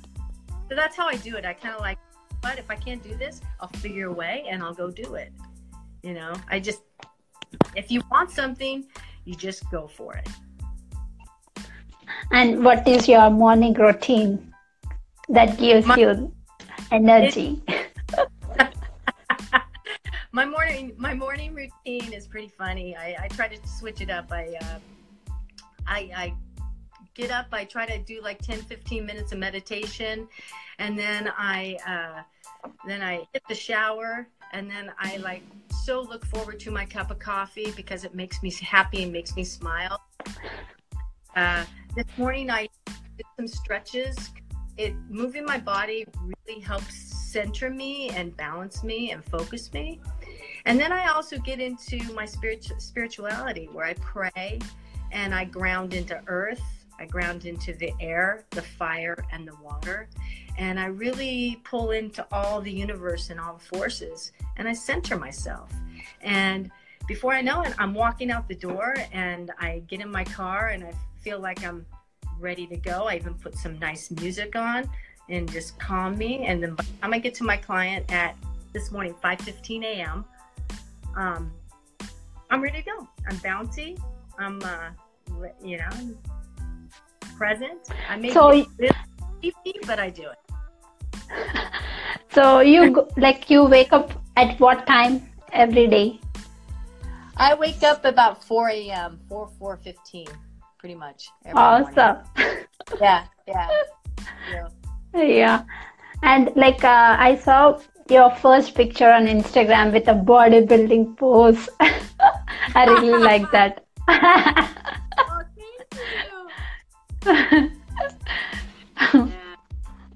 so 0.70 0.76
that's 0.76 0.96
how 0.96 1.08
i 1.08 1.16
do 1.18 1.36
it 1.36 1.46
i 1.46 1.54
kind 1.54 1.76
of 1.76 1.82
like 1.82 1.98
but 2.42 2.58
if 2.58 2.70
i 2.70 2.76
can't 2.76 3.04
do 3.04 3.16
this 3.16 3.42
i'll 3.60 3.68
figure 3.80 4.08
a 4.08 4.12
way 4.12 4.46
and 4.50 4.64
i'll 4.64 4.74
go 4.74 4.90
do 4.90 5.16
it 5.16 5.32
you 6.08 6.14
know 6.14 6.34
i 6.50 6.60
just 6.60 6.84
if 7.76 7.92
you 7.92 8.02
want 8.12 8.32
something 8.32 8.86
you 9.26 9.36
just 9.36 9.70
go 9.70 9.88
for 9.88 10.16
it 10.16 10.30
and 12.32 12.64
what 12.64 12.88
is 12.88 13.08
your 13.08 13.30
morning 13.30 13.74
routine 13.74 14.32
that 15.28 15.58
gives 15.58 15.86
My- 15.86 15.98
you 15.98 16.32
energy 16.92 17.62
my 20.38 20.46
morning 20.46 20.94
my 20.98 21.14
morning 21.14 21.56
routine 21.56 22.14
is 22.14 22.28
pretty 22.28 22.48
funny. 22.48 22.96
I, 22.96 23.16
I 23.24 23.28
try 23.30 23.48
to 23.48 23.58
switch 23.68 24.02
it 24.02 24.12
up. 24.12 24.32
I, 24.32 24.56
uh, 24.62 24.80
I 25.88 26.00
I 26.16 26.34
get 27.16 27.32
up. 27.32 27.48
I 27.52 27.64
try 27.66 27.88
to 27.88 27.98
do 27.98 28.22
like 28.22 28.40
10, 28.44 28.62
15 28.62 29.04
minutes 29.04 29.32
of 29.32 29.40
meditation, 29.40 30.28
and 30.78 30.98
then 30.98 31.32
I 31.36 31.78
uh, 31.94 32.70
then 32.86 33.02
I 33.02 33.26
hit 33.34 33.42
the 33.50 33.56
shower, 33.56 34.28
and 34.54 34.70
then 34.70 34.92
I 35.00 35.18
like 35.18 35.44
so 35.84 36.02
look 36.02 36.26
forward 36.26 36.60
to 36.62 36.72
my 36.72 36.86
cup 36.86 37.12
of 37.12 37.20
coffee 37.20 37.72
because 37.76 38.04
it 38.04 38.14
makes 38.14 38.44
me 38.44 38.52
happy 38.52 39.04
and 39.04 39.12
makes 39.12 39.36
me 39.36 39.44
smile. 39.44 40.02
Uh, 41.36 41.64
this 41.96 42.06
morning 42.18 42.50
I 42.50 42.68
did 42.86 43.26
some 43.38 43.48
stretches. 43.48 44.32
It 44.78 44.94
moving 45.10 45.46
my 45.46 45.58
body 45.58 46.06
really 46.22 46.62
helps 46.62 46.96
center 46.96 47.70
me 47.70 48.10
and 48.10 48.36
balance 48.36 48.84
me 48.84 49.12
and 49.12 49.24
focus 49.26 49.72
me. 49.74 50.00
And 50.66 50.80
then 50.80 50.92
I 50.92 51.08
also 51.10 51.38
get 51.38 51.60
into 51.60 52.00
my 52.14 52.26
spirit, 52.26 52.70
spirituality 52.78 53.70
where 53.72 53.86
I 53.86 53.94
pray 53.96 54.60
and 55.12 55.34
I 55.34 55.46
ground 55.46 55.94
into 55.94 56.22
earth, 56.28 56.62
I 57.00 57.06
ground 57.06 57.46
into 57.46 57.74
the 57.74 57.94
air, 58.00 58.44
the 58.52 58.62
fire, 58.62 59.24
and 59.32 59.48
the 59.48 59.56
water. 59.62 60.10
And 60.58 60.80
I 60.80 60.88
really 60.88 61.62
pull 61.64 61.92
into 61.92 62.26
all 62.32 62.62
the 62.62 62.72
universe 62.72 63.30
and 63.30 63.40
all 63.40 63.54
the 63.56 63.78
forces 63.78 64.32
and 64.58 64.68
I 64.68 64.74
center 64.74 65.18
myself. 65.18 65.72
And 66.22 66.72
before 67.08 67.34
I 67.34 67.42
know 67.42 67.62
it, 67.62 67.74
I'm 67.78 67.94
walking 67.94 68.32
out 68.32 68.48
the 68.48 68.56
door 68.56 68.96
and 69.14 69.52
I 69.60 69.84
get 69.88 70.02
in 70.02 70.12
my 70.12 70.24
car 70.24 70.70
and 70.70 70.84
I 70.84 70.94
feel 71.22 71.40
like 71.40 71.64
I'm 71.64 71.86
ready 72.40 72.68
to 72.68 72.78
go. 72.78 73.08
I 73.08 73.16
even 73.16 73.34
put 73.36 73.56
some 73.56 73.78
nice 73.80 74.12
music 74.12 74.56
on 74.56 74.90
and 75.30 75.50
just 75.52 75.80
calm 75.80 76.18
me. 76.18 76.46
And 76.46 76.62
then 76.62 76.76
by 76.76 76.84
the 76.84 77.02
time 77.02 77.14
I 77.14 77.20
get 77.20 77.34
to 77.36 77.44
my 77.44 77.58
client 77.58 78.12
at 78.12 78.36
this 78.74 78.92
morning, 78.92 79.14
5:15 79.24 79.84
a.m., 79.84 80.26
um, 81.16 81.52
I'm 82.50 82.62
ready 82.62 82.82
to 82.82 82.90
go. 82.90 83.08
I'm 83.28 83.38
bouncy. 83.38 84.00
I'm, 84.40 84.62
uh, 84.64 84.90
you 85.64 85.78
know, 85.78 85.90
present. 87.38 87.90
I 88.10 88.16
may 88.18 88.32
So- 88.32 88.52
be 88.52 88.62
a 88.62 88.82
little 88.82 88.98
sleepy, 89.40 89.80
but 89.86 90.00
I 90.00 90.10
do 90.10 90.24
it. 90.36 90.40
so 92.34 92.60
you 92.62 92.92
go, 92.92 93.08
like 93.18 93.50
you 93.50 93.64
wake 93.66 93.92
up 93.94 94.12
at 94.36 94.60
what 94.60 94.86
time 94.88 95.22
every 95.52 95.88
day 95.88 96.20
I 97.38 97.54
wake 97.54 97.84
up 97.84 98.04
about 98.06 98.44
4 98.44 98.70
a.m. 98.70 99.20
4 99.30 99.50
4:15, 99.62 100.28
pretty 100.80 100.96
much. 100.96 101.30
every 101.46 101.54
morning. 101.60 102.00
awesome 102.00 102.18
Yeah, 103.02 103.26
yeah. 103.48 103.68
yeah. 104.52 104.68
yeah 105.22 105.64
and 106.24 106.50
like 106.56 106.84
uh, 106.84 107.16
i 107.20 107.36
saw 107.36 107.78
your 108.10 108.30
first 108.44 108.74
picture 108.74 109.12
on 109.12 109.28
instagram 109.28 109.92
with 109.94 110.08
a 110.08 110.16
bodybuilding 110.32 111.04
pose 111.18 111.70
i 112.80 112.86
really 112.86 113.20
like 113.32 113.46
that 113.52 113.84
Oh, 114.10 115.42
thank 115.56 115.94
you. 115.94 116.37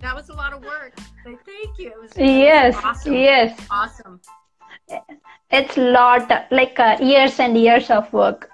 That 0.02 0.16
was 0.16 0.30
a 0.30 0.34
lot 0.34 0.54
of 0.54 0.64
work. 0.64 0.98
Thank 1.24 1.78
you. 1.78 1.90
It 1.92 2.02
was, 2.02 2.12
Yes, 2.18 2.76
awesome. 2.84 3.14
yes. 3.14 3.68
Awesome. 3.70 4.20
It's 5.52 5.78
a 5.78 5.82
lot 5.82 6.48
like 6.52 6.80
uh, 6.80 6.98
years 7.02 7.40
and 7.40 7.56
years 7.58 7.90
of 7.90 8.12
work. 8.12 8.50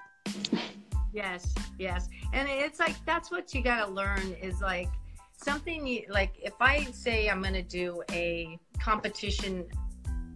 Yes, 1.13 1.53
yes. 1.79 2.09
And 2.33 2.47
it's 2.49 2.79
like 2.79 2.95
that's 3.05 3.31
what 3.31 3.53
you 3.53 3.61
got 3.61 3.85
to 3.85 3.91
learn 3.91 4.35
is 4.41 4.61
like 4.61 4.89
something 5.37 5.87
you 5.87 6.03
like 6.09 6.33
if 6.43 6.53
I 6.59 6.83
say 6.91 7.29
I'm 7.29 7.41
going 7.41 7.53
to 7.53 7.61
do 7.63 8.03
a 8.11 8.59
competition 8.79 9.65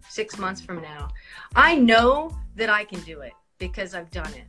6 0.09 0.37
months 0.39 0.61
from 0.61 0.81
now, 0.81 1.09
I 1.55 1.75
know 1.75 2.31
that 2.55 2.69
I 2.69 2.83
can 2.85 3.01
do 3.01 3.21
it 3.21 3.33
because 3.59 3.93
I've 3.93 4.11
done 4.11 4.33
it. 4.33 4.47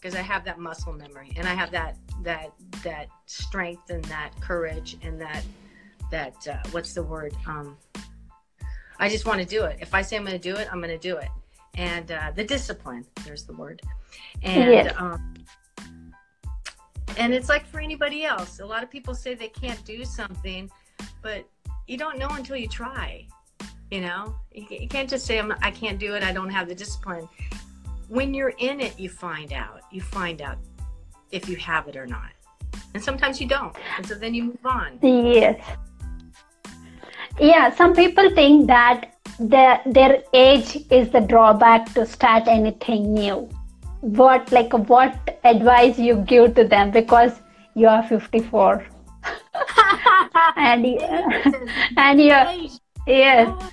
Because 0.00 0.14
I 0.14 0.22
have 0.22 0.44
that 0.44 0.58
muscle 0.58 0.92
memory 0.92 1.32
and 1.36 1.48
I 1.48 1.54
have 1.54 1.70
that 1.72 1.96
that 2.22 2.52
that 2.84 3.08
strength 3.26 3.90
and 3.90 4.04
that 4.04 4.30
courage 4.40 4.96
and 5.02 5.20
that 5.20 5.42
that 6.10 6.46
uh, 6.48 6.56
what's 6.70 6.94
the 6.94 7.02
word 7.02 7.34
um 7.46 7.76
I 9.00 9.08
just 9.08 9.26
want 9.26 9.40
to 9.40 9.46
do 9.46 9.64
it. 9.64 9.78
If 9.80 9.94
I 9.94 10.02
say 10.02 10.16
I'm 10.16 10.24
going 10.24 10.38
to 10.40 10.52
do 10.52 10.56
it, 10.56 10.68
I'm 10.72 10.80
going 10.80 10.90
to 10.90 10.98
do 10.98 11.16
it. 11.18 11.28
And 11.76 12.10
uh, 12.10 12.32
the 12.34 12.42
discipline, 12.44 13.04
there's 13.24 13.44
the 13.44 13.52
word. 13.52 13.80
And 14.42 14.70
Yes. 14.72 14.94
um, 14.98 15.34
and 17.16 17.32
it's 17.32 17.48
like 17.48 17.66
for 17.66 17.80
anybody 17.80 18.24
else. 18.24 18.60
A 18.60 18.66
lot 18.66 18.82
of 18.82 18.90
people 18.90 19.14
say 19.14 19.34
they 19.34 19.48
can't 19.48 19.84
do 19.84 20.04
something, 20.04 20.70
but 21.22 21.48
you 21.86 21.96
don't 21.96 22.18
know 22.18 22.28
until 22.30 22.56
you 22.56 22.68
try. 22.68 23.26
You 23.90 24.02
know, 24.02 24.34
you, 24.52 24.66
you 24.68 24.88
can't 24.88 25.08
just 25.08 25.26
say 25.26 25.38
I'm, 25.38 25.52
I 25.62 25.70
can't 25.70 25.98
do 25.98 26.14
it. 26.14 26.22
I 26.22 26.32
don't 26.32 26.50
have 26.50 26.68
the 26.68 26.74
discipline. 26.74 27.28
When 28.08 28.32
you're 28.32 28.54
in 28.58 28.80
it, 28.80 28.98
you 28.98 29.10
find 29.10 29.52
out. 29.52 29.82
You 29.92 30.00
find 30.00 30.40
out 30.40 30.56
if 31.30 31.48
you 31.48 31.56
have 31.56 31.88
it 31.88 31.96
or 31.96 32.06
not. 32.06 32.30
And 32.94 33.02
sometimes 33.02 33.38
you 33.40 33.46
don't. 33.46 33.76
And 33.98 34.06
so 34.06 34.14
then 34.14 34.32
you 34.32 34.44
move 34.44 34.64
on. 34.64 34.98
Yes. 35.02 35.60
Yeah, 37.38 37.74
some 37.74 37.94
people 37.94 38.30
think 38.34 38.66
that 38.66 39.14
the, 39.38 39.78
their 39.86 40.22
age 40.32 40.78
is 40.90 41.10
the 41.10 41.20
drawback 41.20 41.92
to 41.94 42.06
start 42.06 42.48
anything 42.48 43.12
new. 43.12 43.48
What 44.00 44.50
like 44.52 44.72
what 44.72 45.40
advice 45.44 45.98
you 45.98 46.16
give 46.16 46.54
to 46.54 46.64
them 46.64 46.92
because 46.92 47.40
you 47.74 47.88
are 47.88 48.02
54 48.02 48.86
and 50.56 50.86
you, 50.86 50.98
and 51.96 52.20
you 52.20 52.70
yes 53.06 53.48
oh 53.50 53.70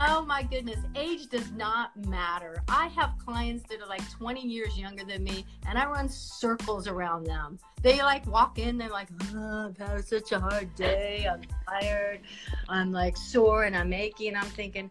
Oh 0.00 0.24
my 0.24 0.42
goodness, 0.42 0.80
age 0.96 1.28
does 1.28 1.52
not 1.52 1.96
matter. 2.06 2.62
I 2.68 2.88
have 2.88 3.14
clients 3.24 3.64
that 3.68 3.80
are 3.80 3.86
like 3.86 4.08
20 4.10 4.40
years 4.40 4.76
younger 4.76 5.04
than 5.04 5.22
me, 5.22 5.46
and 5.68 5.78
I 5.78 5.86
run 5.86 6.08
circles 6.08 6.88
around 6.88 7.24
them. 7.24 7.58
They 7.82 7.98
like 7.98 8.26
walk 8.26 8.58
in, 8.58 8.76
they're 8.76 8.88
like, 8.88 9.08
oh, 9.34 9.68
I've 9.68 9.76
had 9.76 10.04
such 10.04 10.32
a 10.32 10.40
hard 10.40 10.74
day. 10.74 11.28
I'm 11.30 11.42
tired. 11.68 12.20
I'm 12.68 12.90
like 12.92 13.16
sore 13.16 13.64
and 13.64 13.76
I'm 13.76 13.92
achy. 13.92 14.28
And 14.28 14.36
I'm 14.36 14.46
thinking, 14.46 14.90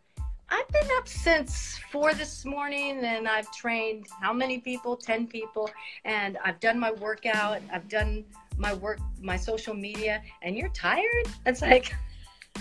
I've 0.49 0.67
been 0.69 0.87
up 0.97 1.07
since 1.07 1.79
four 1.91 2.13
this 2.13 2.45
morning 2.45 3.03
and 3.03 3.27
I've 3.27 3.51
trained 3.51 4.05
how 4.21 4.31
many 4.31 4.59
people? 4.59 4.95
10 4.95 5.27
people. 5.27 5.69
And 6.05 6.37
I've 6.45 6.59
done 6.59 6.79
my 6.79 6.91
workout. 6.91 7.61
I've 7.71 7.89
done 7.89 8.25
my 8.57 8.73
work, 8.73 8.99
my 9.19 9.35
social 9.35 9.73
media, 9.73 10.21
and 10.41 10.55
you're 10.55 10.69
tired? 10.69 11.27
It's 11.45 11.61
like, 11.61 11.93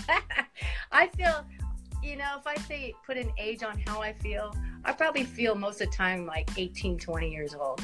I 0.91 1.07
feel 1.15 1.45
you 2.03 2.17
know, 2.17 2.37
if 2.37 2.45
I 2.45 2.55
say 2.55 2.93
put 3.05 3.17
an 3.17 3.31
age 3.37 3.63
on 3.63 3.79
how 3.87 4.01
I 4.01 4.13
feel, 4.13 4.53
I 4.85 4.91
probably 4.91 5.23
feel 5.23 5.55
most 5.55 5.81
of 5.81 5.89
the 5.89 5.95
time 5.95 6.25
like 6.25 6.49
18, 6.57 6.99
20 6.99 7.29
years 7.31 7.55
old. 7.55 7.81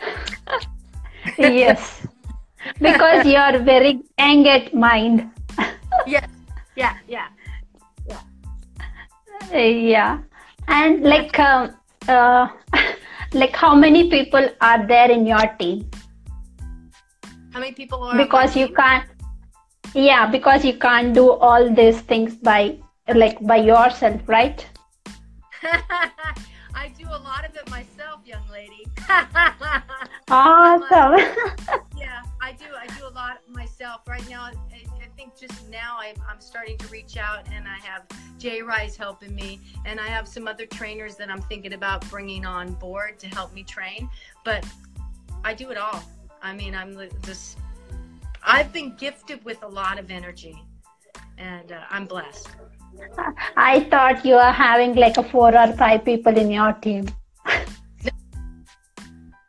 yes 1.38 2.06
because 2.80 3.24
you 3.26 3.36
are 3.36 3.58
very 3.58 4.02
at 4.18 4.74
mind 4.74 5.30
Yes. 6.06 6.28
Yeah, 6.76 6.96
yeah. 7.08 7.28
yeah 8.06 8.20
Yeah. 9.52 10.18
and 10.68 11.02
like 11.02 11.38
um, 11.38 11.76
uh, 12.08 12.48
like 13.32 13.54
how 13.54 13.74
many 13.74 14.10
people 14.10 14.48
are 14.60 14.86
there 14.86 15.10
in 15.10 15.26
your 15.26 15.46
team 15.58 15.88
How 17.52 17.60
many 17.60 17.72
people 17.72 18.02
are 18.02 18.16
because 18.16 18.56
you 18.56 18.66
team? 18.68 18.76
can't 18.76 19.06
yeah 19.94 20.26
because 20.30 20.64
you 20.64 20.74
can't 20.78 21.14
do 21.14 21.30
all 21.30 21.70
these 21.70 22.00
things 22.00 22.34
by 22.36 22.78
like 23.14 23.40
by 23.46 23.56
yourself 23.56 24.20
right 24.26 24.66
I 26.74 26.88
do 26.98 27.04
a 27.06 27.18
lot 27.18 27.48
of 27.48 27.54
it 27.54 27.68
myself, 27.70 28.22
young 28.24 28.42
lady. 28.50 28.86
awesome 30.28 31.36
yeah, 31.96 32.22
I 32.40 32.52
do. 32.52 32.64
I 32.76 32.86
do 32.98 33.06
a 33.06 33.10
lot 33.10 33.40
myself. 33.48 34.00
Right 34.08 34.28
now, 34.28 34.42
I, 34.42 34.54
I 35.00 35.06
think 35.16 35.38
just 35.38 35.68
now 35.68 35.98
I'm, 36.00 36.16
I'm 36.28 36.40
starting 36.40 36.76
to 36.78 36.88
reach 36.88 37.16
out 37.16 37.46
and 37.52 37.68
I 37.68 37.76
have 37.76 38.04
Jay 38.38 38.62
Rise 38.62 38.96
helping 38.96 39.34
me 39.34 39.60
and 39.84 40.00
I 40.00 40.08
have 40.08 40.26
some 40.26 40.48
other 40.48 40.66
trainers 40.66 41.16
that 41.16 41.30
I'm 41.30 41.42
thinking 41.42 41.74
about 41.74 42.08
bringing 42.10 42.46
on 42.46 42.72
board 42.74 43.18
to 43.20 43.28
help 43.28 43.52
me 43.52 43.62
train. 43.62 44.08
But 44.44 44.66
I 45.44 45.54
do 45.54 45.70
it 45.70 45.78
all. 45.78 46.02
I 46.42 46.54
mean, 46.54 46.74
I'm 46.74 46.98
just, 47.22 47.58
I've 48.42 48.72
been 48.72 48.96
gifted 48.96 49.44
with 49.44 49.62
a 49.62 49.68
lot 49.68 49.98
of 49.98 50.10
energy 50.10 50.60
and 51.38 51.70
uh, 51.70 51.82
I'm 51.90 52.06
blessed. 52.06 52.48
I 53.56 53.80
thought 53.90 54.24
you 54.24 54.34
are 54.34 54.52
having 54.52 54.94
like 54.94 55.16
a 55.16 55.22
four 55.22 55.54
or 55.56 55.66
five 55.82 56.04
people 56.04 56.36
in 56.44 56.50
your 56.50 56.72
team 56.74 57.06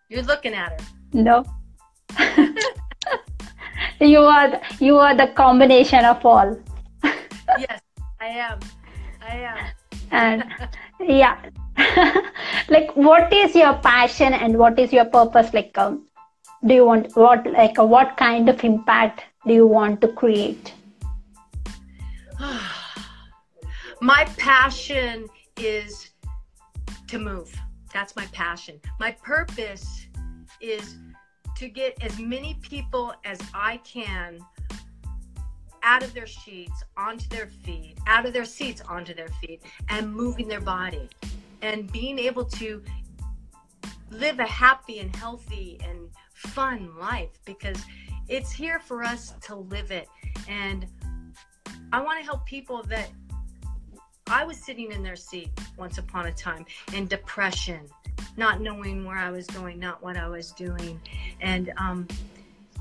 You're 0.10 0.24
looking 0.24 0.54
at 0.54 0.80
her. 0.80 0.88
no 1.14 1.44
you 4.00 4.20
are 4.20 4.50
the, 4.52 4.60
you 4.80 4.98
are 4.98 5.16
the 5.16 5.28
combination 5.28 6.06
of 6.06 6.26
all 6.26 6.56
Yes, 7.04 7.80
I 8.22 8.28
am. 8.28 8.60
I 9.22 9.36
am. 9.52 9.58
and 10.12 10.44
yeah 11.00 11.38
like 12.70 12.92
what 12.96 13.34
is 13.34 13.56
your 13.56 13.74
passion 13.76 14.34
and 14.34 14.58
what 14.58 14.78
is 14.78 14.94
your 14.94 15.06
purpose 15.06 15.54
like 15.54 15.76
um, 15.78 16.04
do 16.68 16.74
you 16.76 16.86
want 16.86 17.16
what 17.16 17.46
like 17.58 17.78
what 17.78 18.16
kind 18.18 18.50
of 18.50 18.64
impact 18.64 19.24
do 19.48 19.54
you 19.54 19.68
want 19.68 20.00
to 20.02 20.08
create 20.10 20.74
my 24.04 24.26
passion 24.38 25.28
is 25.56 26.10
to 27.08 27.18
move. 27.18 27.56
That's 27.94 28.18
my 28.18 28.26
passion. 28.34 28.82
My 29.00 29.12
purpose 29.12 30.08
is 30.60 30.98
to 31.56 31.70
get 31.70 32.04
as 32.04 32.20
many 32.20 32.56
people 32.56 33.14
as 33.24 33.40
I 33.54 33.78
can 33.78 34.40
out 35.84 36.04
of 36.04 36.14
their 36.14 36.28
sheets 36.28 36.84
onto 36.98 37.30
their 37.30 37.48
feet, 37.48 37.98
out 38.06 38.26
of 38.26 38.34
their 38.34 38.44
seats 38.44 38.82
onto 38.82 39.14
their 39.14 39.30
feet, 39.40 39.64
and 39.88 40.14
moving 40.14 40.50
their 40.50 40.62
body 40.62 41.08
and 41.62 41.90
being 41.90 42.20
able 42.20 42.44
to 42.44 42.84
live 44.12 44.40
a 44.40 44.46
happy 44.46 45.00
and 45.00 45.16
healthy 45.16 45.80
and 45.82 46.10
fun 46.34 46.90
life 47.00 47.40
because 47.46 47.82
it's 48.28 48.52
here 48.52 48.80
for 48.80 49.02
us 49.02 49.34
to 49.44 49.56
live 49.56 49.92
it. 49.92 50.10
And 50.50 50.88
I 51.94 52.02
want 52.02 52.20
to 52.20 52.26
help 52.26 52.46
people 52.46 52.84
that 52.90 53.10
I 54.28 54.46
was 54.46 54.58
sitting 54.58 54.92
in 54.92 55.04
their 55.04 55.16
seat 55.16 55.50
once 55.78 55.98
upon 55.98 56.28
a 56.28 56.32
time 56.32 56.66
in 56.94 57.08
depression, 57.08 57.82
not 58.38 58.62
knowing 58.62 59.06
where 59.06 59.18
I 59.18 59.30
was 59.30 59.48
going, 59.48 59.80
not 59.80 60.02
what 60.02 60.16
I 60.16 60.28
was 60.28 60.52
doing, 60.52 61.00
and 61.42 61.74
um, 61.78 62.08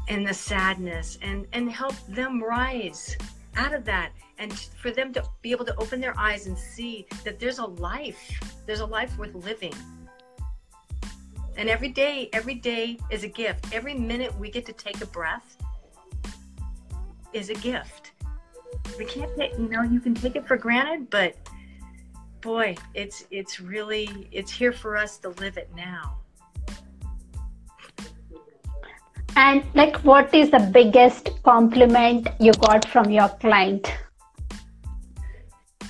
and 0.09 0.27
the 0.27 0.35
sadness, 0.35 1.19
and 1.21 1.47
and 1.53 1.71
help 1.71 1.95
them 2.07 2.43
rise 2.43 3.17
out 3.57 3.75
of 3.75 3.85
that, 3.87 4.13
and 4.39 4.53
for 4.53 4.91
them 4.91 5.13
to 5.15 5.25
be 5.43 5.51
able 5.51 5.65
to 5.65 5.77
open 5.77 6.01
their 6.01 6.19
eyes 6.19 6.47
and 6.47 6.57
see 6.57 7.07
that 7.25 7.41
there's 7.41 7.59
a 7.59 7.67
life, 7.67 8.41
there's 8.67 8.81
a 8.81 8.87
life 8.87 9.19
worth 9.19 9.35
living. 9.35 9.75
And 11.57 11.69
every 11.69 11.91
day, 11.91 12.31
every 12.33 12.55
day 12.55 12.99
is 13.11 13.25
a 13.25 13.29
gift. 13.29 13.75
Every 13.75 13.93
minute 13.93 14.35
we 14.39 14.51
get 14.51 14.65
to 14.67 14.73
take 14.73 15.03
a 15.03 15.07
breath 15.07 15.59
is 17.35 17.51
a 17.51 17.55
gift 17.55 18.12
we 18.99 19.05
can't 19.05 19.31
take 19.37 19.53
you 19.59 19.69
know 19.69 19.83
you 19.83 20.01
can 20.01 20.15
take 20.15 20.37
it 20.37 20.47
for 20.47 20.57
granted 20.57 21.09
but 21.11 21.37
boy 22.43 22.75
it's 22.95 23.25
it's 23.31 23.61
really 23.61 24.29
it's 24.33 24.51
here 24.51 24.73
for 24.73 24.97
us 24.97 25.17
to 25.19 25.31
live 25.41 25.57
it 25.57 25.71
now. 25.75 26.19
And 29.35 29.65
like 29.75 29.97
what 29.99 30.35
is 30.35 30.51
the 30.51 30.59
biggest 30.59 31.31
compliment 31.43 32.29
you 32.39 32.53
got 32.53 32.85
from 32.85 33.11
your 33.11 33.29
client? 33.29 33.91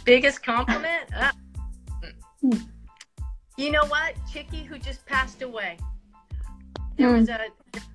Biggest 0.05 0.45
compliment? 0.45 1.09
Ah. 1.15 1.33
you 3.57 3.71
know 3.71 3.85
what? 3.87 4.15
Chicky 4.31 4.63
who 4.63 4.79
just 4.79 5.05
passed 5.07 5.43
away 5.43 5.79
there 7.03 7.13
was 7.13 7.29
a 7.29 7.39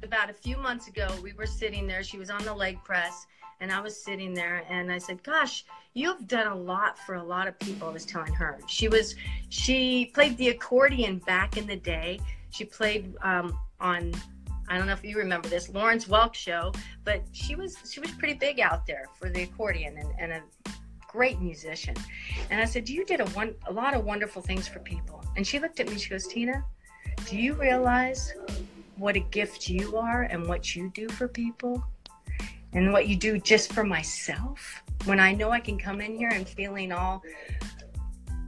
about 0.04 0.30
a 0.30 0.34
few 0.34 0.58
months 0.58 0.88
ago 0.88 1.08
we 1.22 1.34
were 1.34 1.46
sitting 1.46 1.88
there 1.88 2.04
she 2.04 2.18
was 2.18 2.30
on 2.30 2.44
the 2.44 2.54
leg 2.54 2.78
press 2.84 3.26
and 3.60 3.72
i 3.72 3.80
was 3.80 4.02
sitting 4.04 4.34
there 4.34 4.64
and 4.70 4.92
i 4.92 4.98
said 4.98 5.22
gosh 5.24 5.66
you've 5.94 6.28
done 6.28 6.48
a 6.48 6.56
lot 6.56 6.98
for 7.00 7.16
a 7.16 7.24
lot 7.24 7.48
of 7.48 7.58
people 7.60 7.88
i 7.88 7.92
was 7.92 8.06
telling 8.06 8.34
her 8.34 8.60
she 8.68 8.88
was 8.88 9.16
she 9.50 10.12
played 10.14 10.38
the 10.38 10.50
accordion 10.50 11.20
back 11.20 11.58
in 11.58 11.66
the 11.68 11.76
day 11.76 12.20
she 12.50 12.66
played 12.66 13.14
um, 13.22 13.58
on 13.80 14.12
I 14.70 14.78
don't 14.78 14.86
know 14.86 14.94
if 14.94 15.04
you 15.04 15.18
remember 15.18 15.48
this 15.48 15.70
Lawrence 15.70 16.06
Welk 16.10 16.34
show, 16.34 16.74
but 17.06 17.24
she 17.32 17.56
was 17.56 17.78
she 17.90 18.02
was 18.02 18.12
pretty 18.12 18.34
big 18.34 18.60
out 18.60 18.86
there 18.86 19.06
for 19.18 19.30
the 19.30 19.44
accordion 19.44 19.98
and, 19.98 20.10
and 20.20 20.32
a 20.34 20.44
great 21.08 21.40
musician. 21.40 21.96
And 22.50 22.62
I 22.62 22.66
said, 22.66 22.90
"You 22.90 23.06
did 23.06 23.22
a 23.22 23.26
one 23.28 23.56
a 23.68 23.72
lot 23.72 23.94
of 23.94 24.04
wonderful 24.04 24.42
things 24.42 24.68
for 24.68 24.80
people." 24.80 25.24
And 25.38 25.48
she 25.48 25.60
looked 25.60 25.80
at 25.80 25.90
me. 25.90 25.98
She 25.98 26.10
goes, 26.10 26.28
"Tina, 26.28 26.66
do 27.28 27.38
you 27.38 27.54
realize 27.54 28.34
what 28.98 29.16
a 29.16 29.20
gift 29.20 29.70
you 29.70 29.98
are 29.98 30.24
and 30.24 30.48
what 30.48 30.76
you 30.76 30.92
do 30.94 31.08
for 31.10 31.28
people, 31.28 31.84
and 32.74 32.92
what 32.92 33.08
you 33.08 33.16
do 33.16 33.40
just 33.40 33.74
for 33.74 33.84
myself? 33.84 34.84
When 35.06 35.20
I 35.20 35.34
know 35.34 35.52
I 35.52 35.60
can 35.60 35.78
come 35.78 36.02
in 36.02 36.16
here 36.16 36.30
and 36.30 36.48
feeling 36.48 36.92
all 36.92 37.24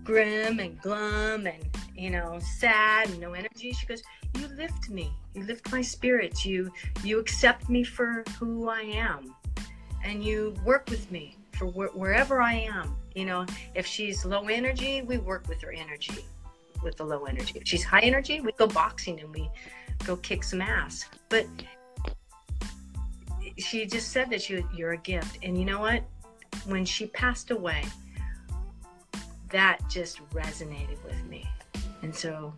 grim 0.04 0.60
and 0.60 0.82
glum 0.82 1.46
and 1.46 1.64
you 1.96 2.10
know 2.10 2.40
sad 2.40 3.08
and 3.10 3.20
no 3.20 3.34
energy 3.34 3.72
she 3.72 3.86
goes 3.86 4.02
you 4.40 4.48
lift 4.56 4.90
me. 4.90 5.12
You 5.36 5.44
lift 5.44 5.72
my 5.72 5.82
spirits 5.82 6.44
you 6.46 6.72
you 7.04 7.20
accept 7.20 7.70
me 7.70 7.84
for 7.84 8.24
who 8.40 8.70
i 8.70 8.82
am. 8.82 9.36
And 10.04 10.24
you 10.24 10.56
work 10.66 10.90
with 10.90 11.12
me 11.12 11.38
for 11.52 11.68
wh- 11.68 11.96
wherever 11.96 12.42
i 12.42 12.54
am. 12.54 12.96
You 13.14 13.26
know 13.26 13.46
if 13.76 13.86
she's 13.86 14.26
low 14.26 14.48
energy 14.48 15.04
we 15.04 15.18
work 15.18 15.48
with 15.48 15.62
her 15.62 15.72
energy 15.72 16.26
with 16.84 16.98
the 16.98 17.04
low 17.06 17.26
energy. 17.26 17.54
If 17.56 17.68
she's 17.68 17.84
high 17.84 18.00
energy 18.02 18.42
we 18.42 18.52
go 18.54 18.68
boxing 18.68 19.20
and 19.20 19.32
we 19.34 19.50
go 20.06 20.16
kick 20.18 20.44
some 20.44 20.62
ass 20.62 21.06
but 21.30 21.46
she 23.58 23.86
just 23.86 24.12
said 24.12 24.30
that 24.30 24.50
you, 24.50 24.68
you're 24.74 24.94
a 24.94 24.98
gift 24.98 25.38
and 25.44 25.58
you 25.58 25.66
know 25.66 25.80
what 25.80 26.04
when 26.66 26.86
she 26.86 27.06
passed 27.08 27.52
away 27.52 27.84
that 29.50 29.80
just 29.90 30.22
resonated 30.30 31.04
with 31.04 31.22
me. 31.26 31.48
And 32.02 32.16
so 32.16 32.54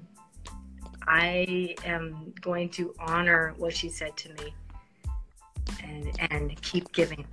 I 1.08 1.76
am 1.86 2.34
going 2.42 2.70
to 2.70 2.94
honor 3.00 3.54
what 3.58 3.74
she 3.74 3.90
said 3.90 4.16
to 4.18 4.30
me 4.34 4.54
and 5.84 6.12
and 6.30 6.62
keep 6.62 6.92
giving. 6.94 7.26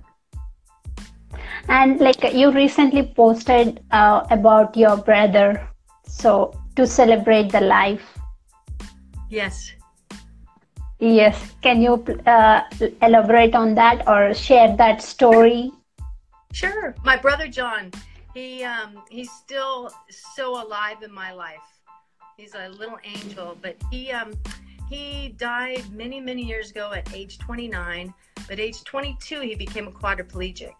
And 1.67 1.99
like 1.99 2.23
you 2.33 2.51
recently 2.51 3.13
posted 3.15 3.83
uh, 3.91 4.25
about 4.31 4.75
your 4.75 4.97
brother, 4.97 5.67
so 6.07 6.59
to 6.75 6.87
celebrate 6.87 7.51
the 7.51 7.61
life. 7.61 8.17
Yes. 9.29 9.73
Yes. 10.99 11.55
Can 11.61 11.81
you 11.81 12.03
uh, 12.25 12.61
elaborate 13.01 13.55
on 13.55 13.75
that 13.75 14.07
or 14.07 14.33
share 14.33 14.75
that 14.77 15.01
story? 15.01 15.71
Sure. 16.51 16.95
My 17.03 17.15
brother 17.15 17.47
John 17.47 17.91
he 18.33 18.63
um 18.63 19.01
he's 19.09 19.31
still 19.31 19.91
so 20.09 20.63
alive 20.63 21.03
in 21.03 21.11
my 21.11 21.31
life. 21.31 21.67
He's 22.37 22.55
a 22.55 22.69
little 22.69 22.99
angel, 23.03 23.57
but 23.61 23.75
he 23.91 24.11
um 24.11 24.33
he 24.89 25.29
died 25.37 25.83
many 25.91 26.19
many 26.19 26.43
years 26.43 26.71
ago 26.71 26.91
at 26.93 27.13
age 27.13 27.37
29. 27.39 28.13
But 28.47 28.59
age 28.59 28.83
22 28.83 29.41
he 29.41 29.55
became 29.55 29.87
a 29.87 29.91
quadriplegic, 29.91 30.73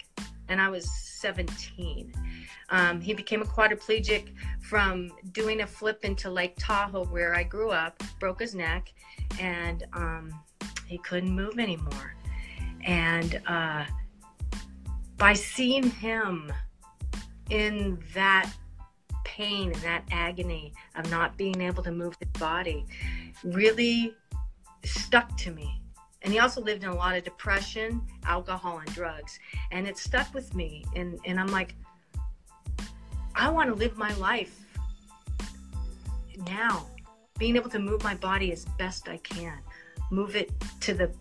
and 0.49 0.59
I 0.59 0.69
was 0.69 0.89
17. 0.91 2.13
Um, 2.71 3.01
he 3.01 3.13
became 3.13 3.41
a 3.41 3.45
quadriplegic 3.45 4.33
from 4.61 5.11
doing 5.31 5.61
a 5.61 5.67
flip 5.67 6.03
into 6.03 6.29
Lake 6.29 6.55
Tahoe, 6.59 7.05
where 7.05 7.35
I 7.35 7.43
grew 7.43 7.71
up, 7.71 8.01
broke 8.19 8.41
his 8.41 8.53
neck, 8.53 8.93
and 9.39 9.85
um, 9.93 10.33
he 10.85 10.97
couldn't 10.99 11.31
move 11.31 11.57
anymore. 11.59 12.15
And 12.83 13.41
uh, 13.47 13.85
by 15.17 15.33
seeing 15.33 15.89
him 15.89 16.51
in 17.49 17.99
that 18.13 18.51
pain 19.25 19.71
and 19.71 19.81
that 19.81 20.03
agony 20.11 20.73
of 20.95 21.09
not 21.09 21.37
being 21.37 21.61
able 21.61 21.83
to 21.83 21.91
move 21.91 22.15
his 22.19 22.29
body 22.39 22.85
really 23.43 24.13
stuck 24.83 25.35
to 25.37 25.51
me. 25.51 25.78
And 26.21 26.33
he 26.33 26.39
also 26.39 26.61
lived 26.61 26.83
in 26.83 26.89
a 26.89 26.95
lot 26.95 27.15
of 27.15 27.23
depression, 27.23 28.01
alcohol, 28.25 28.79
and 28.79 28.93
drugs. 28.93 29.39
And 29.71 29.87
it 29.87 29.97
stuck 29.97 30.33
with 30.33 30.53
me. 30.53 30.83
And, 30.95 31.19
and 31.25 31.39
I'm 31.39 31.47
like, 31.47 31.75
I 33.35 33.49
want 33.49 33.69
to 33.69 33.75
live 33.75 33.97
my 33.97 34.13
life 34.15 34.59
now, 36.45 36.85
being 37.37 37.55
able 37.55 37.69
to 37.69 37.79
move 37.79 38.03
my 38.03 38.15
body 38.15 38.51
as 38.51 38.65
best 38.77 39.07
I 39.07 39.17
can, 39.17 39.59
move 40.11 40.35
it 40.35 40.51
to 40.81 40.93
the 40.93 41.11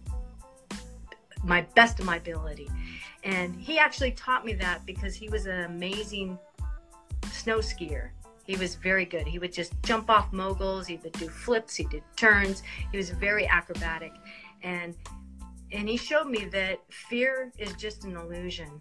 my 1.45 1.63
best 1.77 2.01
of 2.01 2.05
my 2.05 2.17
ability. 2.17 2.69
And 3.25 3.55
he 3.55 3.79
actually 3.79 4.13
taught 4.13 4.45
me 4.45 4.55
that 4.55 4.85
because 4.87 5.15
he 5.15 5.29
was 5.29 5.47
an 5.47 5.65
amazing 5.65 6.39
snow 7.31 7.59
skier. 7.59 8.11
He 8.45 8.57
was 8.57 8.75
very 8.77 9.05
good. 9.05 9.27
He 9.27 9.39
would 9.39 9.53
just 9.53 9.73
jump 9.83 10.09
off 10.09 10.33
moguls. 10.33 10.87
He 10.87 10.97
would 10.97 11.13
do 11.13 11.29
flips. 11.29 11.77
He 11.77 11.85
did 11.85 12.03
turns. 12.17 12.63
He 12.91 12.97
was 12.97 13.11
very 13.11 13.47
acrobatic, 13.47 14.13
and 14.63 14.95
and 15.73 15.89
he 15.89 15.97
showed 15.97 16.29
me 16.29 16.47
that 16.47 16.81
fear 16.91 17.53
is 17.59 17.75
just 17.75 18.05
an 18.05 18.17
illusion, 18.17 18.81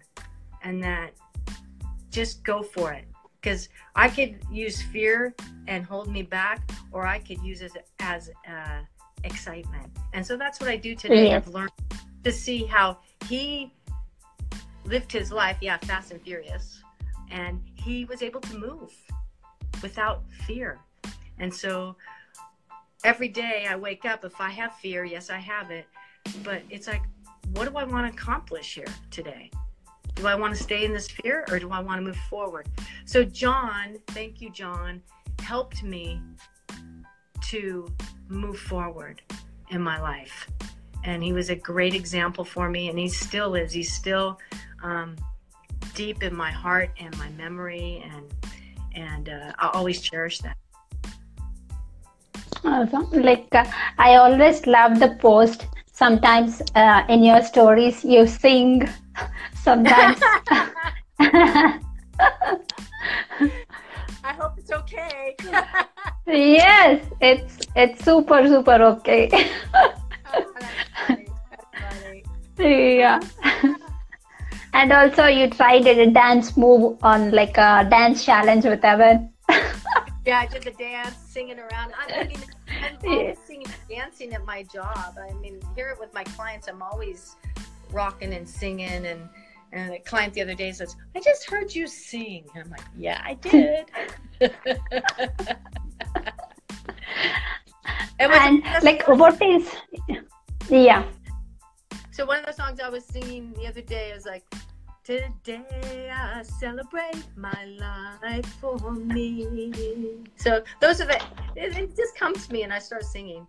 and 0.62 0.82
that 0.82 1.12
just 2.10 2.42
go 2.44 2.62
for 2.62 2.92
it. 2.92 3.04
Because 3.40 3.68
I 3.94 4.08
could 4.08 4.40
use 4.50 4.82
fear 4.82 5.34
and 5.68 5.84
hold 5.84 6.10
me 6.10 6.22
back, 6.22 6.70
or 6.90 7.06
I 7.06 7.18
could 7.18 7.40
use 7.42 7.60
it 7.60 7.72
as 8.00 8.30
uh, 8.48 8.80
excitement. 9.22 9.86
And 10.12 10.26
so 10.26 10.36
that's 10.36 10.60
what 10.60 10.68
I 10.68 10.76
do 10.76 10.94
today. 10.94 11.34
I've 11.34 11.48
learned 11.48 11.70
to 12.24 12.32
see 12.32 12.64
how 12.64 12.98
he 13.28 13.72
lived 14.84 15.12
his 15.12 15.30
life, 15.30 15.58
yeah, 15.60 15.76
fast 15.78 16.10
and 16.10 16.20
furious, 16.22 16.82
and 17.30 17.62
he 17.74 18.04
was 18.06 18.22
able 18.22 18.40
to 18.40 18.58
move 18.58 18.92
without 19.82 20.24
fear. 20.46 20.78
And 21.38 21.54
so 21.54 21.94
every 23.04 23.28
day 23.28 23.66
I 23.68 23.76
wake 23.76 24.04
up, 24.04 24.24
if 24.24 24.40
I 24.40 24.50
have 24.50 24.74
fear, 24.76 25.04
yes, 25.04 25.30
I 25.30 25.38
have 25.38 25.70
it, 25.70 25.86
but 26.42 26.62
it's 26.70 26.86
like, 26.86 27.02
what 27.54 27.68
do 27.68 27.76
I 27.76 27.84
want 27.84 28.06
to 28.06 28.12
accomplish 28.12 28.74
here 28.74 28.92
today? 29.10 29.50
Do 30.14 30.26
I 30.26 30.34
want 30.34 30.54
to 30.54 30.62
stay 30.62 30.84
in 30.84 30.92
this 30.92 31.08
fear 31.08 31.44
or 31.48 31.58
do 31.58 31.70
I 31.70 31.80
want 31.80 32.00
to 32.00 32.02
move 32.04 32.16
forward? 32.28 32.68
So, 33.04 33.24
John, 33.24 33.98
thank 34.08 34.40
you, 34.40 34.50
John, 34.50 35.00
helped 35.40 35.82
me 35.82 36.20
to 37.48 37.86
move 38.28 38.58
forward 38.58 39.22
in 39.70 39.80
my 39.80 40.00
life. 40.00 40.48
And 41.04 41.22
he 41.22 41.32
was 41.32 41.50
a 41.50 41.54
great 41.54 41.94
example 41.94 42.44
for 42.44 42.68
me, 42.68 42.88
and 42.88 42.98
he 42.98 43.08
still 43.08 43.54
is. 43.54 43.72
He's 43.72 43.92
still 43.92 44.38
um, 44.82 45.16
deep 45.94 46.22
in 46.22 46.36
my 46.36 46.50
heart 46.50 46.90
and 46.98 47.16
my 47.16 47.30
memory, 47.30 48.04
and 48.12 48.34
and 48.94 49.28
uh, 49.28 49.52
I'll 49.58 49.70
always 49.70 50.00
cherish 50.00 50.40
that. 50.40 50.57
Awesome. 52.64 53.10
Like 53.12 53.48
uh, 53.52 53.64
I 53.98 54.16
always 54.16 54.66
love 54.66 54.98
the 54.98 55.16
post. 55.20 55.66
Sometimes 55.92 56.62
uh, 56.74 57.04
in 57.08 57.22
your 57.22 57.42
stories 57.42 58.04
you 58.04 58.26
sing. 58.26 58.88
Sometimes. 59.54 60.20
I 61.20 61.80
hope 64.24 64.58
it's 64.58 64.70
okay. 64.70 65.36
yes, 66.26 67.04
it's 67.20 67.58
it's 67.74 68.04
super 68.04 68.46
super 68.46 68.82
okay. 68.82 69.28
oh, 69.74 69.94
funny. 71.06 71.26
Funny. 72.56 72.98
yeah 72.98 73.20
and 74.74 74.92
also 74.92 75.26
you 75.26 75.48
tried 75.50 75.86
a 75.86 76.10
dance 76.10 76.56
move 76.56 76.96
on 77.02 77.30
like 77.32 77.56
a 77.56 77.86
dance 77.90 78.24
challenge 78.24 78.64
with 78.64 78.84
Evan. 78.84 79.30
Yeah, 80.26 80.40
I 80.40 80.46
did 80.46 80.62
the 80.62 80.72
dance, 80.72 81.16
singing 81.16 81.58
around. 81.58 81.92
I 81.96 82.24
mean, 82.24 82.38
I'm 82.82 82.98
always 83.08 83.38
singing, 83.46 83.66
dancing 83.88 84.32
at 84.34 84.44
my 84.44 84.62
job. 84.64 85.16
I 85.18 85.32
mean, 85.34 85.60
hear 85.74 85.88
it 85.90 85.98
with 85.98 86.12
my 86.14 86.24
clients, 86.24 86.68
I'm 86.68 86.82
always 86.82 87.36
rocking 87.90 88.34
and 88.34 88.48
singing. 88.48 89.06
And 89.06 89.28
and 89.72 89.92
a 89.92 89.98
client 89.98 90.32
the 90.34 90.40
other 90.42 90.54
day 90.54 90.72
says, 90.72 90.96
"I 91.14 91.20
just 91.20 91.48
heard 91.48 91.74
you 91.74 91.86
sing." 91.86 92.46
And 92.54 92.64
I'm 92.64 92.70
like, 92.70 92.80
"Yeah, 92.96 93.20
I 93.24 93.34
did." 93.34 93.90
and 98.18 98.62
like, 98.82 99.06
what 99.06 99.40
is? 99.42 99.74
Yeah. 100.68 101.04
So 102.10 102.26
one 102.26 102.40
of 102.40 102.46
the 102.46 102.52
songs 102.52 102.80
I 102.80 102.88
was 102.88 103.04
singing 103.04 103.52
the 103.54 103.66
other 103.66 103.80
day 103.80 104.10
is 104.10 104.26
like, 104.26 104.44
Today 105.08 106.12
I 106.12 106.42
celebrate 106.42 107.24
my 107.34 107.64
life 107.80 108.44
for 108.60 108.76
me. 108.92 110.18
So 110.36 110.62
those 110.80 111.00
are 111.00 111.06
the, 111.06 111.16
it, 111.56 111.78
it 111.78 111.96
just 111.96 112.14
comes 112.14 112.46
to 112.46 112.52
me 112.52 112.62
and 112.64 112.74
I 112.74 112.78
start 112.78 113.04
singing. 113.06 113.46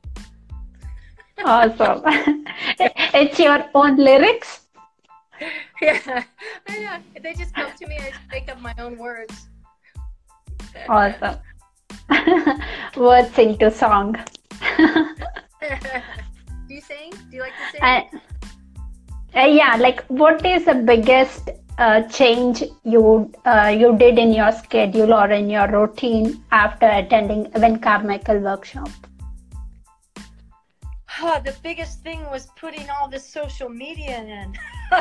Awesome. 1.43 2.01
it's 2.79 3.37
your 3.37 3.65
own 3.75 3.97
lyrics? 3.97 4.61
Yeah, 5.81 6.23
I 6.69 6.79
know. 6.79 6.97
They 7.21 7.33
just 7.33 7.53
come 7.53 7.71
to 7.77 7.87
me. 7.87 7.97
I 7.97 8.11
just 8.11 8.21
make 8.31 8.49
up 8.49 8.61
my 8.61 8.73
own 8.79 8.97
words. 8.97 9.49
Awesome. 10.87 11.39
Words 12.95 13.37
into 13.37 13.69
song. 13.69 14.15
Do 14.77 16.73
you 16.73 16.81
sing? 16.81 17.11
Do 17.29 17.35
you 17.35 17.41
like 17.41 17.51
to 17.51 17.71
sing? 17.71 17.81
I, 17.81 18.09
uh, 19.35 19.41
yeah, 19.41 19.75
like 19.77 20.03
what 20.07 20.45
is 20.45 20.65
the 20.65 20.75
biggest 20.75 21.49
uh, 21.77 22.01
change 22.03 22.63
you 22.83 23.31
uh, 23.45 23.73
you 23.75 23.97
did 23.97 24.17
in 24.17 24.33
your 24.33 24.51
schedule 24.51 25.13
or 25.13 25.29
in 25.29 25.49
your 25.49 25.67
routine 25.67 26.43
after 26.51 26.87
attending 26.87 27.47
Evan 27.55 27.79
Carmichael 27.79 28.39
workshop? 28.39 28.89
Oh, 31.21 31.41
the 31.43 31.55
biggest 31.61 32.01
thing 32.01 32.21
was 32.29 32.47
putting 32.55 32.89
all 32.89 33.09
this 33.09 33.25
social 33.25 33.67
media 33.67 34.19
in. 34.19 34.55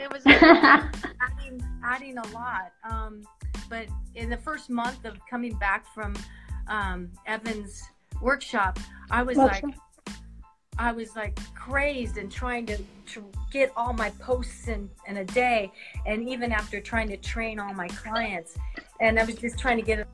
it 0.00 0.10
was 0.10 0.22
adding, 0.26 1.62
adding 1.84 2.18
a 2.18 2.26
lot. 2.28 2.72
Um, 2.88 3.22
but 3.68 3.86
in 4.14 4.30
the 4.30 4.38
first 4.38 4.70
month 4.70 5.04
of 5.04 5.18
coming 5.28 5.54
back 5.58 5.86
from 5.94 6.14
um, 6.66 7.10
Evan's 7.26 7.82
workshop, 8.22 8.78
I 9.10 9.22
was 9.22 9.36
Workshop. 9.36 9.64
like, 9.64 9.74
I 10.78 10.92
was 10.92 11.14
like 11.14 11.38
crazed 11.54 12.16
and 12.16 12.30
trying 12.30 12.66
to, 12.66 12.78
to 13.12 13.24
get 13.52 13.72
all 13.76 13.92
my 13.92 14.10
posts 14.10 14.68
in, 14.68 14.90
in 15.06 15.18
a 15.18 15.24
day. 15.24 15.72
And 16.06 16.28
even 16.28 16.52
after 16.52 16.80
trying 16.80 17.08
to 17.08 17.16
train 17.16 17.58
all 17.60 17.72
my 17.74 17.88
clients, 17.88 18.56
and 19.00 19.18
I 19.18 19.24
was 19.24 19.36
just 19.36 19.58
trying 19.58 19.76
to 19.76 19.82
get 19.82 20.00
it, 20.00 20.08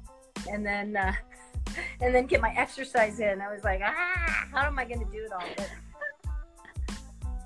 and 0.50 0.64
then, 0.64 0.96
uh, 0.96 1.12
and 2.00 2.14
then 2.14 2.26
get 2.26 2.40
my 2.40 2.54
exercise 2.56 3.20
in. 3.20 3.40
I 3.40 3.52
was 3.52 3.64
like, 3.64 3.80
ah, 3.82 4.46
how 4.52 4.66
am 4.66 4.78
I 4.78 4.84
going 4.84 5.00
to 5.00 5.10
do 5.10 5.24
it 5.24 5.32
all? 5.32 5.44
But 5.56 5.70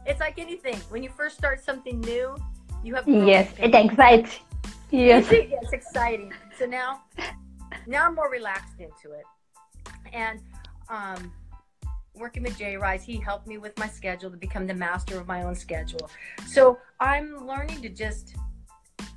it's 0.07 0.21
like 0.21 0.39
anything. 0.39 0.77
When 0.89 1.03
you 1.03 1.11
first 1.11 1.37
start 1.37 1.63
something 1.63 2.01
new, 2.01 2.37
you 2.83 2.95
have 2.95 3.09
Yes, 3.09 3.53
it 3.59 3.75
excites. 3.75 4.41
Yes. 4.91 5.27
it's 5.31 5.73
exciting. 5.73 6.33
So 6.59 6.67
now, 6.67 7.03
now 7.87 8.07
I'm 8.07 8.15
more 8.15 8.31
relaxed 8.31 8.81
into 8.81 9.17
it, 9.17 9.25
and 10.13 10.41
um, 10.89 11.33
working 12.15 12.43
with 12.45 12.57
Jay 12.59 12.77
Rise, 12.77 13.03
he 13.03 13.17
helped 13.19 13.47
me 13.47 13.59
with 13.59 13.77
my 13.79 13.89
schedule 13.89 14.31
to 14.31 14.37
become 14.37 14.67
the 14.67 14.75
master 14.75 15.19
of 15.19 15.27
my 15.27 15.43
own 15.43 15.55
schedule. 15.55 16.11
So 16.47 16.79
I'm 17.01 17.47
learning 17.47 17.83
to 17.83 17.89
just 17.89 18.37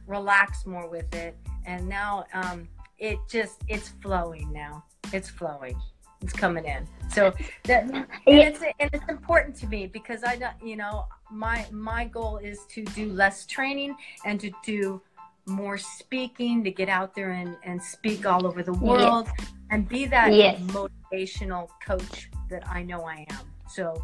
relax 0.08 0.66
more 0.66 0.90
with 0.90 1.14
it, 1.14 1.38
and 1.66 1.88
now 1.88 2.26
um, 2.34 2.68
it 2.98 3.20
just 3.30 3.62
it's 3.68 3.90
flowing 4.02 4.52
now. 4.52 4.84
It's 5.14 5.30
flowing. 5.30 5.80
It's 6.22 6.34
coming 6.34 6.66
in. 6.66 6.88
So 7.12 7.32
that 7.66 7.84
and 7.84 8.08
it's 8.26 8.62
and 8.80 8.90
it's 8.92 9.08
important 9.08 9.56
to 9.58 9.68
me 9.68 9.86
because 9.86 10.24
I 10.24 10.36
don't- 10.36 10.60
you 10.64 10.76
know 10.76 11.06
my 11.30 11.66
my 11.72 12.06
goal 12.06 12.38
is 12.38 12.60
to 12.70 12.84
do 12.84 13.12
less 13.12 13.46
training 13.46 13.96
and 14.26 14.40
to 14.40 14.50
do 14.66 15.02
more 15.48 15.78
speaking 15.78 16.64
to 16.64 16.72
get 16.72 16.90
out 16.90 17.16
there 17.16 17.32
and, 17.32 17.56
and 17.64 17.82
speak 17.82 18.26
all 18.26 18.46
over 18.46 18.64
the 18.64 18.74
world 18.74 19.28
and 19.72 19.88
be 19.88 20.06
that 20.06 20.34
Yes. 20.34 20.60
motivational 20.62 21.70
coach 21.86 22.30
that 22.50 22.68
I 22.68 22.84
know 22.84 23.02
I 23.06 23.26
am. 23.30 23.46
So 23.70 24.02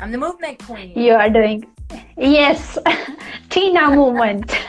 I'm 0.00 0.10
the 0.12 0.18
movement 0.18 0.62
queen. 0.64 0.98
You 0.98 1.12
are 1.12 1.30
doing. 1.30 1.66
Yes. 2.16 2.78
Tina 3.50 3.90
movement. 3.90 4.54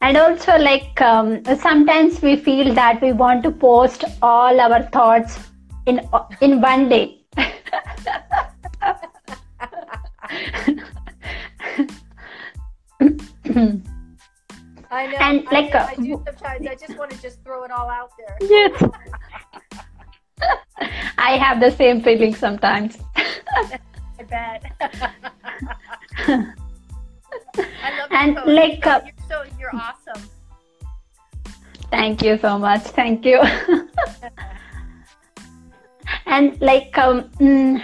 And 0.00 0.16
also 0.16 0.56
like 0.58 1.00
um, 1.00 1.44
sometimes 1.44 2.22
we 2.22 2.36
feel 2.36 2.72
that 2.74 3.02
we 3.02 3.12
want 3.12 3.42
to 3.42 3.50
post 3.50 4.04
all 4.22 4.60
our 4.60 4.84
thoughts 4.84 5.38
in 5.86 6.00
in 6.40 6.60
one 6.60 6.88
day 6.88 7.20
I 14.90 15.06
know. 15.06 15.18
And 15.20 15.46
I, 15.48 15.52
like, 15.52 15.74
uh, 15.74 15.86
I 15.90 15.94
do 15.96 16.22
sometimes. 16.26 16.66
I 16.66 16.74
just 16.74 16.96
want 16.98 17.10
to 17.10 17.20
just 17.20 17.42
throw 17.44 17.64
it 17.64 17.70
all 17.70 17.90
out 17.90 18.10
there. 18.18 18.36
yes 18.40 18.82
i 21.18 21.36
have 21.36 21.58
the 21.60 21.70
same 21.72 22.00
feeling 22.00 22.32
sometimes 22.34 22.96
I 23.16 23.78
bet. 24.28 24.62
I 26.30 26.54
love 27.96 28.08
And, 28.10 28.36
coach. 28.36 28.46
like, 28.46 28.86
uh, 28.86 29.00
you're 29.04 29.14
so 29.28 29.42
you're 29.58 29.74
awesome. 29.74 30.22
thank 31.90 32.22
you 32.22 32.38
so 32.38 32.58
much 32.58 32.82
thank 32.82 33.24
you 33.24 33.40
and 36.26 36.60
like 36.60 36.96
um, 36.98 37.22
mm, 37.40 37.80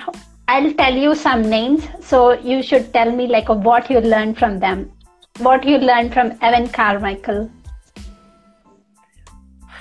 i'll 0.49 0.73
tell 0.75 0.95
you 0.95 1.15
some 1.15 1.43
names 1.43 1.89
so 2.01 2.33
you 2.33 2.63
should 2.63 2.93
tell 2.93 3.11
me 3.11 3.27
like 3.27 3.49
what 3.49 3.91
you 3.91 4.01
learned 4.01 4.39
from 4.39 4.59
them 4.59 4.91
what 5.39 5.65
you 5.65 5.79
learned 5.79 6.13
from 6.13 6.33
evan 6.43 6.69
carmichael 6.69 7.51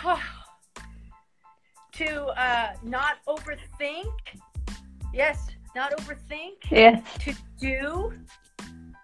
to 1.94 2.26
uh, 2.26 2.74
not 2.84 3.18
overthink. 3.28 4.12
Yes, 5.14 5.48
not 5.76 5.96
overthink. 5.98 6.58
yes 6.72 7.02
To 7.20 7.34
do. 7.60 8.14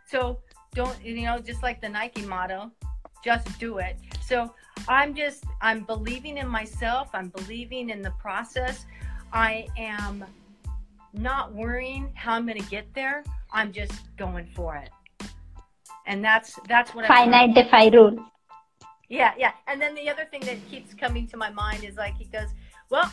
So 0.08 0.40
don't 0.74 0.98
you 1.04 1.22
know? 1.22 1.40
Just 1.40 1.64
like 1.64 1.82
the 1.82 1.90
Nike 1.90 2.26
motto, 2.26 2.72
just 3.24 3.60
do 3.60 3.78
it. 3.78 3.98
So 4.26 4.54
I'm 4.88 5.14
just 5.14 5.44
I'm 5.62 5.84
believing 5.84 6.38
in 6.38 6.48
myself. 6.48 7.10
I'm 7.14 7.30
believing 7.30 7.90
in 7.90 8.02
the 8.02 8.12
process. 8.12 8.86
I 9.32 9.68
am 9.78 10.26
not 11.14 11.54
worrying 11.54 12.12
how 12.16 12.34
I'm 12.34 12.46
going 12.46 12.62
to 12.62 12.70
get 12.70 12.94
there. 12.94 13.24
I'm 13.52 13.72
just 13.72 13.94
going 14.18 14.48
for 14.56 14.76
it. 14.76 14.90
And 16.06 16.24
that's 16.24 16.60
that's 16.68 16.94
what 16.96 17.06
I 17.06 17.08
595 17.08 17.94
rule 17.94 18.26
yeah, 19.10 19.34
yeah. 19.38 19.52
And 19.68 19.82
then 19.82 19.96
the 19.96 20.08
other 20.10 20.26
thing 20.26 20.42
that 20.42 20.58
keeps 20.70 20.94
coming 20.94 21.28
to 21.30 21.38
my 21.38 21.50
mind 21.50 21.84
is 21.84 21.96
like 21.98 22.16
he 22.16 22.26
goes, 22.26 22.50
well, 22.92 23.12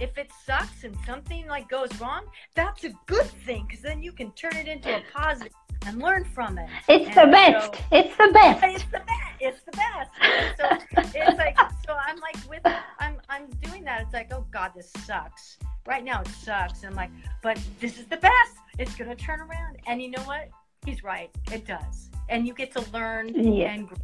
if 0.00 0.16
it 0.18 0.30
sucks 0.46 0.84
and 0.84 0.96
something 1.06 1.46
like 1.46 1.68
goes 1.68 1.90
wrong, 2.00 2.24
that's 2.54 2.84
a 2.84 2.90
good 3.06 3.26
thing 3.26 3.66
because 3.68 3.82
then 3.82 4.02
you 4.02 4.12
can 4.12 4.30
turn 4.32 4.56
it 4.56 4.66
into 4.66 4.94
a 4.94 5.02
positive 5.14 5.52
and 5.86 6.00
learn 6.00 6.24
from 6.24 6.58
it. 6.58 6.68
It's 6.88 7.16
And 7.16 7.28
the 7.28 7.32
best. 7.32 7.74
so- 7.74 7.80
It's 7.92 8.16
the 8.16 8.30
best. 8.32 8.64
it's 8.64 8.84
the 8.84 8.98
best. 9.00 9.32
It's 9.40 9.60
the 9.62 9.72
best. 9.72 10.10
So 10.58 11.10
it's 11.14 11.38
like 11.38 11.56
so 11.86 11.94
I'm 11.94 12.18
like 12.20 12.36
with 12.48 12.60
I'm 12.98 13.18
I'm 13.28 13.46
doing 13.62 13.84
that. 13.84 14.02
It's 14.02 14.14
like 14.14 14.32
oh 14.32 14.46
God, 14.50 14.72
this 14.74 14.90
sucks. 15.04 15.58
Right 15.86 16.04
now 16.04 16.20
it 16.20 16.28
sucks. 16.28 16.80
And 16.82 16.90
I'm 16.90 16.96
like, 16.96 17.10
but 17.42 17.58
this 17.80 17.98
is 17.98 18.06
the 18.06 18.16
best. 18.16 18.56
It's 18.78 18.94
gonna 18.94 19.14
turn 19.16 19.40
around. 19.40 19.78
And 19.86 20.02
you 20.02 20.10
know 20.10 20.22
what? 20.22 20.48
He's 20.84 21.02
right. 21.02 21.30
It 21.52 21.66
does. 21.66 22.10
And 22.28 22.46
you 22.46 22.54
get 22.54 22.72
to 22.72 22.80
learn 22.92 23.28
Yeah. 23.34 23.72
and 23.72 23.88
grow. 23.88 23.96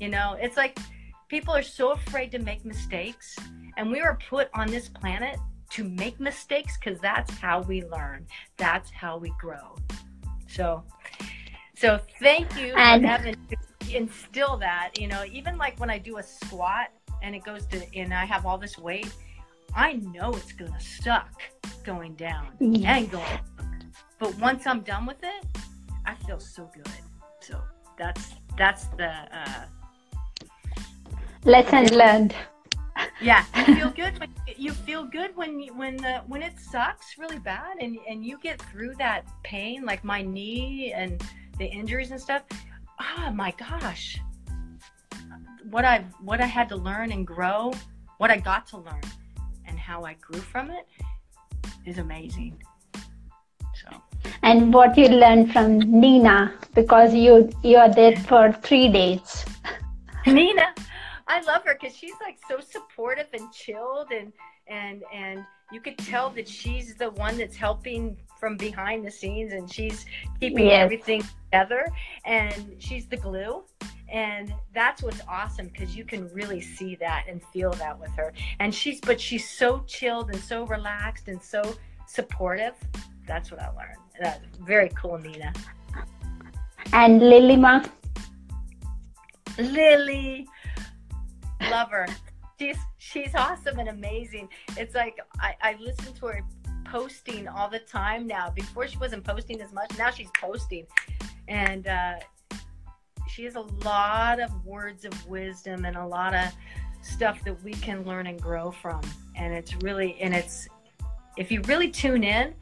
You 0.00 0.08
know, 0.08 0.36
it's 0.40 0.56
like 0.56 0.78
people 1.28 1.54
are 1.54 1.62
so 1.62 1.92
afraid 1.92 2.30
to 2.32 2.38
make 2.38 2.64
mistakes, 2.64 3.36
and 3.76 3.90
we 3.90 4.02
were 4.02 4.18
put 4.28 4.48
on 4.54 4.66
this 4.68 4.88
planet 4.88 5.38
to 5.70 5.84
make 5.84 6.20
mistakes 6.20 6.76
because 6.76 7.00
that's 7.00 7.32
how 7.38 7.62
we 7.62 7.82
learn. 7.84 8.26
That's 8.56 8.90
how 8.90 9.16
we 9.18 9.32
grow. 9.40 9.76
So, 10.46 10.84
so 11.74 12.00
thank 12.20 12.56
you, 12.58 12.74
And- 12.74 13.04
Evan, 13.06 13.36
to 13.48 13.96
instill 13.96 14.56
that. 14.58 14.90
You 14.98 15.08
know, 15.08 15.24
even 15.24 15.56
like 15.58 15.78
when 15.80 15.90
I 15.90 15.98
do 15.98 16.18
a 16.18 16.22
squat 16.22 16.88
and 17.22 17.34
it 17.34 17.42
goes 17.44 17.66
to, 17.66 17.82
and 17.96 18.12
I 18.14 18.24
have 18.24 18.46
all 18.46 18.58
this 18.58 18.78
weight, 18.78 19.12
I 19.76 19.94
know 19.94 20.30
it's 20.34 20.52
gonna 20.52 20.80
suck 20.80 21.30
going 21.84 22.14
down 22.14 22.48
Yes. 22.60 22.84
and 23.02 23.10
going. 23.10 23.24
up. 23.24 23.40
But 24.18 24.38
once 24.38 24.66
I'm 24.66 24.80
done 24.80 25.06
with 25.06 25.22
it, 25.22 25.44
I 26.06 26.14
feel 26.26 26.38
so 26.40 26.70
good. 26.74 26.88
So 27.40 27.60
that's 27.98 28.34
that's 28.56 28.86
the 28.96 29.10
uh, 29.32 29.64
Lesson 31.44 31.86
learned. 31.96 32.34
yeah. 33.20 33.44
You 33.66 33.74
feel 33.76 33.90
good 33.90 34.18
when 34.20 34.30
you 34.56 34.72
feel 34.72 35.04
good 35.04 35.36
when 35.36 35.60
you, 35.60 35.74
when 35.74 35.96
the 35.96 36.22
when 36.26 36.42
it 36.42 36.58
sucks 36.58 37.18
really 37.18 37.38
bad 37.38 37.76
and 37.80 37.98
and 38.08 38.24
you 38.24 38.38
get 38.38 38.60
through 38.62 38.94
that 38.98 39.26
pain 39.42 39.84
like 39.84 40.04
my 40.04 40.22
knee 40.22 40.92
and 40.94 41.22
the 41.58 41.66
injuries 41.66 42.10
and 42.12 42.20
stuff. 42.20 42.42
Oh 43.00 43.30
my 43.32 43.52
gosh, 43.58 44.20
what 45.70 45.84
I 45.84 46.04
what 46.20 46.40
I 46.40 46.46
had 46.46 46.68
to 46.70 46.76
learn 46.76 47.10
and 47.12 47.26
grow, 47.26 47.72
what 48.18 48.30
I 48.30 48.36
got 48.38 48.66
to 48.68 48.78
learn, 48.78 49.02
how 49.84 50.04
I 50.04 50.14
grew 50.14 50.40
from 50.40 50.70
it 50.70 50.86
is 51.84 51.98
amazing. 51.98 52.62
So. 52.94 53.90
And 54.42 54.72
what 54.72 54.96
you 54.96 55.08
learned 55.08 55.52
from 55.52 55.78
Nina 55.78 56.54
because 56.74 57.14
you 57.14 57.50
you 57.62 57.76
are 57.76 57.92
there 57.92 58.16
for 58.16 58.52
three 58.52 58.88
days. 58.88 59.44
Nina, 60.26 60.68
I 61.28 61.40
love 61.42 61.64
her 61.66 61.76
because 61.78 61.96
she's 61.96 62.18
like 62.22 62.38
so 62.48 62.60
supportive 62.60 63.28
and 63.32 63.52
chilled, 63.52 64.10
and 64.10 64.32
and 64.68 65.02
and 65.12 65.44
you 65.72 65.80
could 65.80 65.98
tell 65.98 66.30
that 66.30 66.48
she's 66.48 66.94
the 66.94 67.10
one 67.10 67.36
that's 67.36 67.56
helping 67.56 68.16
from 68.44 68.58
behind 68.58 69.06
the 69.06 69.10
scenes, 69.10 69.54
and 69.54 69.72
she's 69.72 70.04
keeping 70.38 70.66
Yes. 70.66 70.84
everything 70.84 71.22
together, 71.22 71.88
and 72.26 72.76
she's 72.78 73.06
the 73.06 73.16
glue. 73.16 73.64
And 74.10 74.52
that's 74.74 75.02
what's 75.02 75.22
awesome 75.26 75.68
because 75.68 75.96
you 75.96 76.04
can 76.04 76.28
really 76.28 76.60
see 76.60 76.94
that 76.96 77.24
and 77.26 77.42
feel 77.54 77.70
that 77.84 77.98
with 77.98 78.10
her. 78.20 78.34
And 78.60 78.74
she's, 78.74 79.00
but 79.00 79.18
she's 79.18 79.48
so 79.48 79.82
chilled 79.86 80.28
and 80.28 80.38
so 80.38 80.66
relaxed 80.66 81.28
and 81.28 81.42
so 81.42 81.62
supportive. 82.06 82.74
That's 83.26 83.50
what 83.50 83.62
I 83.62 83.70
learned. 83.70 84.02
That's 84.20 84.44
very 84.58 84.90
cool, 84.90 85.16
Nina. 85.16 85.50
And 86.92 87.22
Lilima, 87.22 87.88
Lily. 89.56 90.46
Love 91.70 91.90
her. 91.92 92.06
She's 92.58 92.76
she's 92.98 93.34
awesome 93.34 93.78
and 93.78 93.88
amazing. 93.88 94.50
It's 94.76 94.94
like 94.94 95.16
I, 95.40 95.54
I 95.62 95.76
listen 95.80 96.12
to 96.20 96.26
her 96.26 96.42
posting 96.84 97.48
all 97.48 97.68
the 97.68 97.80
time 97.80 98.26
now. 98.26 98.50
Before 98.50 98.86
she 98.86 98.98
wasn't 98.98 99.24
posting 99.24 99.60
as 99.60 99.72
much. 99.72 99.90
Now 99.98 100.10
she's 100.10 100.30
posting. 100.40 100.86
And 101.48 101.86
uh, 101.86 102.14
she 103.28 103.44
has 103.44 103.56
a 103.56 103.66
lot 103.84 104.40
of 104.40 104.64
words 104.64 105.04
of 105.04 105.28
wisdom 105.28 105.84
and 105.84 105.96
a 105.96 106.06
lot 106.06 106.34
of 106.34 106.52
stuff 107.02 107.42
that 107.44 107.62
we 107.62 107.72
can 107.72 108.04
learn 108.04 108.26
and 108.26 108.40
grow 108.40 108.70
from. 108.70 109.00
And 109.36 109.52
it's 109.52 109.74
really, 109.82 110.16
and 110.20 110.34
it's, 110.34 110.68
if 111.36 111.50
you 111.50 111.60
really 111.62 111.90
tune 111.90 112.24
in 112.24 112.54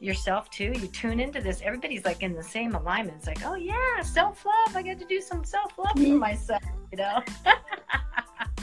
yourself 0.00 0.50
too, 0.50 0.72
you 0.74 0.86
tune 0.88 1.20
into 1.20 1.40
this, 1.40 1.60
everybody's 1.62 2.04
like 2.04 2.22
in 2.22 2.34
the 2.34 2.42
same 2.42 2.74
alignment. 2.74 3.18
It's 3.18 3.26
like, 3.26 3.44
oh 3.44 3.54
yeah, 3.54 4.02
self 4.02 4.44
love. 4.44 4.76
I 4.76 4.82
got 4.82 4.98
to 4.98 5.06
do 5.06 5.20
some 5.20 5.44
self 5.44 5.78
love 5.78 5.92
for 5.94 6.00
myself, 6.00 6.62
you 6.90 6.98
know? 6.98 7.22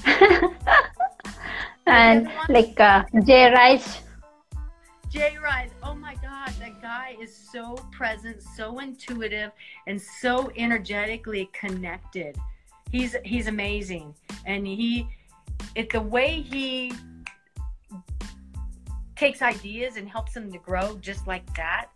and 1.85 2.29
like 2.49 2.79
uh, 2.79 3.03
Jay 3.23 3.51
Rice. 3.51 4.01
Jay 5.11 5.37
Rice, 5.43 5.71
oh 5.83 5.93
my 5.93 6.15
God, 6.15 6.53
that 6.59 6.81
guy 6.81 7.17
is 7.19 7.35
so 7.35 7.75
present, 7.91 8.41
so 8.41 8.79
intuitive, 8.79 9.51
and 9.85 10.01
so 10.01 10.53
energetically 10.55 11.49
connected. 11.51 12.37
He's 12.93 13.17
he's 13.25 13.47
amazing, 13.47 14.15
and 14.45 14.65
he, 14.65 15.09
it 15.75 15.89
the 15.89 15.99
way 15.99 16.41
he 16.41 16.93
takes 19.17 19.41
ideas 19.41 19.97
and 19.97 20.07
helps 20.07 20.33
them 20.33 20.49
to 20.49 20.57
grow 20.59 20.97
just 21.01 21.27
like 21.27 21.45
that. 21.57 21.87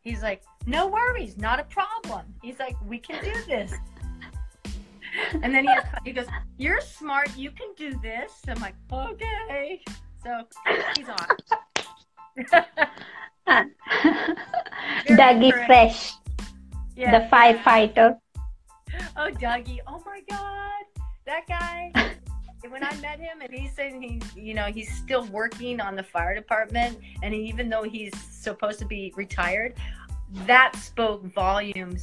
He's 0.00 0.20
like, 0.20 0.42
no 0.66 0.88
worries, 0.88 1.38
not 1.38 1.60
a 1.60 1.64
problem. 1.64 2.26
He's 2.42 2.58
like, 2.58 2.74
we 2.84 2.98
can 2.98 3.22
do 3.22 3.32
this. 3.46 3.72
and 5.42 5.54
then 5.54 5.62
he, 5.62 5.70
has, 5.70 5.84
he 6.04 6.10
goes, 6.10 6.26
you're 6.58 6.80
smart, 6.80 7.36
you 7.36 7.52
can 7.52 7.68
do 7.76 7.96
this. 8.02 8.32
I'm 8.48 8.60
like, 8.60 8.74
okay. 8.92 9.80
So 10.24 10.42
he's 10.96 11.08
on. 11.08 11.26
Dougie 15.08 15.66
Fresh, 15.66 16.12
Yeah. 16.96 17.18
the 17.18 17.26
firefighter. 17.28 18.18
Oh, 19.16 19.30
Dougie. 19.30 19.78
Oh 19.86 20.02
my 20.04 20.20
God. 20.28 20.84
That 21.26 21.46
guy. 21.48 21.92
when 22.68 22.84
I 22.84 22.94
met 22.96 23.18
him 23.18 23.40
and 23.40 23.52
he 23.52 23.68
said 23.68 23.92
he's, 24.00 24.22
you 24.36 24.54
know, 24.54 24.66
he's 24.66 24.94
still 24.96 25.26
working 25.26 25.80
on 25.80 25.96
the 25.96 26.02
fire 26.02 26.34
department 26.34 26.98
and 27.22 27.34
even 27.34 27.68
though 27.68 27.82
he's 27.82 28.12
supposed 28.30 28.78
to 28.78 28.84
be 28.84 29.12
retired, 29.16 29.74
that 30.46 30.74
spoke 30.76 31.24
volumes 31.34 32.02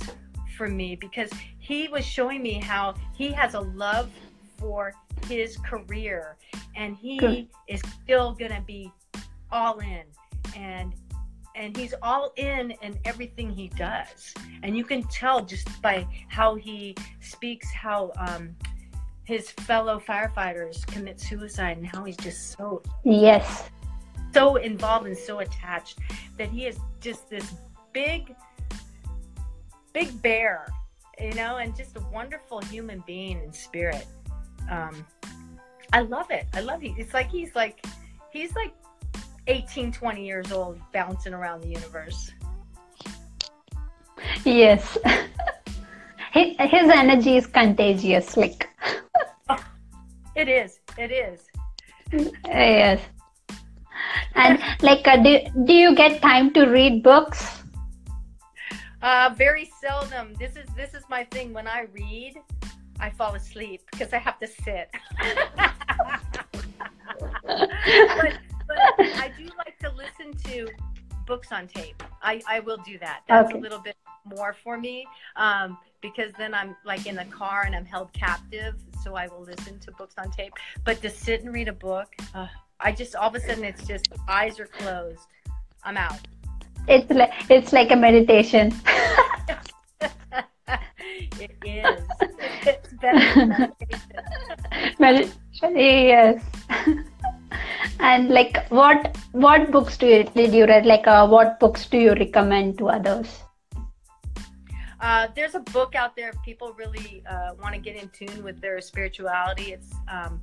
for 0.57 0.67
me 0.67 0.95
because 0.95 1.29
he 1.59 1.87
was 1.87 2.05
showing 2.05 2.43
me 2.43 2.55
how 2.55 2.93
he 3.15 3.31
has 3.31 3.53
a 3.53 3.61
love 3.61 4.11
for 4.57 4.93
his 5.27 5.57
career 5.57 6.35
and 6.75 6.95
he 6.97 7.17
Good. 7.17 7.47
is 7.67 7.81
still 8.03 8.33
going 8.33 8.51
to 8.51 8.61
be 8.61 8.91
all 9.51 9.79
in 9.79 10.03
and 10.55 10.93
and 11.55 11.75
he's 11.75 11.93
all 12.01 12.31
in 12.37 12.71
in 12.81 12.97
everything 13.05 13.49
he 13.49 13.67
does. 13.69 14.33
And 14.63 14.77
you 14.77 14.83
can 14.85 15.03
tell 15.03 15.43
just 15.43 15.81
by 15.81 16.07
how 16.29 16.55
he 16.55 16.95
speaks 17.19 17.69
how 17.71 18.11
um 18.17 18.55
his 19.25 19.51
fellow 19.51 19.99
firefighters 19.99 20.85
commit 20.87 21.19
suicide 21.19 21.77
and 21.77 21.85
how 21.85 22.03
he's 22.03 22.17
just 22.17 22.57
so 22.57 22.81
Yes. 23.03 23.69
so 24.33 24.55
involved 24.55 25.05
and 25.05 25.17
so 25.17 25.39
attached 25.39 25.99
that 26.37 26.49
he 26.49 26.65
is 26.65 26.77
just 26.99 27.29
this 27.29 27.53
big 27.93 28.35
big 29.93 30.19
bear 30.21 30.67
you 31.19 31.33
know 31.33 31.57
and 31.57 31.75
just 31.75 31.95
a 31.97 32.01
wonderful 32.11 32.61
human 32.61 33.03
being 33.05 33.37
and 33.39 33.53
spirit. 33.53 34.05
Um 34.69 35.05
i 35.93 36.01
love 36.01 36.29
it. 36.31 36.45
I 36.53 36.61
love 36.61 36.83
it. 36.83 36.93
It's 36.97 37.13
like 37.13 37.29
he's 37.29 37.53
like 37.55 37.83
he's 38.31 38.53
like 38.55 38.73
18 39.47 39.91
20 39.91 40.25
years 40.25 40.51
old 40.51 40.79
bouncing 40.93 41.33
around 41.33 41.61
the 41.61 41.67
universe 41.67 42.31
Yes. 44.45 44.97
his, 46.31 46.55
his 46.57 46.89
energy 46.89 47.37
is 47.37 47.47
contagious. 47.47 48.37
Like, 48.37 48.69
it 50.35 50.47
is 50.47 50.79
it 50.97 51.11
is 51.11 51.41
yes. 52.45 53.01
And 54.35 54.59
like, 54.81 55.07
uh, 55.07 55.17
do, 55.17 55.39
do 55.65 55.73
you 55.73 55.95
get 55.95 56.21
time 56.21 56.53
to 56.53 56.65
read 56.65 57.03
books? 57.03 57.63
Uh, 59.01 59.33
very 59.35 59.69
seldom. 59.79 60.33
This 60.35 60.55
is 60.55 60.67
this 60.75 60.93
is 60.93 61.03
my 61.09 61.23
thing. 61.25 61.53
When 61.53 61.67
I 61.67 61.87
read, 61.93 62.35
I 62.99 63.09
fall 63.09 63.35
asleep 63.35 63.81
because 63.91 64.13
I 64.13 64.17
have 64.17 64.39
to 64.39 64.47
sit. 64.47 64.89
but 67.45 68.33
I 68.97 69.31
do 69.37 69.45
like 69.57 69.77
to 69.79 69.91
listen 69.91 70.33
to 70.51 70.67
books 71.25 71.51
on 71.51 71.67
tape. 71.67 72.01
I, 72.21 72.41
I 72.47 72.59
will 72.61 72.77
do 72.77 72.97
that. 72.99 73.21
That's 73.27 73.49
Okay. 73.49 73.59
a 73.59 73.61
little 73.61 73.79
bit 73.79 73.95
more 74.25 74.53
for 74.63 74.77
me 74.77 75.05
um, 75.35 75.77
because 76.01 76.31
then 76.37 76.53
I'm 76.53 76.75
like 76.85 77.05
in 77.05 77.15
the 77.15 77.25
car 77.25 77.63
and 77.65 77.75
I'm 77.75 77.85
held 77.85 78.11
captive. 78.13 78.75
So 79.03 79.15
I 79.15 79.27
will 79.27 79.41
listen 79.41 79.79
to 79.79 79.91
books 79.93 80.15
on 80.17 80.31
tape. 80.31 80.53
But 80.83 81.01
to 81.03 81.09
sit 81.09 81.43
and 81.43 81.53
read 81.53 81.67
a 81.67 81.73
book, 81.73 82.07
uh, 82.33 82.47
I 82.79 82.91
just 82.91 83.15
all 83.15 83.29
of 83.29 83.35
a 83.35 83.39
sudden 83.39 83.63
it's 83.63 83.85
just 83.85 84.07
eyes 84.27 84.59
are 84.59 84.65
closed. 84.65 85.27
I'm 85.83 85.97
out. 85.97 86.19
It's 86.87 87.09
like 87.11 87.31
it's 87.49 87.71
like 87.73 87.91
a 87.91 87.95
meditation. 87.95 88.73
it 91.39 91.51
is. 91.63 92.03
It's 92.65 92.93
better 92.93 93.35
than 93.35 93.49
meditation. 93.49 94.11
meditation. 94.99 95.77
Yes. 95.77 96.43
And 97.99 98.29
like, 98.29 98.67
what 98.69 99.17
what 99.31 99.71
books 99.71 99.97
do 99.97 100.07
you 100.07 100.23
did 100.23 100.53
you 100.53 100.65
read? 100.65 100.85
Like, 100.85 101.07
uh, 101.07 101.27
what 101.27 101.59
books 101.59 101.85
do 101.85 101.97
you 101.97 102.13
recommend 102.13 102.77
to 102.79 102.89
others? 102.89 103.43
Uh, 105.01 105.27
there's 105.33 105.55
a 105.55 105.61
book 105.61 105.95
out 105.95 106.15
there 106.15 106.29
if 106.29 106.35
people 106.43 106.73
really 106.73 107.23
uh, 107.29 107.51
want 107.61 107.73
to 107.73 107.79
get 107.79 107.95
in 107.95 108.09
tune 108.09 108.43
with 108.43 108.59
their 108.59 108.81
spirituality. 108.81 109.71
It's 109.71 109.93
um, 110.11 110.41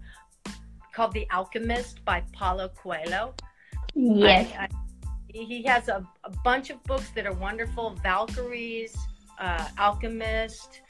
called 0.95 1.13
The 1.13 1.27
Alchemist 1.31 2.05
by 2.05 2.23
Paulo 2.33 2.69
Coelho. 2.69 3.35
Yes. 3.95 4.51
I- 4.59 4.65
I- 4.65 4.69
he 5.29 5.63
has 5.65 5.89
a, 5.89 6.03
a 6.25 6.31
bunch 6.43 6.71
of 6.71 6.83
books 6.85 7.11
that 7.11 7.27
are 7.27 7.35
wonderful 7.35 7.91
Valkyries, 8.03 8.97
uh, 9.39 9.69
Alchemist. 9.79 10.81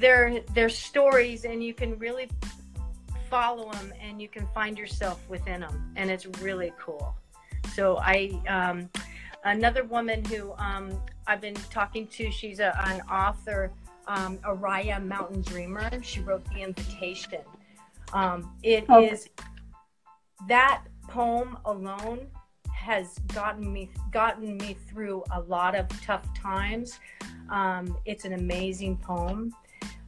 They're, 0.00 0.40
they're 0.52 0.68
stories, 0.68 1.44
and 1.44 1.62
you 1.62 1.74
can 1.74 1.96
really 2.00 2.28
follow 3.30 3.70
them 3.72 3.92
and 4.00 4.20
you 4.20 4.28
can 4.28 4.46
find 4.54 4.78
yourself 4.78 5.20
within 5.28 5.60
them. 5.60 5.92
And 5.96 6.10
it's 6.10 6.26
really 6.40 6.72
cool. 6.78 7.14
So, 7.74 7.98
I, 7.98 8.32
um, 8.48 8.88
another 9.44 9.84
woman 9.84 10.24
who 10.24 10.52
um, 10.58 11.00
I've 11.26 11.40
been 11.40 11.54
talking 11.70 12.06
to, 12.08 12.30
she's 12.30 12.60
a, 12.60 12.78
an 12.86 13.00
author, 13.02 13.70
um, 14.06 14.38
Oriah 14.44 15.00
Mountain 15.00 15.42
Dreamer. 15.42 15.90
She 16.02 16.20
wrote 16.20 16.44
The 16.52 16.62
Invitation. 16.62 17.40
Um, 18.12 18.54
it 18.62 18.84
is 18.88 18.88
Okay. 18.90 19.48
that 20.48 20.82
poem 21.08 21.58
alone 21.64 22.26
has 22.72 23.18
gotten 23.34 23.70
me 23.72 23.90
gotten 24.12 24.56
me 24.56 24.76
through 24.88 25.22
a 25.32 25.40
lot 25.40 25.74
of 25.74 25.86
tough 26.02 26.22
times. 26.34 26.98
Um, 27.50 27.96
it's 28.06 28.24
an 28.24 28.32
amazing 28.32 28.96
poem. 28.96 29.54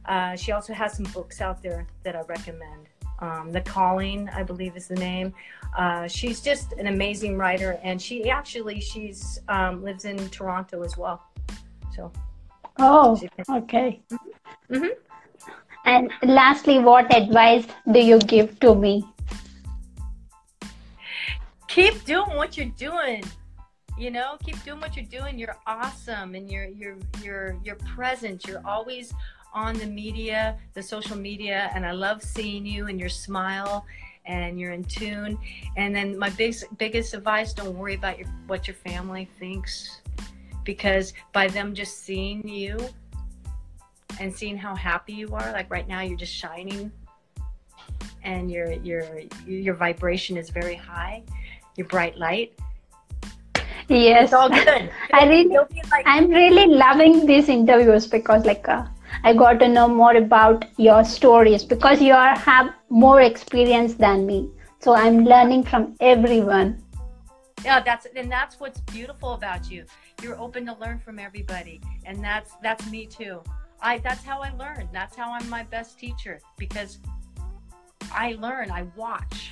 Uh, 0.05 0.35
she 0.35 0.51
also 0.51 0.73
has 0.73 0.93
some 0.93 1.05
books 1.13 1.41
out 1.41 1.61
there 1.61 1.85
that 2.03 2.15
I 2.15 2.21
recommend. 2.21 2.87
Um, 3.21 3.51
the 3.51 3.61
Calling, 3.61 4.29
I 4.29 4.43
believe, 4.43 4.75
is 4.75 4.87
the 4.87 4.95
name. 4.95 5.33
Uh, 5.77 6.07
she's 6.07 6.41
just 6.41 6.73
an 6.73 6.87
amazing 6.87 7.37
writer, 7.37 7.79
and 7.83 8.01
she 8.01 8.29
actually 8.29 8.81
she's 8.81 9.39
um, 9.47 9.83
lives 9.83 10.05
in 10.05 10.17
Toronto 10.29 10.83
as 10.83 10.97
well. 10.97 11.23
So 11.95 12.11
Oh, 12.79 13.19
okay. 13.49 14.01
Mhm. 14.69 14.89
And 15.85 16.11
lastly, 16.23 16.79
what 16.79 17.13
advice 17.15 17.65
do 17.91 17.99
you 17.99 18.19
give 18.19 18.59
to 18.61 18.75
me? 18.75 19.05
keep 21.71 22.03
doing 22.03 22.35
what 22.35 22.57
you're 22.57 22.73
doing 22.77 23.23
you 23.97 24.11
know 24.11 24.35
keep 24.43 24.61
doing 24.65 24.79
what 24.81 24.93
you're 24.97 25.05
doing 25.05 25.39
you're 25.39 25.55
awesome 25.65 26.35
and 26.35 26.51
you're 26.51 26.65
you're 26.65 26.97
you're 27.23 27.57
you're 27.63 27.77
present 27.95 28.45
you're 28.45 28.61
always 28.65 29.13
on 29.53 29.75
the 29.75 29.85
media 29.85 30.57
the 30.73 30.81
social 30.81 31.17
media 31.17 31.69
and 31.75 31.85
i 31.85 31.91
love 31.91 32.23
seeing 32.23 32.65
you 32.65 32.87
and 32.87 32.99
your 32.99 33.09
smile 33.09 33.85
and 34.25 34.59
you're 34.59 34.71
in 34.71 34.83
tune 34.83 35.37
and 35.77 35.95
then 35.95 36.17
my 36.17 36.29
biggest 36.31 36.65
biggest 36.77 37.13
advice 37.13 37.53
don't 37.53 37.75
worry 37.75 37.95
about 37.95 38.17
your 38.17 38.27
what 38.47 38.67
your 38.67 38.75
family 38.75 39.27
thinks 39.39 40.01
because 40.63 41.13
by 41.33 41.47
them 41.47 41.73
just 41.73 42.03
seeing 42.03 42.47
you 42.47 42.77
and 44.19 44.33
seeing 44.33 44.57
how 44.57 44.75
happy 44.75 45.13
you 45.13 45.27
are 45.33 45.51
like 45.51 45.69
right 45.71 45.87
now 45.87 46.01
you're 46.01 46.17
just 46.17 46.33
shining 46.33 46.91
and 48.23 48.51
your 48.51 48.71
your 48.73 49.03
your 49.47 49.73
vibration 49.73 50.37
is 50.37 50.49
very 50.49 50.75
high 50.75 51.23
your 51.75 51.87
bright 51.87 52.17
light. 52.17 52.53
Yes. 53.87 54.25
It's 54.25 54.33
all 54.33 54.49
good. 54.49 54.89
I 55.13 55.27
really, 55.27 55.55
like- 55.91 56.05
I'm 56.05 56.29
really 56.29 56.67
loving 56.67 57.25
these 57.25 57.49
interviews 57.49 58.07
because, 58.07 58.45
like, 58.45 58.67
uh, 58.67 58.85
I 59.23 59.33
got 59.33 59.59
to 59.59 59.67
know 59.67 59.87
more 59.87 60.15
about 60.15 60.65
your 60.77 61.03
stories 61.03 61.63
because 61.63 62.01
you 62.01 62.13
are 62.13 62.37
have 62.37 62.73
more 62.89 63.21
experience 63.21 63.93
than 63.95 64.25
me. 64.25 64.49
So 64.79 64.95
I'm 64.95 65.25
learning 65.25 65.63
from 65.63 65.95
everyone. 65.99 66.81
yeah, 67.63 67.79
that's 67.79 68.07
and 68.15 68.31
that's 68.31 68.59
what's 68.59 68.81
beautiful 68.81 69.33
about 69.33 69.69
you. 69.69 69.85
You're 70.21 70.39
open 70.39 70.65
to 70.65 70.73
learn 70.75 70.99
from 70.99 71.19
everybody, 71.19 71.81
and 72.05 72.23
that's 72.23 72.53
that's 72.63 72.89
me 72.89 73.05
too. 73.05 73.41
I 73.81 73.99
that's 73.99 74.23
how 74.23 74.41
I 74.41 74.51
learn. 74.57 74.89
That's 74.91 75.15
how 75.15 75.31
I'm 75.31 75.47
my 75.49 75.63
best 75.63 75.99
teacher 75.99 76.39
because 76.57 76.99
I 78.11 78.35
learn, 78.39 78.71
I 78.71 78.83
watch. 78.95 79.51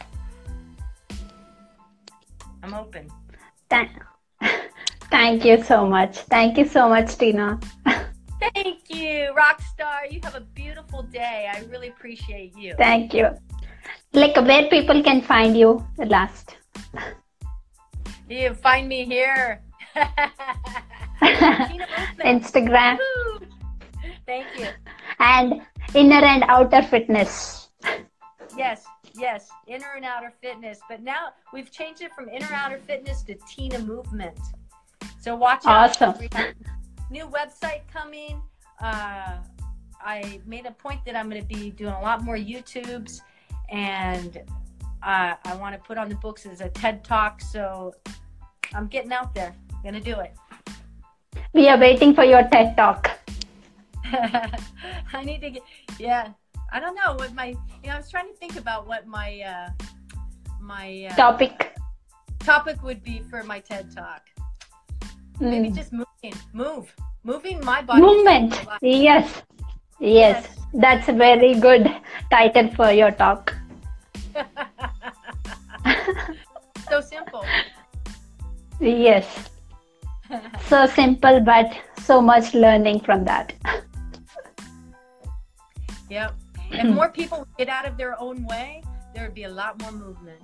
I'm 2.62 2.74
open. 2.74 3.08
Thank, 3.70 3.92
thank 5.12 5.46
you 5.46 5.64
so 5.64 5.86
much. 5.86 6.18
Thank 6.18 6.58
you 6.58 6.66
so 6.66 6.90
much, 6.90 7.18
Tina. 7.18 7.60
Thank 8.40 8.90
you, 8.90 9.34
Rockstar. 9.38 10.10
You 10.10 10.20
have 10.24 10.36
a 10.36 10.42
beautiful 10.42 11.04
day. 11.04 11.50
I 11.54 11.60
really 11.70 11.90
appreciate 11.90 12.58
you. 12.58 12.74
Thank 12.78 13.14
you. 13.14 13.30
Like 14.14 14.36
where 14.36 14.68
people 14.70 15.04
can 15.04 15.22
find 15.22 15.58
you 15.58 15.86
the 15.98 16.06
last. 16.06 16.56
You 18.30 18.54
find 18.54 18.88
me 18.88 19.06
here. 19.06 19.62
Instagram! 22.24 22.98
Thank 24.26 24.48
you. 24.58 24.68
and 25.20 25.62
inner 25.94 26.24
and 26.24 26.44
outer 26.48 26.84
fitness. 26.84 27.70
Yes, 28.56 28.86
yes, 29.16 29.50
inner 29.68 29.94
and 29.96 30.06
outer 30.06 30.32
fitness. 30.42 30.80
But 30.88 31.02
now 31.02 31.30
we've 31.52 31.72
changed 31.72 32.02
it 32.02 32.14
from 32.14 32.30
inner 32.30 32.52
outer 32.52 32.80
fitness 32.80 33.24
to 33.24 33.36
Tina 33.48 33.80
movement. 33.80 34.40
So 35.20 35.36
watch 35.36 35.66
out. 35.66 36.02
Awesome. 36.02 36.30
New 37.10 37.26
website 37.28 37.82
coming. 37.92 38.42
Uh, 38.82 39.38
I 40.02 40.40
made 40.46 40.66
a 40.66 40.72
point 40.72 41.04
that 41.06 41.16
I'm 41.16 41.30
going 41.30 41.42
to 41.42 41.48
be 41.48 41.72
doing 41.72 41.94
a 41.94 42.02
lot 42.02 42.24
more 42.24 42.38
YouTubes, 42.38 43.22
and 43.70 44.38
uh, 45.04 45.34
I 45.44 45.56
want 45.56 45.76
to 45.76 45.82
put 45.82 45.98
on 45.98 46.10
the 46.10 46.16
books 46.16 46.46
as 46.46 46.62
a 46.62 46.70
TED 46.70 47.04
Talk. 47.04 47.42
So 47.42 47.94
I'm 48.74 48.88
getting 48.88 49.12
out 49.12 49.34
there. 49.34 49.56
Gonna 49.84 50.02
do 50.02 50.20
it. 50.20 50.36
We 51.54 51.68
are 51.70 51.78
waiting 51.78 52.14
for 52.14 52.24
your 52.24 52.44
TED 52.44 52.76
talk. 52.76 53.10
I 54.12 55.24
need 55.24 55.42
to 55.42 55.52
get. 55.52 55.64
Yeah, 55.98 56.30
I 56.72 56.80
don't 56.80 56.96
know 56.96 57.14
what 57.16 57.34
my. 57.34 57.48
You 57.48 57.58
know, 57.86 57.94
I 57.94 57.98
was 57.98 58.12
trying 58.12 58.28
to 58.28 58.34
think 58.34 58.58
about 58.58 58.88
what 58.88 59.08
my 59.08 59.42
uh, 59.42 59.70
my 60.60 61.08
uh, 61.10 61.16
Topic. 61.16 61.76
topic 62.40 62.84
would 62.84 63.04
be 63.04 63.22
for 63.30 63.44
my 63.44 63.60
TED 63.60 63.96
Talk. 63.96 64.30
Maybe 65.40 65.70
Mm. 65.70 65.76
just 65.76 65.94
moving, 65.94 66.34
move, 66.54 66.94
moving 67.24 67.64
my 67.64 67.82
body. 67.82 68.02
Movement. 68.02 68.60
Yes. 68.82 69.42
Yes. 70.00 70.48
That's 70.74 71.08
a 71.10 71.14
very 71.14 71.56
good 71.56 71.90
title 72.30 72.70
for 72.76 72.92
your 72.92 73.12
talk. 73.12 73.56
so 76.90 77.02
simple. 77.02 77.44
Yes. 78.80 79.50
So 80.68 80.86
simple, 80.86 81.40
but 81.40 81.74
so 82.04 82.22
much 82.22 82.54
learning 82.54 83.00
from 83.02 83.26
that. 83.26 83.54
Yep. 86.10 86.36
If 86.72 86.86
more 86.94 87.10
people 87.10 87.48
get 87.58 87.70
out 87.70 87.86
of 87.86 87.98
their 87.98 88.20
own 88.20 88.46
way, 88.46 88.84
there 89.16 89.24
would 89.26 89.34
be 89.34 89.44
a 89.44 89.50
lot 89.50 89.82
more 89.82 89.92
movement. 89.92 90.40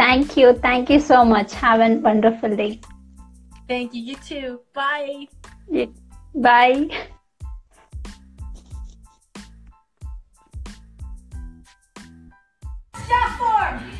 Thank 0.00 0.34
you. 0.38 0.54
Thank 0.54 0.88
you 0.88 0.98
so 0.98 1.26
much. 1.26 1.52
Have 1.52 1.80
a 1.80 1.96
wonderful 1.96 2.56
day. 2.56 2.80
Thank 3.68 3.92
you. 3.92 4.02
You 4.02 4.16
too. 4.16 4.60
Bye. 4.72 5.28
Bye. 6.34 6.88
Step 12.96 13.28
four. 13.38 13.99